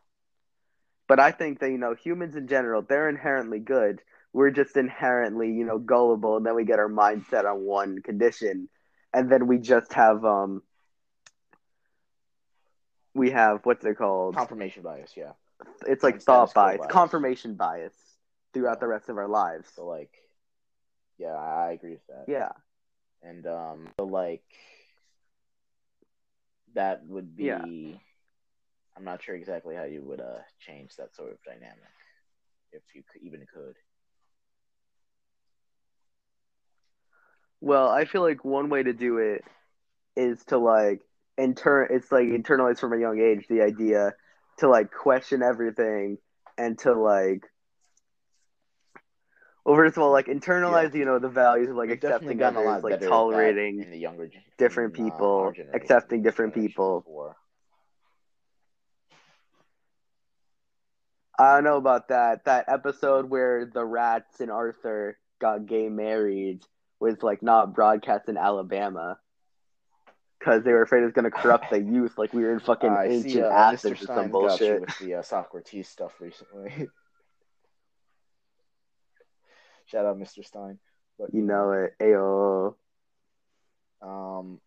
But 1.08 1.18
I 1.20 1.32
think 1.32 1.58
that, 1.60 1.70
you 1.70 1.78
know, 1.78 1.94
humans 1.94 2.36
in 2.36 2.46
general, 2.46 2.82
they're 2.82 3.08
inherently 3.08 3.58
good. 3.58 4.00
We're 4.32 4.50
just 4.50 4.76
inherently, 4.76 5.52
you 5.52 5.64
know, 5.64 5.78
gullible, 5.78 6.36
and 6.36 6.46
then 6.46 6.54
we 6.54 6.64
get 6.64 6.78
our 6.78 6.88
mindset 6.88 7.44
on 7.44 7.62
one 7.62 8.00
condition. 8.02 8.68
And 9.12 9.28
then 9.30 9.48
we 9.48 9.58
just 9.58 9.92
have 9.94 10.24
um 10.24 10.62
we 13.14 13.30
have 13.30 13.60
what's 13.64 13.84
it 13.84 13.96
called? 13.96 14.36
Confirmation 14.36 14.82
bias, 14.82 15.14
yeah. 15.16 15.32
It's 15.86 16.02
like 16.04 16.22
thought 16.22 16.54
bias, 16.54 16.78
bias. 16.78 16.92
confirmation 16.92 17.54
bias 17.54 17.94
throughout 18.52 18.80
the 18.80 18.86
rest 18.88 19.08
of 19.08 19.16
our 19.18 19.28
lives. 19.28 19.68
So 19.74 19.86
like, 19.86 20.12
yeah, 21.18 21.34
I 21.34 21.72
agree 21.72 21.92
with 21.92 22.06
that. 22.08 22.24
Yeah. 22.28 22.52
and 23.22 23.46
um 23.46 23.88
so 23.98 24.06
like 24.06 24.44
that 26.74 27.04
would 27.06 27.36
be 27.36 27.44
Yeah. 27.46 27.98
i'm 28.96 29.04
not 29.04 29.22
sure 29.22 29.34
exactly 29.34 29.74
how 29.74 29.84
you 29.84 30.02
would 30.02 30.20
uh 30.20 30.38
change 30.58 30.96
that 30.96 31.14
sort 31.14 31.32
of 31.32 31.38
dynamic 31.44 31.92
if 32.72 32.82
you 32.94 33.02
could, 33.12 33.22
even 33.22 33.44
could 33.52 33.76
Well, 37.62 37.88
I 37.88 38.06
feel 38.06 38.22
like 38.22 38.42
one 38.44 38.70
way 38.70 38.82
to 38.82 38.92
do 38.94 39.18
it 39.18 39.44
is 40.16 40.42
to 40.46 40.56
like 40.58 41.02
inter 41.36 41.82
it's 41.82 42.10
like 42.10 42.24
internalize 42.24 42.78
from 42.78 42.92
a 42.92 42.98
young 42.98 43.20
age 43.20 43.46
the 43.48 43.62
idea 43.62 44.12
to 44.58 44.68
like 44.68 44.90
question 44.90 45.42
everything 45.42 46.18
and 46.58 46.78
to 46.78 46.92
like 46.94 47.42
well 49.70 49.78
first 49.78 49.96
of 49.96 50.02
all 50.02 50.10
like 50.10 50.26
internalize 50.26 50.94
you 50.94 51.04
know 51.04 51.18
the 51.20 51.28
values 51.28 51.70
of 51.70 51.76
like 51.76 51.90
We've 51.90 52.02
accepting 52.02 52.42
others 52.42 52.56
lot 52.56 52.82
like 52.82 52.82
better 52.82 52.94
at 52.94 53.00
that 53.00 53.08
tolerating 53.08 53.80
in 53.80 53.90
the 53.90 53.98
younger 53.98 54.28
different 54.58 54.98
in, 54.98 55.06
uh, 55.06 55.10
people, 55.10 55.28
our 55.28 55.54
accepting 55.72 56.22
different 56.22 56.54
people. 56.54 57.00
before. 57.00 57.36
I 61.38 61.54
don't 61.54 61.64
know 61.64 61.76
about 61.76 62.08
that 62.08 62.46
that 62.46 62.64
episode 62.68 63.30
where 63.30 63.64
the 63.64 63.84
rats 63.84 64.40
and 64.40 64.50
Arthur 64.50 65.16
got 65.40 65.66
gay 65.66 65.88
married 65.88 66.64
was 66.98 67.22
like 67.22 67.40
not 67.40 67.72
broadcast 67.72 68.28
in 68.28 68.36
Alabama 68.36 69.18
because 70.38 70.64
they 70.64 70.72
were 70.72 70.82
afraid 70.82 71.02
it 71.02 71.04
was 71.04 71.12
going 71.12 71.24
to 71.24 71.30
corrupt 71.30 71.70
the 71.70 71.80
youth 71.80 72.18
like 72.18 72.32
we 72.34 72.42
were 72.42 72.52
in 72.52 72.60
fucking 72.60 72.90
I 72.90 73.06
ancient 73.06 73.32
see 73.32 73.40
uh, 73.40 73.48
Athens 73.50 73.92
or 73.92 73.96
some 73.96 74.04
stein 74.04 74.16
got 74.16 74.24
you 74.24 74.30
bullshit. 74.32 74.80
with 74.80 74.98
the 74.98 75.14
uh, 75.14 75.22
socrates 75.22 75.88
stuff 75.88 76.20
recently 76.20 76.88
shout 79.90 80.06
out 80.06 80.18
mr 80.18 80.44
stein 80.44 80.78
but 81.18 81.30
You 81.32 81.42
know 81.42 81.72
it. 81.72 81.94
Ayo. 82.00 82.74
um 84.02 84.60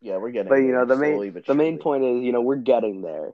yeah 0.00 0.16
we're 0.16 0.30
getting 0.30 0.50
But 0.50 0.56
you 0.56 0.72
know 0.72 0.84
the 0.84 0.96
main 0.96 1.42
the 1.46 1.54
main 1.54 1.78
point 1.78 2.04
is 2.04 2.22
you 2.24 2.32
know 2.32 2.40
we're 2.40 2.56
getting 2.56 3.02
there. 3.02 3.32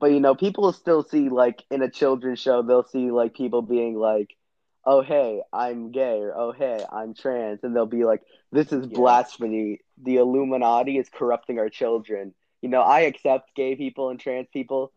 But 0.00 0.12
you 0.12 0.20
know 0.20 0.34
people 0.34 0.72
still 0.72 1.02
see 1.02 1.28
like 1.28 1.64
in 1.70 1.82
a 1.82 1.90
children's 1.90 2.40
show 2.40 2.62
they'll 2.62 2.84
see 2.84 3.10
like 3.10 3.34
people 3.34 3.62
being 3.62 3.96
like, 3.96 4.36
"Oh 4.84 5.02
hey, 5.02 5.42
I'm 5.52 5.90
gay," 5.92 6.20
or 6.20 6.34
"Oh 6.36 6.52
hey, 6.52 6.84
I'm 6.90 7.14
trans," 7.14 7.62
and 7.64 7.74
they'll 7.76 7.86
be 7.86 8.04
like, 8.04 8.22
"This 8.52 8.72
is 8.72 8.86
Yeah. 8.86 8.96
blasphemy. 8.96 9.80
The 10.02 10.16
Illuminati 10.16 10.98
is 10.98 11.08
corrupting 11.10 11.58
our 11.58 11.68
children." 11.68 12.34
You 12.62 12.68
know, 12.70 12.80
I 12.82 13.00
accept 13.00 13.54
gay 13.54 13.76
people 13.76 14.10
and 14.10 14.18
trans 14.20 14.48
people, 14.52 14.92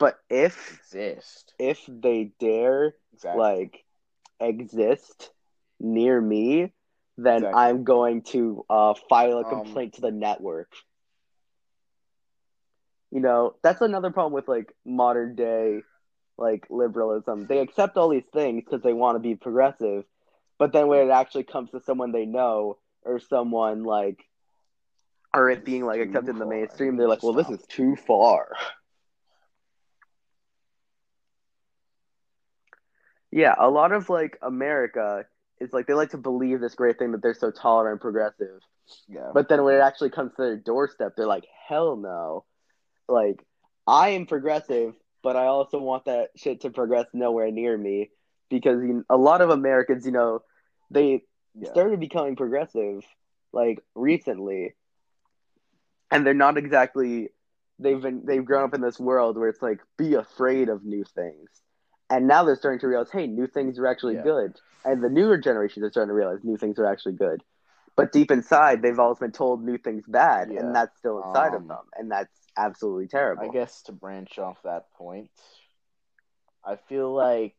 But 0.00 0.18
if 0.30 0.80
exist. 0.80 1.54
if 1.58 1.86
they 1.86 2.32
dare 2.40 2.96
Exactly. 3.12 3.40
like 3.40 3.84
exist 4.40 5.32
near 5.80 6.20
me, 6.20 6.72
then 7.18 7.44
Exactly. 7.44 7.60
I'm 7.60 7.84
going 7.84 8.22
to 8.32 8.64
uh, 8.70 8.94
file 8.94 9.38
a 9.38 9.44
Um, 9.44 9.48
complaint 9.62 9.94
to 9.94 10.02
the 10.02 10.10
network. 10.12 10.72
You 13.10 13.20
know, 13.20 13.56
that's 13.62 13.82
another 13.82 14.10
problem 14.10 14.32
with 14.32 14.48
like 14.48 14.74
modern 14.84 15.36
day 15.36 15.82
like 16.38 16.66
liberalism. 16.70 17.46
They 17.46 17.60
accept 17.60 17.96
all 17.96 18.08
these 18.08 18.26
things 18.32 18.64
because 18.64 18.82
they 18.82 18.92
want 18.92 19.16
to 19.16 19.20
be 19.20 19.34
progressive, 19.36 20.04
but 20.58 20.72
then 20.72 20.88
when 20.88 21.06
it 21.06 21.10
actually 21.10 21.44
comes 21.44 21.70
to 21.72 21.80
someone 21.80 22.12
they 22.12 22.26
know 22.26 22.78
or 23.04 23.18
someone 23.20 23.84
like 23.84 24.24
or 25.34 25.50
it 25.50 25.64
being 25.64 25.84
like 25.84 26.00
accepted 26.00 26.32
in 26.32 26.38
the 26.38 26.46
mainstream, 26.46 26.96
they're 26.96 27.08
like, 27.08 27.22
"Well, 27.22 27.32
this 27.34 27.50
is 27.50 27.64
too 27.66 27.96
far." 27.96 28.48
Yeah, 33.32 33.54
a 33.58 33.70
lot 33.70 33.92
of 33.92 34.08
like 34.08 34.38
America 34.42 35.24
is 35.60 35.72
like 35.72 35.86
they 35.86 35.94
like 35.94 36.10
to 36.10 36.18
believe 36.18 36.60
this 36.60 36.74
great 36.74 36.98
thing 36.98 37.12
that 37.12 37.22
they're 37.22 37.34
so 37.34 37.50
tolerant 37.50 37.92
and 37.92 38.00
progressive. 38.00 38.60
yeah. 39.08 39.30
But 39.32 39.48
then 39.48 39.62
when 39.62 39.74
it 39.74 39.80
actually 39.80 40.10
comes 40.10 40.32
to 40.36 40.42
their 40.42 40.56
doorstep, 40.56 41.12
they're 41.16 41.26
like, 41.26 41.46
hell 41.68 41.96
no. 41.96 42.44
Like, 43.08 43.44
I 43.86 44.10
am 44.10 44.26
progressive, 44.26 44.94
but 45.22 45.36
I 45.36 45.46
also 45.46 45.78
want 45.78 46.06
that 46.06 46.30
shit 46.36 46.62
to 46.62 46.70
progress 46.70 47.06
nowhere 47.12 47.50
near 47.50 47.76
me. 47.76 48.10
Because 48.48 48.82
you 48.82 49.04
a 49.08 49.16
lot 49.16 49.42
of 49.42 49.50
Americans, 49.50 50.04
you 50.04 50.12
know, 50.12 50.40
they 50.90 51.22
yeah. 51.54 51.70
started 51.70 52.00
becoming 52.00 52.34
progressive 52.34 53.04
like 53.52 53.80
recently. 53.94 54.74
And 56.10 56.26
they're 56.26 56.34
not 56.34 56.58
exactly 56.58 57.28
they've 57.78 58.00
been 58.00 58.22
they've 58.24 58.44
grown 58.44 58.64
up 58.64 58.74
in 58.74 58.80
this 58.80 58.98
world 58.98 59.36
where 59.36 59.48
it's 59.48 59.62
like 59.62 59.80
be 59.96 60.14
afraid 60.14 60.68
of 60.68 60.84
new 60.84 61.04
things. 61.04 61.48
And 62.10 62.26
now 62.28 62.44
they're 62.44 62.56
starting 62.56 62.80
to 62.80 62.88
realize, 62.88 63.10
hey, 63.10 63.26
new 63.26 63.46
things 63.46 63.78
are 63.78 63.86
actually 63.86 64.16
Yeah. 64.16 64.22
good. 64.22 64.54
And 64.84 65.02
the 65.02 65.08
newer 65.10 65.38
generations 65.38 65.84
are 65.84 65.90
starting 65.90 66.10
to 66.10 66.14
realize 66.14 66.40
new 66.44 66.56
things 66.56 66.78
are 66.78 66.86
actually 66.86 67.14
good. 67.14 67.42
But 67.96 68.12
deep 68.12 68.30
inside, 68.30 68.82
they've 68.82 68.98
always 68.98 69.18
been 69.18 69.32
told 69.32 69.62
new 69.64 69.78
things 69.78 70.04
bad, 70.08 70.48
Yeah. 70.50 70.60
and 70.60 70.74
that's 70.74 70.96
still 70.98 71.18
inside 71.18 71.54
of 71.54 71.62
Um, 71.62 71.68
them, 71.68 71.84
and 71.96 72.10
that's 72.10 72.48
absolutely 72.56 73.08
terrible. 73.08 73.44
I 73.44 73.48
guess 73.48 73.82
to 73.82 73.92
branch 73.92 74.38
off 74.38 74.62
that 74.64 74.90
point, 74.92 75.30
I 76.64 76.76
feel 76.76 77.12
like 77.14 77.56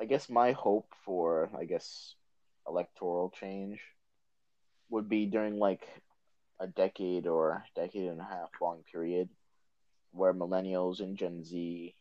I 0.00 0.04
guess 0.06 0.28
my 0.28 0.52
hope 0.52 0.92
for 1.04 1.50
I 1.56 1.64
guess 1.64 2.14
electoral 2.66 3.30
change 3.30 3.80
would 4.90 5.08
be 5.08 5.26
during 5.26 5.58
like 5.58 5.86
a 6.60 6.66
decade 6.66 7.26
or 7.26 7.64
decade 7.74 8.08
and 8.08 8.20
a 8.20 8.24
half 8.24 8.50
long 8.60 8.82
period 8.90 9.28
where 10.12 10.32
millennials 10.34 11.00
and 11.00 11.16
Gen 11.16 11.44
Z 11.44 11.94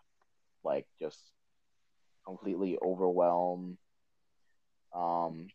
like 0.67 0.87
just 0.99 1.19
completely 2.25 2.77
overwhelm 2.83 3.77
um 4.93 5.47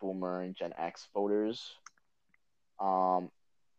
boomer 0.00 0.42
and 0.42 0.54
Gen 0.54 0.74
X 0.76 1.08
voters. 1.14 1.62
Um 2.80 3.30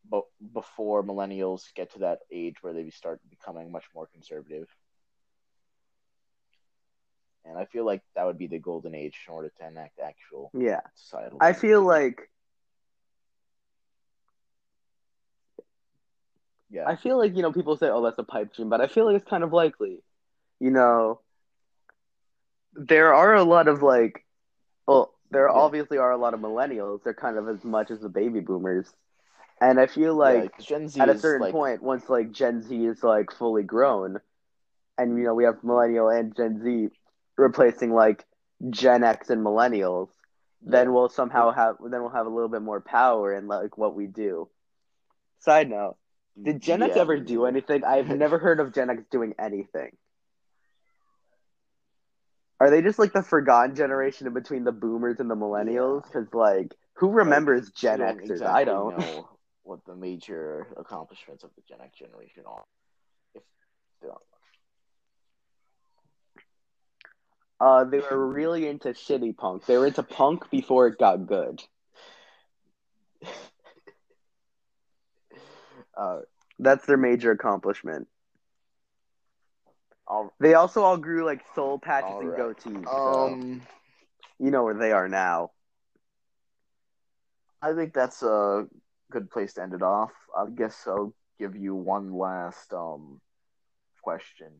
but 0.09 0.23
before 0.53 1.03
millennials 1.03 1.73
get 1.75 1.93
to 1.93 1.99
that 1.99 2.19
age 2.31 2.55
where 2.61 2.73
they 2.73 2.89
start 2.89 3.19
becoming 3.29 3.71
much 3.71 3.85
more 3.93 4.07
conservative. 4.07 4.67
And 7.45 7.57
I 7.57 7.65
feel 7.65 7.85
like 7.85 8.01
that 8.15 8.25
would 8.25 8.37
be 8.37 8.47
the 8.47 8.59
golden 8.59 8.95
age 8.95 9.15
in 9.27 9.33
order 9.33 9.51
to 9.59 9.67
enact 9.67 9.99
actual 9.99 10.53
yeah, 10.53 10.81
societal. 10.95 11.37
I 11.41 11.53
feel 11.53 11.81
like 11.81 12.31
yeah, 16.71 16.85
I 16.87 16.95
feel 16.95 17.17
like 17.17 17.35
you 17.35 17.41
know 17.41 17.51
people 17.51 17.77
say, 17.77 17.89
"Oh, 17.89 18.03
that's 18.03 18.19
a 18.19 18.23
pipe 18.23 18.53
dream," 18.53 18.69
but 18.69 18.81
I 18.81 18.87
feel 18.87 19.05
like 19.05 19.15
it's 19.15 19.29
kind 19.29 19.43
of 19.43 19.53
likely. 19.53 20.01
You 20.59 20.71
know, 20.71 21.21
there 22.73 23.13
are 23.13 23.35
a 23.35 23.43
lot 23.43 23.67
of 23.67 23.81
like, 23.81 24.25
well, 24.87 25.13
there 25.31 25.49
Yeah. 25.49 25.49
obviously 25.49 25.97
are 25.97 26.11
a 26.11 26.17
lot 26.17 26.33
of 26.33 26.39
millennials. 26.39 27.03
They're 27.03 27.13
kind 27.13 27.37
of 27.37 27.47
as 27.49 27.63
much 27.63 27.91
as 27.91 28.01
the 28.01 28.09
baby 28.09 28.39
boomers, 28.41 28.93
and 29.61 29.79
I 29.79 29.87
feel 29.87 30.15
yeah, 30.23 30.45
like 30.45 30.53
'cause 30.55 30.65
Gen 30.65 30.87
Z 30.89 30.99
at 30.99 31.09
a 31.09 31.15
certain 31.15 31.47
like, 31.47 31.47
point, 31.47 31.81
once 31.83 32.09
like 32.09 32.31
Gen 32.31 32.61
Z 32.61 32.75
is 32.85 33.03
like 33.03 33.31
fully 33.31 33.63
grown, 33.63 34.19
and 34.97 35.17
you 35.17 35.23
know 35.25 35.35
we 35.35 35.45
have 35.45 35.63
millennial 35.63 36.09
and 36.09 36.35
Gen 36.35 36.61
Z 36.63 36.89
replacing 37.37 37.93
like 37.93 38.25
Gen 38.69 39.03
X 39.03 39.29
and 39.29 39.45
millennials, 39.45 40.09
then 40.61 40.93
we'll 40.93 41.09
somehow 41.09 41.51
have 41.51 41.77
then 41.81 42.01
we'll 42.01 42.09
have 42.11 42.27
a 42.27 42.29
little 42.29 42.49
bit 42.49 42.61
more 42.61 42.81
power 42.81 43.33
in 43.33 43.47
like 43.47 43.77
what 43.77 43.95
we 43.95 44.07
do. 44.07 44.49
Side 45.39 45.69
note: 45.69 45.97
Did 46.43 46.61
Gen 46.61 46.81
X 46.81 46.95
yeah, 46.95 46.97
ever 46.97 47.17
do 47.19 47.45
anything? 47.45 47.83
I've 47.85 48.09
never 48.09 48.39
heard 48.39 48.59
of 48.59 48.73
Gen 48.73 48.89
X 48.89 49.03
doing 49.09 49.35
anything. 49.39 49.97
Are 52.59 52.69
they 52.69 52.81
just 52.81 52.99
like 52.99 53.13
the 53.13 53.23
forgotten 53.23 53.75
generation 53.75 54.27
in 54.27 54.33
between 54.33 54.63
the 54.65 54.71
boomers 54.71 55.19
and 55.19 55.29
the 55.29 55.35
millennials? 55.35 56.03
Because 56.03 56.33
like, 56.33 56.75
who 56.95 57.09
remembers 57.11 57.65
Like, 57.67 57.73
Gen 57.75 57.99
Xers? 57.99 58.31
exactly 58.31 58.47
I 58.47 58.63
don't. 58.65 58.97
know 58.97 59.29
what 59.63 59.79
the 59.85 59.95
major 59.95 60.67
accomplishments 60.77 61.43
of 61.43 61.51
the 61.55 61.61
Gen 61.67 61.79
X 61.81 61.97
generation 61.97 62.43
are. 62.45 62.63
If. 63.35 63.43
Uh, 67.61 67.83
they 67.83 67.99
were 67.99 68.27
really 68.27 68.67
into 68.67 68.89
shitty 68.89 69.35
punk. 69.35 69.65
They 69.65 69.77
were 69.77 69.87
into 69.87 70.03
punk 70.03 70.49
before 70.49 70.87
it 70.87 70.97
got 70.97 71.27
good. 71.27 71.61
uh, 75.97 76.19
That's 76.57 76.85
their 76.85 76.97
major 76.97 77.31
accomplishment. 77.31 78.07
I'll, 80.09 80.33
They 80.39 80.53
also 80.55 80.83
all 80.83 80.97
grew 80.97 81.25
like 81.25 81.41
soul 81.55 81.79
patches 81.79 82.19
and 82.19 82.33
Alright. 82.33 82.39
goatees. 82.39 82.87
So 83.03 83.33
um, 83.33 83.61
you 84.39 84.51
know 84.51 84.63
where 84.63 84.73
they 84.73 84.91
are 84.91 85.07
now. 85.07 85.51
I 87.61 87.73
think 87.73 87.93
that's 87.93 88.21
a 88.23 88.67
good 89.11 89.29
place 89.29 89.53
to 89.53 89.63
end 89.63 89.73
it 89.73 89.81
off. 89.81 90.11
I 90.35 90.45
guess 90.49 90.87
I'll 90.87 91.13
give 91.39 91.55
you 91.55 91.75
one 91.75 92.13
last 92.13 92.73
um 92.73 93.21
question. 94.01 94.51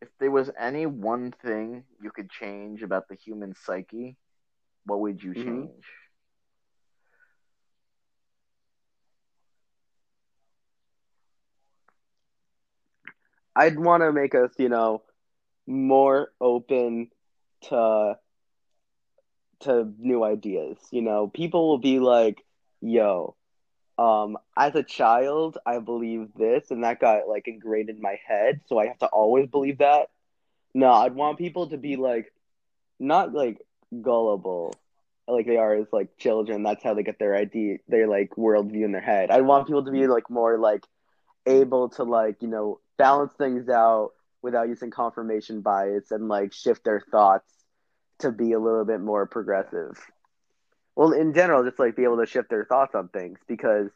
If 0.00 0.08
there 0.18 0.30
was 0.30 0.50
any 0.58 0.86
one 0.86 1.32
thing 1.32 1.84
you 2.00 2.10
could 2.10 2.30
change 2.30 2.82
about 2.82 3.08
the 3.08 3.14
human 3.16 3.54
psyche, 3.54 4.16
what 4.84 5.00
would 5.00 5.22
you 5.22 5.34
Mhm. 5.34 5.44
change? 5.44 5.84
I'd 13.54 13.78
want 13.78 14.02
to 14.02 14.12
make 14.12 14.34
us, 14.34 14.50
you 14.58 14.68
know, 14.68 15.02
more 15.66 16.32
open 16.40 17.10
to 17.68 18.18
to 19.60 19.92
new 19.98 20.24
ideas. 20.24 20.78
You 20.90 21.02
know, 21.02 21.28
people 21.28 21.68
will 21.68 21.78
be 21.78 21.98
like, 21.98 22.44
"Yo, 22.80 23.36
um, 23.98 24.38
as 24.56 24.74
a 24.74 24.82
child, 24.82 25.58
I 25.66 25.78
believed 25.78 26.36
this, 26.36 26.70
and 26.70 26.84
that 26.84 27.00
got 27.00 27.28
like 27.28 27.46
ingrained 27.48 27.90
in 27.90 28.00
my 28.00 28.18
head, 28.26 28.60
so 28.66 28.78
I 28.78 28.86
have 28.86 28.98
to 28.98 29.06
always 29.06 29.48
believe 29.48 29.78
that." 29.78 30.08
No, 30.74 30.90
I'd 30.92 31.14
want 31.14 31.38
people 31.38 31.68
to 31.70 31.76
be 31.76 31.96
like, 31.96 32.32
not 33.00 33.32
like 33.32 33.60
gullible, 34.00 34.74
like 35.26 35.46
they 35.46 35.56
are 35.56 35.74
as 35.74 35.86
like 35.92 36.16
children. 36.16 36.62
That's 36.62 36.82
how 36.82 36.94
they 36.94 37.02
get 37.02 37.18
their 37.18 37.34
idea, 37.34 37.78
their 37.88 38.06
like 38.06 38.30
worldview 38.36 38.84
in 38.84 38.92
their 38.92 39.00
head. 39.00 39.30
I 39.30 39.40
want 39.40 39.66
people 39.66 39.84
to 39.84 39.90
be 39.90 40.06
like 40.06 40.30
more 40.30 40.58
like 40.58 40.84
able 41.46 41.88
to 41.90 42.04
like 42.04 42.42
you 42.42 42.48
know 42.48 42.80
balance 42.98 43.32
things 43.34 43.68
out 43.68 44.10
without 44.42 44.68
using 44.68 44.90
confirmation 44.90 45.60
bias 45.60 46.10
and 46.10 46.28
like 46.28 46.52
shift 46.52 46.84
their 46.84 47.00
thoughts 47.10 47.52
to 48.18 48.30
be 48.30 48.52
a 48.52 48.58
little 48.58 48.84
bit 48.84 49.00
more 49.00 49.26
progressive. 49.26 49.98
Well, 50.96 51.12
in 51.12 51.32
general, 51.34 51.64
just 51.64 51.78
like 51.78 51.96
be 51.96 52.04
able 52.04 52.18
to 52.18 52.26
shift 52.26 52.50
their 52.50 52.64
thoughts 52.64 52.94
on 52.94 53.08
things 53.08 53.38
because 53.46 53.90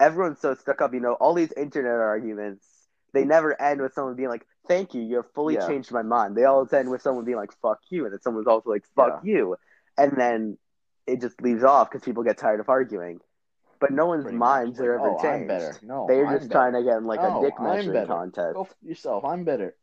everyone's 0.00 0.40
so 0.40 0.54
stuck 0.54 0.80
up. 0.80 0.94
You 0.94 1.00
know, 1.00 1.12
all 1.14 1.34
these 1.34 1.52
internet 1.52 1.92
arguments, 1.92 2.66
they 3.12 3.24
never 3.24 3.60
end 3.60 3.80
with 3.80 3.94
someone 3.94 4.16
being 4.16 4.28
like, 4.28 4.46
"Thank 4.66 4.94
you, 4.94 5.02
you 5.02 5.16
have 5.16 5.30
fully 5.32 5.54
Yeah. 5.54 5.66
changed 5.66 5.92
my 5.92 6.02
mind." 6.02 6.36
They 6.36 6.44
always 6.44 6.72
end 6.72 6.90
with 6.90 7.02
someone 7.02 7.24
being 7.24 7.36
like, 7.36 7.52
"Fuck 7.60 7.80
you," 7.90 8.04
and 8.04 8.12
then 8.12 8.20
someone's 8.20 8.46
also 8.48 8.70
like, 8.70 8.84
"Fuck 8.96 9.24
you," 9.24 9.56
and 9.96 10.12
then 10.16 10.58
it 11.06 11.20
just 11.20 11.40
leaves 11.40 11.62
off 11.62 11.90
because 11.90 12.04
people 12.04 12.24
get 12.24 12.38
tired 12.38 12.60
of 12.60 12.68
arguing. 12.68 13.20
But 13.80 13.92
no 13.92 14.06
one's 14.06 14.32
minds 14.32 14.80
are 14.80 14.94
ever 14.94 15.10
oh, 15.10 15.22
changed. 15.22 15.26
I'm 15.26 15.46
better. 15.46 15.80
No, 15.82 16.06
They're 16.08 16.26
I'm 16.26 16.38
just 16.38 16.48
better. 16.48 16.60
trying 16.60 16.72
to 16.74 16.82
get 16.82 16.96
in 16.96 17.06
like 17.06 17.22
No, 17.22 17.40
a 17.40 17.44
dick 17.44 17.60
measuring 17.60 18.06
contest. 18.06 18.54
Go 18.54 18.68
yourself. 18.82 19.24
I'm 19.24 19.44
better. 19.44 19.74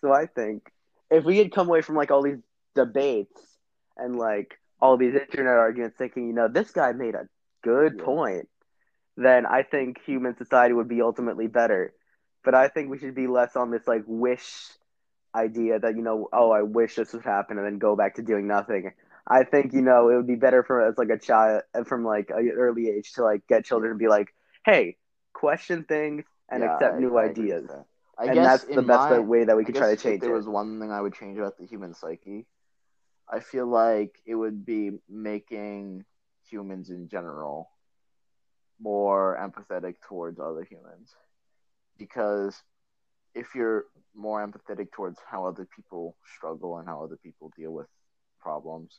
So 0.00 0.12
I 0.12 0.26
think 0.26 0.70
if 1.10 1.24
we 1.24 1.38
had 1.38 1.52
come 1.52 1.68
away 1.68 1.82
from 1.82 1.96
like 1.96 2.10
all 2.10 2.22
these 2.22 2.40
debates 2.74 3.58
and 3.96 4.16
like 4.16 4.58
all 4.80 4.96
these 4.96 5.14
internet 5.14 5.56
arguments 5.56 5.96
thinking, 5.98 6.28
you 6.28 6.34
know, 6.34 6.48
this 6.48 6.70
guy 6.70 6.92
made 6.92 7.14
a 7.14 7.28
good 7.62 7.94
Yeah. 7.98 8.04
point, 8.04 8.48
then 9.16 9.46
I 9.46 9.62
think 9.62 10.00
human 10.02 10.36
society 10.36 10.74
would 10.74 10.88
be 10.88 11.02
ultimately 11.02 11.46
better. 11.46 11.92
But 12.44 12.54
I 12.54 12.68
think 12.68 12.90
we 12.90 12.98
should 12.98 13.14
be 13.14 13.26
less 13.26 13.56
on 13.56 13.70
this 13.70 13.86
like 13.86 14.04
wish 14.06 14.70
idea 15.34 15.78
that, 15.78 15.96
you 15.96 16.02
know, 16.02 16.28
oh, 16.32 16.50
I 16.50 16.62
wish 16.62 16.96
this 16.96 17.12
would 17.12 17.24
happen 17.24 17.58
and 17.58 17.66
then 17.66 17.78
go 17.78 17.96
back 17.96 18.14
to 18.16 18.22
doing 18.22 18.46
nothing. 18.46 18.92
I 19.26 19.44
think, 19.44 19.72
you 19.72 19.82
know, 19.82 20.08
it 20.08 20.16
would 20.16 20.26
be 20.26 20.34
better 20.36 20.62
for 20.62 20.80
as 20.86 20.98
like 20.98 21.08
a 21.10 21.18
child 21.18 21.62
uh, 21.74 21.84
from 21.84 22.04
like 22.04 22.30
an 22.30 22.50
early 22.56 22.88
age 22.88 23.12
to 23.14 23.22
like 23.24 23.46
get 23.46 23.64
children 23.64 23.92
to 23.92 23.98
be 23.98 24.08
like, 24.08 24.34
hey, 24.64 24.96
question 25.32 25.84
things 25.84 26.24
and 26.50 26.62
Yeah, 26.62 26.74
accept 26.74 26.96
I- 26.96 27.00
new 27.00 27.16
I 27.16 27.24
ideas. 27.24 27.66
that. 27.68 27.84
I 28.18 28.26
and 28.26 28.34
guess 28.34 28.44
that's 28.62 28.64
the 28.74 28.82
best 28.82 29.08
my- 29.10 29.18
way 29.20 29.44
that 29.44 29.56
we 29.56 29.64
could 29.64 29.74
try 29.74 29.88
to 29.88 29.92
guess 29.94 29.98
if 29.98 30.02
change 30.02 30.20
there 30.20 30.30
it. 30.30 30.34
was 30.36 30.46
one 30.46 30.78
thing 30.80 30.90
I 30.92 31.00
would 31.00 31.14
change 31.14 31.38
about 31.38 31.56
the 31.58 31.66
human 31.66 31.94
psyche, 31.94 32.46
I 33.28 33.40
feel 33.40 33.66
like 33.66 34.20
it 34.26 34.34
would 34.34 34.64
be 34.66 34.98
making 35.08 36.04
humans 36.48 36.90
in 36.90 37.08
general 37.08 37.70
more 38.80 39.38
empathetic 39.40 39.96
towards 40.06 40.38
other 40.40 40.64
humans. 40.64 41.14
Because 41.96 42.62
if 43.34 43.54
you're 43.54 43.84
more 44.14 44.44
empathetic 44.46 44.90
towards 44.92 45.18
how 45.30 45.46
other 45.46 45.66
people 45.76 46.16
struggle 46.36 46.78
and 46.78 46.88
how 46.88 47.04
other 47.04 47.16
people 47.16 47.50
deal 47.56 47.72
with 47.72 47.86
problems, 48.40 48.98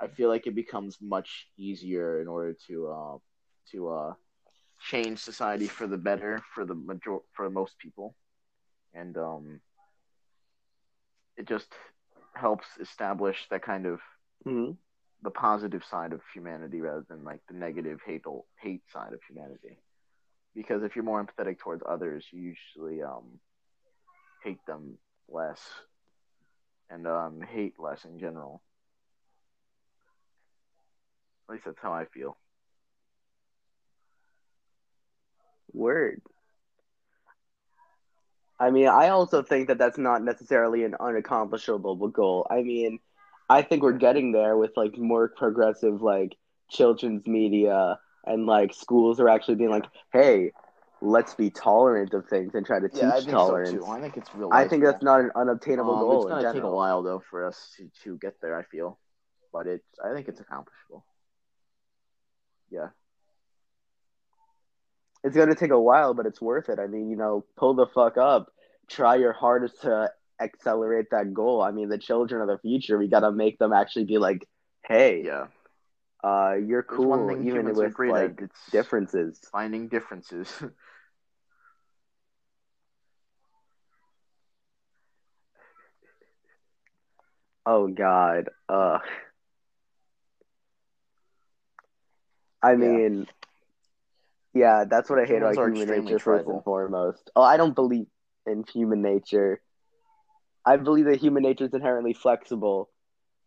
I 0.00 0.08
feel 0.08 0.28
like 0.28 0.46
it 0.46 0.54
becomes 0.54 0.98
much 1.00 1.48
easier 1.58 2.20
in 2.20 2.28
order 2.28 2.54
to 2.68 2.88
uh, 2.88 3.18
to 3.72 3.88
uh, 3.88 4.14
change 4.80 5.18
society 5.20 5.66
for 5.68 5.86
the 5.86 5.96
better 5.98 6.42
for 6.54 6.64
the 6.64 6.74
major 6.74 7.18
for 7.34 7.50
most 7.50 7.78
people, 7.78 8.14
and 8.94 9.16
um, 9.18 9.60
it 11.36 11.46
just 11.46 11.68
helps 12.34 12.66
establish 12.80 13.46
that 13.50 13.62
kind 13.62 13.86
of 13.86 14.00
Mhm. 14.46 14.76
the 15.22 15.30
positive 15.30 15.84
side 15.84 16.12
of 16.12 16.20
humanity 16.34 16.80
rather 16.80 17.04
than 17.08 17.24
like 17.24 17.40
the 17.48 17.54
negative 17.54 18.00
hate 18.04 18.24
hate 18.60 18.82
side 18.90 19.12
of 19.12 19.20
humanity. 19.28 19.78
Because 20.54 20.82
if 20.82 20.94
you're 20.94 21.04
more 21.04 21.22
empathetic 21.24 21.58
towards 21.58 21.82
others, 21.88 22.26
you 22.32 22.40
usually 22.40 23.02
um, 23.02 23.40
hate 24.42 24.64
them 24.66 24.98
less 25.28 25.60
and 26.90 27.06
um, 27.06 27.40
hate 27.40 27.74
less 27.78 28.04
in 28.04 28.18
general. 28.18 28.62
At 31.48 31.52
least 31.52 31.64
that's 31.64 31.80
how 31.80 31.92
I 31.92 32.04
feel. 32.06 32.36
Word. 35.72 36.20
I 38.60 38.70
mean, 38.70 38.88
I 38.88 39.08
also 39.08 39.42
think 39.42 39.68
that 39.68 39.78
that's 39.78 39.98
not 39.98 40.22
necessarily 40.22 40.84
an 40.84 40.94
unaccomplishable 41.00 42.12
goal. 42.12 42.46
I 42.50 42.62
mean, 42.62 42.98
I 43.48 43.62
think 43.62 43.82
we're 43.82 43.92
getting 43.92 44.32
there 44.32 44.56
with 44.56 44.72
like 44.76 44.98
more 44.98 45.28
progressive 45.28 46.02
like 46.02 46.36
children's 46.70 47.26
media 47.26 47.98
and 48.26 48.46
like 48.46 48.74
schools 48.74 49.20
are 49.20 49.28
actually 49.28 49.54
being 49.54 49.70
like, 49.70 49.86
"Hey, 50.12 50.52
let's 51.00 51.34
be 51.34 51.50
tolerant 51.50 52.12
of 52.14 52.26
things 52.26 52.54
and 52.54 52.66
try 52.66 52.80
to 52.80 52.88
teach 52.88 52.98
Yeah, 52.98 53.10
I 53.10 53.20
think 53.20 53.30
tolerance." 53.30 53.70
so 53.70 53.86
too. 53.86 53.86
I 53.86 54.00
think 54.00 54.16
it's 54.16 54.34
real. 54.34 54.50
I 54.52 54.66
think 54.66 54.82
that's 54.82 55.02
not 55.02 55.20
an 55.20 55.30
unobtainable 55.36 55.94
um, 55.94 56.00
goal 56.00 56.26
It's 56.26 56.30
gonna 56.30 56.52
take 56.52 56.62
a 56.62 56.68
while 56.68 57.02
though 57.02 57.22
for 57.30 57.46
us 57.46 57.72
to, 57.76 57.88
to 58.04 58.18
get 58.18 58.34
there. 58.42 58.58
I 58.58 58.64
feel, 58.64 58.98
but 59.52 59.66
it's. 59.66 59.86
I 60.04 60.12
think 60.12 60.28
it's 60.28 60.40
accomplishable. 60.40 61.04
Yeah. 62.70 62.88
It's 65.24 65.34
going 65.36 65.48
to 65.48 65.54
take 65.54 65.70
a 65.72 65.80
while, 65.80 66.14
but 66.14 66.26
it's 66.26 66.40
worth 66.40 66.68
it. 66.68 66.78
I 66.78 66.86
mean, 66.86 67.10
you 67.10 67.16
know, 67.16 67.44
pull 67.56 67.74
the 67.74 67.86
fuck 67.86 68.16
up. 68.16 68.52
Try 68.88 69.16
your 69.16 69.32
hardest 69.32 69.82
to 69.82 70.10
accelerate 70.40 71.06
that 71.10 71.34
goal. 71.34 71.60
I 71.60 71.72
mean, 71.72 71.88
the 71.88 71.98
children 71.98 72.40
of 72.40 72.48
the 72.48 72.58
future, 72.58 72.96
we 72.96 73.08
got 73.08 73.20
to 73.20 73.32
make 73.32 73.58
them 73.58 73.72
actually 73.72 74.04
be 74.04 74.18
like, 74.18 74.46
"Hey, 74.86 75.22
Yeah. 75.24 75.48
uh, 76.22 76.54
you're 76.54 76.84
There's 76.88 76.96
cool 76.96 77.42
even 77.42 77.74
with 77.74 77.98
like. 77.98 78.40
It's 78.40 78.70
differences." 78.70 79.40
finding 79.52 79.88
differences. 79.88 80.62
Oh 87.66 87.86
God. 87.88 88.48
Uh 88.68 88.98
I 92.62 92.74
mean 92.74 93.26
yeah, 94.54 94.84
that's 94.88 95.08
what 95.08 95.18
I 95.18 95.22
hate 95.24 95.36
Humans 95.36 95.56
about 95.56 95.76
human 95.76 96.04
nature 96.04 96.18
first 96.18 96.48
and 96.48 96.64
foremost. 96.64 97.30
Oh, 97.36 97.42
I 97.42 97.56
don't 97.56 97.74
believe 97.74 98.06
in 98.46 98.64
human 98.72 99.02
nature. 99.02 99.60
I 100.64 100.76
believe 100.76 101.04
that 101.04 101.20
human 101.20 101.42
nature 101.42 101.64
is 101.64 101.74
inherently 101.74 102.12
flexible, 102.12 102.90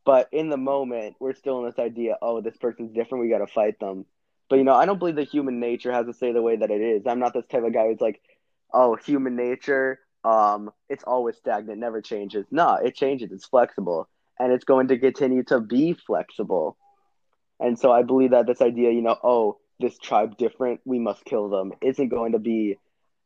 but 0.05 0.29
in 0.31 0.49
the 0.49 0.57
moment 0.57 1.15
we're 1.19 1.33
still 1.33 1.59
in 1.59 1.65
this 1.65 1.79
idea, 1.79 2.17
oh, 2.21 2.41
this 2.41 2.57
person's 2.57 2.93
different, 2.93 3.23
we 3.23 3.29
gotta 3.29 3.47
fight 3.47 3.79
them. 3.79 4.05
But 4.49 4.57
you 4.57 4.63
know, 4.63 4.73
I 4.73 4.85
don't 4.85 4.99
believe 4.99 5.15
that 5.15 5.29
human 5.29 5.59
nature 5.59 5.91
has 5.91 6.05
to 6.05 6.13
stay 6.13 6.31
the 6.31 6.41
way 6.41 6.55
that 6.55 6.71
it 6.71 6.81
is. 6.81 7.05
I'm 7.05 7.19
not 7.19 7.33
this 7.33 7.45
type 7.47 7.63
of 7.63 7.73
guy 7.73 7.87
who's 7.87 8.01
like, 8.01 8.21
oh, 8.73 8.95
human 8.95 9.35
nature, 9.35 9.99
um, 10.23 10.71
it's 10.89 11.03
always 11.03 11.37
stagnant, 11.37 11.79
never 11.79 12.01
changes. 12.01 12.45
No, 12.51 12.75
it 12.75 12.95
changes, 12.95 13.31
it's 13.31 13.45
flexible 13.45 14.07
and 14.41 14.51
it's 14.51 14.63
going 14.63 14.87
to 14.87 14.97
continue 14.97 15.43
to 15.43 15.59
be 15.59 15.93
flexible. 15.93 16.75
And 17.61 17.77
so 17.79 17.91
I 17.91 18.03
believe 18.03 18.31
that 18.31 18.47
this 18.47 18.61
idea, 18.61 18.91
you 18.91 19.01
know, 19.01 19.15
oh, 19.23 19.59
this 19.79 19.97
tribe 19.97 20.37
different, 20.37 20.81
we 20.83 20.99
must 20.99 21.23
kill 21.23 21.49
them, 21.49 21.71
isn't 21.81 22.09
going 22.09 22.33
to 22.33 22.39
be 22.39 22.77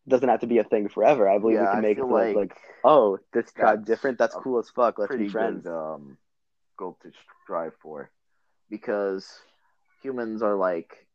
doesn't 0.07 0.29
have 0.29 0.41
to 0.41 0.47
be 0.47 0.59
a 0.59 0.63
thing 0.63 0.88
forever. 0.88 1.27
I 1.27 1.39
believe 1.39 1.55
yeah, 1.55 1.61
we 1.61 1.67
can 1.67 1.77
I 1.77 1.81
make 1.81 1.97
it 1.97 2.05
like, 2.05 2.36
like, 2.36 2.57
oh, 2.83 3.17
this 3.33 3.51
tribe 3.51 3.86
different, 3.86 4.19
that's 4.19 4.36
cool 4.36 4.59
as 4.59 4.69
fuck. 4.69 4.99
Let's 4.99 5.15
be 5.15 5.29
friends. 5.29 5.63
good 5.63 5.71
um, 5.71 6.17
goal 6.77 6.95
to 7.01 7.11
strive 7.43 7.73
for, 7.81 8.11
because 8.69 9.27
humans 10.03 10.43
are 10.43 10.55
like 10.55 11.07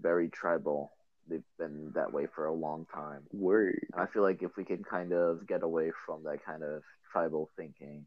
very 0.00 0.28
tribal. 0.28 0.92
They've 1.28 1.42
been 1.58 1.90
that 1.96 2.12
way 2.12 2.28
for 2.32 2.46
a 2.46 2.52
long 2.52 2.86
time. 2.94 3.22
Word. 3.32 3.84
And 3.92 4.00
I 4.00 4.06
feel 4.06 4.22
like 4.22 4.44
if 4.44 4.56
we 4.56 4.64
can 4.64 4.84
kind 4.84 5.12
of 5.12 5.44
get 5.48 5.64
away 5.64 5.90
from 6.06 6.22
that 6.22 6.44
kind 6.44 6.62
of 6.62 6.84
tribal 7.10 7.50
thinking 7.56 8.06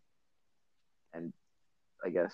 and 1.13 1.33
I 2.05 2.09
guess 2.09 2.31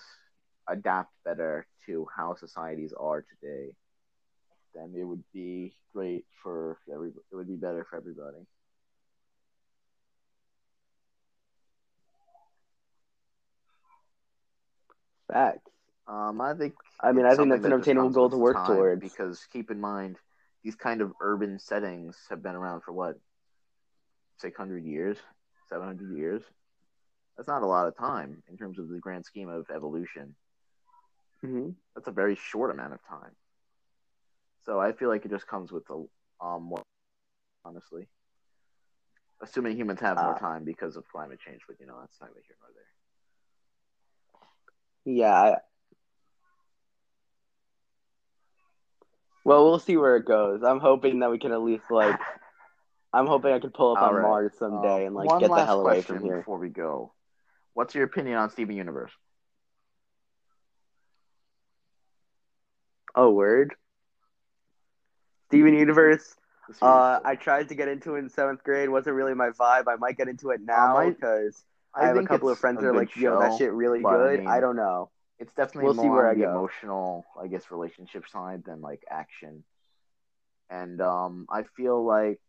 adapt 0.68 1.12
better 1.24 1.66
to 1.86 2.06
how 2.14 2.34
societies 2.34 2.92
are 2.98 3.22
today, 3.22 3.72
then 4.74 4.94
it 4.96 5.04
would 5.04 5.22
be 5.32 5.72
great 5.94 6.24
for 6.42 6.78
every 6.92 7.08
it 7.08 7.34
would 7.34 7.48
be 7.48 7.56
better 7.56 7.86
for 7.88 7.96
everybody. 7.96 8.46
Facts. 15.32 15.70
Um, 16.08 16.40
I 16.40 16.54
think 16.54 16.74
I 17.00 17.12
mean, 17.12 17.26
I 17.26 17.34
think 17.34 17.50
that's 17.50 17.64
an 17.64 17.70
that 17.70 17.78
just 17.78 17.80
obtainable 17.80 18.10
goal 18.10 18.30
to 18.30 18.36
work 18.36 18.56
time, 18.56 18.66
towards. 18.66 19.02
Because 19.02 19.44
keep 19.52 19.70
in 19.70 19.80
mind, 19.80 20.16
these 20.62 20.76
kind 20.76 21.00
of 21.00 21.12
urban 21.20 21.58
settings 21.58 22.16
have 22.30 22.42
been 22.42 22.54
around 22.54 22.82
for 22.82 22.92
what, 22.92 23.16
six 24.38 24.56
hundred 24.56 24.84
years, 24.84 25.18
seven 25.68 25.86
hundred 25.86 26.16
years. 26.16 26.42
That's 27.36 27.48
not 27.48 27.62
a 27.62 27.66
lot 27.66 27.88
of 27.88 27.96
time 27.96 28.42
in 28.48 28.56
terms 28.56 28.78
of 28.78 28.88
the 28.88 28.98
grand 28.98 29.24
scheme 29.24 29.48
of 29.48 29.66
evolution. 29.74 30.34
Hmm 31.46 31.70
That's 31.94 32.08
a 32.08 32.12
very 32.12 32.36
short 32.36 32.70
amount 32.70 32.92
of 32.92 33.00
time. 33.08 33.32
So 34.64 34.80
I 34.80 34.92
feel 34.92 35.08
like 35.08 35.24
it 35.24 35.30
just 35.30 35.46
comes 35.46 35.72
with 35.72 35.84
a 35.90 36.04
um 36.44 36.64
more 36.64 36.82
honestly. 37.64 38.08
Assuming 39.42 39.76
humans 39.76 40.00
have 40.00 40.16
more 40.16 40.34
Ah. 40.34 40.38
time 40.38 40.64
because 40.64 40.96
of 40.96 41.06
climate 41.08 41.38
change, 41.38 41.60
but 41.68 41.78
you 41.78 41.86
know 41.86 41.98
that's 42.00 42.18
neither 42.20 42.40
here 42.46 42.56
nor 42.60 42.70
there. 42.74 42.84
Yeah. 45.14 45.58
Well, 49.44 49.64
we'll 49.64 49.78
see 49.78 49.96
where 49.96 50.16
it 50.16 50.24
goes. 50.24 50.64
I'm 50.64 50.80
hoping 50.80 51.20
that 51.20 51.30
we 51.30 51.38
can 51.38 51.52
at 51.52 51.62
least 51.62 51.88
like. 51.90 52.18
I'm 53.12 53.28
hoping 53.28 53.52
I 53.52 53.60
can 53.60 53.70
pull 53.70 53.92
up 53.92 54.02
All 54.02 54.08
on 54.08 54.14
right. 54.14 54.22
Mars 54.22 54.52
someday 54.58 55.02
Um, 55.02 55.06
and 55.06 55.14
like 55.14 55.40
get 55.40 55.54
the 55.54 55.64
hell 55.64 55.80
away 55.80 56.02
question 56.02 56.16
from 56.18 56.24
here. 56.24 56.38
before 56.40 56.58
we 56.58 56.68
go. 56.68 57.14
What's 57.72 57.94
your 57.94 58.04
opinion 58.04 58.36
on 58.38 58.50
Steven 58.50 58.74
Universe? 58.76 59.12
Oh, 63.16 63.30
word. 63.30 63.74
Steven 65.48 65.74
Universe. 65.74 66.34
Uh, 66.82 67.20
I 67.24 67.36
tried 67.36 67.68
to 67.68 67.74
get 67.74 67.88
into 67.88 68.16
it 68.16 68.18
in 68.20 68.28
seventh 68.28 68.62
grade. 68.62 68.88
wasn't 68.88 69.16
really 69.16 69.34
my 69.34 69.50
vibe. 69.50 69.84
I 69.88 69.96
might 69.96 70.18
get 70.18 70.28
into 70.28 70.50
it 70.50 70.60
now 70.62 71.08
because 71.08 71.64
I, 71.94 72.06
have 72.06 72.16
a 72.16 72.24
couple 72.24 72.50
of 72.50 72.58
friends 72.58 72.80
that 72.80 72.88
are 72.88 72.92
good 72.92 72.98
like, 72.98 73.16
"Yo, 73.16 73.38
that 73.38 73.56
shit 73.56 73.72
really 73.72 74.00
but, 74.00 74.14
I 74.14 74.36
good." 74.36 74.46
I, 74.46 74.60
don't 74.60 74.76
know. 74.76 75.10
It's 75.38 75.52
definitely 75.54 75.84
We'll 75.84 75.94
more 75.94 76.04
see 76.04 76.08
where 76.08 76.28
I 76.28 76.32
emotional, 76.32 77.24
I 77.40 77.46
guess, 77.46 77.70
relationship 77.70 78.28
side 78.28 78.64
than 78.64 78.80
like 78.80 79.04
action. 79.08 79.62
And 80.68 81.00
um, 81.00 81.46
I 81.48 81.62
feel 81.62 82.04
like 82.04 82.40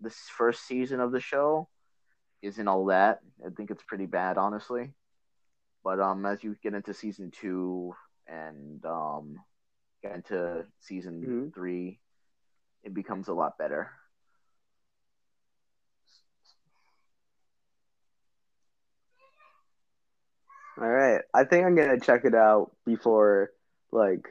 this 0.00 0.16
first 0.36 0.66
season 0.66 1.00
of 1.00 1.12
the 1.12 1.20
show 1.20 1.68
isn't 2.40 2.66
all 2.66 2.86
that. 2.86 3.20
I 3.44 3.50
think 3.50 3.70
it's 3.70 3.82
pretty 3.82 4.06
bad, 4.06 4.38
honestly. 4.38 4.92
But 5.82 6.00
um, 6.00 6.24
as 6.24 6.42
you 6.42 6.56
get 6.62 6.72
into 6.72 6.94
season 6.94 7.30
two 7.30 7.94
and 8.26 8.84
um, 8.84 9.38
get 10.02 10.14
into 10.14 10.64
season 10.80 11.22
Mhm. 11.22 11.54
three, 11.54 12.00
it 12.82 12.94
becomes 12.94 13.28
a 13.28 13.34
lot 13.34 13.58
better. 13.58 13.90
All 20.76 20.88
right, 20.88 21.22
I 21.32 21.44
think 21.44 21.64
I'm 21.64 21.76
gonna 21.76 22.00
check 22.00 22.24
it 22.24 22.34
out 22.34 22.72
before 22.84 23.52
like 23.92 24.26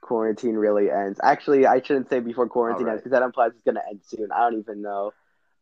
quarantine 0.00 0.54
really 0.54 0.90
ends. 0.90 1.18
Actually, 1.22 1.66
I 1.66 1.82
shouldn't 1.82 2.08
say 2.08 2.20
before 2.20 2.48
quarantine 2.48 2.86
All 2.86 2.92
ends 2.92 3.02
because 3.02 3.18
that 3.18 3.24
implies 3.24 3.50
it's 3.54 3.64
gonna 3.64 3.82
end 3.88 4.00
soon. 4.04 4.30
I 4.30 4.48
don't 4.48 4.60
even 4.60 4.80
know. 4.82 5.12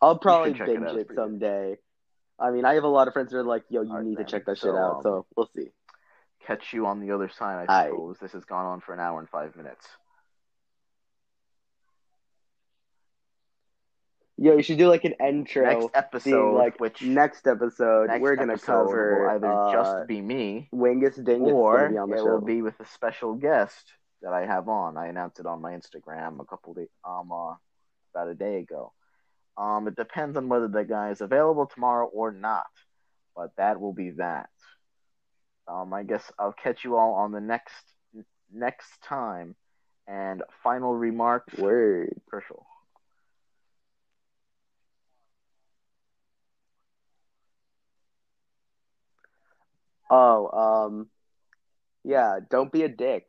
I'll 0.03 0.19
probably 0.19 0.51
it 0.51 0.59
binge 0.59 0.69
it, 0.69 0.83
It's 0.83 0.93
pretty 0.93 1.07
good. 1.09 1.15
someday. 1.17 1.79
I 2.39 2.51
mean, 2.51 2.65
I 2.65 2.75
have 2.75 2.85
a 2.85 2.89
lot 2.89 3.07
of 3.09 3.15
friends 3.15 3.33
that 3.33 3.39
are 3.39 3.45
like, 3.45 3.65
"Yo, 3.71 3.83
you 3.83 3.91
All 3.91 3.97
right, 3.97 4.05
need 4.07 4.17
to 4.17 4.25
then. 4.25 4.31
check 4.31 4.45
that 4.47 4.59
So, 4.59 4.69
shit 4.69 4.77
out." 4.77 4.97
um, 4.97 5.03
So 5.03 5.27
we'll 5.37 5.51
see. 5.57 5.71
Catch 6.51 6.73
you 6.73 6.87
on 6.87 6.99
the 6.99 7.13
other 7.13 7.29
side, 7.29 7.69
I 7.69 7.87
suppose. 7.87 8.17
This 8.19 8.33
has 8.33 8.45
gone 8.45 8.67
on 8.67 8.81
for 8.81 8.93
an 8.93 8.99
hour 8.99 9.21
and 9.21 9.29
five 9.29 9.55
minutes. 9.55 9.87
Yo, 14.37 14.57
you 14.57 14.63
should 14.65 14.79
do 14.79 14.89
like 14.89 15.05
an 15.05 15.15
intro. 15.25 15.63
next 15.63 15.91
episode, 15.95 16.57
like 16.57 16.81
which 16.81 17.03
next 17.03 17.47
episode, 17.47 18.09
next 18.09 18.21
we're 18.21 18.35
gonna 18.35 18.55
episode 18.55 18.67
cover 18.67 19.23
will 19.23 19.31
either 19.31 19.53
uh, 19.53 19.73
just 19.73 20.09
be 20.09 20.21
me 20.21 20.69
Wingus 20.75 21.23
Dingus 21.23 21.53
or 21.53 21.77
gonna 21.77 21.91
be 21.91 21.99
on 21.99 22.11
the 22.11 22.17
it 22.17 22.19
show. 22.19 22.25
will 22.25 22.41
be 22.41 22.63
with 22.63 22.81
a 22.81 22.87
special 22.87 23.35
guest 23.35 23.93
that 24.23 24.33
I 24.33 24.45
have 24.45 24.69
on. 24.69 24.97
I 24.97 25.07
announced 25.07 25.39
it 25.39 25.47
on 25.47 25.63
my 25.63 25.71
Instagram 25.75 26.41
a 26.41 26.45
couple 26.45 26.75
days, 26.75 26.89
um, 27.05 27.31
uh, 27.31 27.55
about 28.13 28.29
a 28.29 28.35
day 28.35 28.59
ago. 28.59 28.93
Um, 29.57 29.87
it 29.87 29.95
depends 29.95 30.37
on 30.37 30.49
whether 30.49 30.67
the 30.67 30.83
guy 30.83 31.11
is 31.11 31.21
available 31.21 31.67
tomorrow 31.67 32.07
or 32.07 32.33
not, 32.33 32.67
but 33.37 33.51
that 33.57 33.81
will 33.81 33.93
be 33.93 34.11
that. 34.13 34.49
Um, 35.71 35.93
I 35.95 36.03
guess 36.03 36.31
I'll 36.39 36.53
catch 36.53 36.85
you 36.85 36.97
all 36.97 37.15
on 37.15 37.33
the 37.33 37.41
next 37.41 37.75
next 38.53 39.01
time. 39.03 39.55
And 40.09 40.43
final 40.65 40.95
remarks, 40.97 41.57
Word. 41.57 42.21
Herschel. 42.31 42.67
Oh, 50.11 50.87
um, 50.89 51.07
yeah. 52.03 52.41
Don't 52.51 52.73
be 52.73 52.83
a 52.83 52.89
dick, 52.89 53.25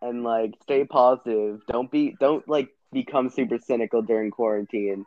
and 0.00 0.22
like 0.22 0.54
stay 0.62 0.84
positive. 0.84 1.62
Don't 1.66 1.90
be. 1.90 2.14
Don't 2.20 2.48
like 2.48 2.68
become 2.92 3.30
super 3.30 3.58
cynical 3.58 4.02
during 4.02 4.30
quarantine. 4.30 5.06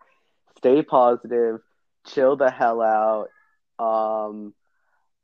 Stay 0.57 0.83
positive. 0.83 1.61
Chill 2.07 2.35
the 2.35 2.51
hell 2.51 2.81
out. 2.81 3.29
Um. 3.79 4.53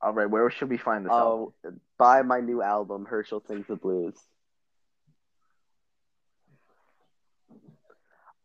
All 0.02 0.12
right, 0.14 0.28
where 0.30 0.50
should 0.50 0.70
we 0.70 0.78
find 0.78 1.04
this 1.04 1.10
album? 1.12 1.52
Oh, 1.64 1.72
buy 1.98 2.22
my 2.22 2.40
new 2.40 2.62
album, 2.62 3.04
Herschel 3.04 3.42
Sings 3.46 3.66
the 3.68 3.76
Blues. 3.76 4.14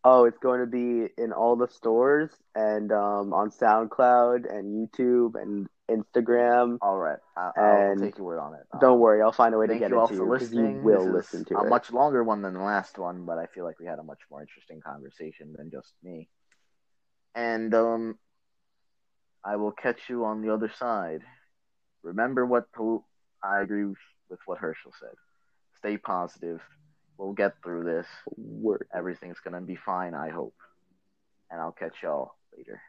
Oh, 0.04 0.26
it's 0.26 0.38
going 0.38 0.60
to 0.60 0.68
be 0.68 1.08
in 1.18 1.32
all 1.32 1.56
the 1.56 1.68
stores 1.68 2.30
and 2.54 2.92
um, 2.92 3.34
on 3.34 3.50
SoundCloud 3.50 4.48
and 4.54 4.88
YouTube 4.88 5.34
and 5.42 5.68
Instagram. 5.90 6.78
All 6.82 6.98
right, 7.00 7.18
I- 7.36 7.52
I'll 7.58 7.96
take 7.98 8.18
your 8.18 8.28
word 8.28 8.40
on 8.40 8.54
it. 8.54 8.62
Um, 8.72 8.80
Don't 8.82 9.00
worry, 9.00 9.22
I'll 9.24 9.32
find 9.32 9.56
a 9.56 9.58
way 9.58 9.66
to 9.66 9.80
get 9.80 9.90
you 9.90 9.96
it 9.96 10.00
all 10.00 10.08
to 10.08 10.16
for 10.16 10.26
listening. 10.26 10.76
you 10.78 10.82
will 10.84 11.06
This 11.06 11.34
listen 11.34 11.46
to 11.46 11.58
a 11.58 11.66
it. 11.66 11.70
much 11.70 11.92
longer 11.92 12.24
one 12.24 12.44
than 12.44 12.54
the 12.54 12.60
last 12.62 13.00
one, 13.00 13.26
but 13.26 13.40
I 13.40 13.48
feel 13.48 13.64
like 13.64 13.80
we 13.80 13.88
had 13.88 13.98
a 13.98 14.04
much 14.04 14.20
more 14.30 14.42
interesting 14.42 14.80
conversation 14.86 15.54
than 15.58 15.72
just 15.72 15.92
me. 16.04 16.28
And 17.34 17.74
um, 17.74 18.20
I 19.44 19.56
will 19.56 19.72
catch 19.72 20.02
you 20.08 20.26
on 20.26 20.42
the 20.44 20.54
other 20.54 20.70
side. 20.78 21.22
Remember 22.06 22.46
what 22.46 22.66
I 23.44 23.62
agree 23.62 23.86
with 23.86 24.40
what 24.46 24.60
Herschel 24.60 24.94
said. 25.00 25.16
Stay 25.80 25.98
positive. 25.98 26.62
We'll 27.18 27.34
get 27.34 27.54
through 27.64 27.84
this. 27.84 28.08
Everything's 28.94 29.40
gonna 29.44 29.62
be 29.62 29.76
fine. 29.76 30.14
I 30.14 30.30
hope. 30.30 30.56
And 31.50 31.60
I'll 31.60 31.72
catch 31.72 31.96
y'all 32.04 32.36
later. 32.56 32.80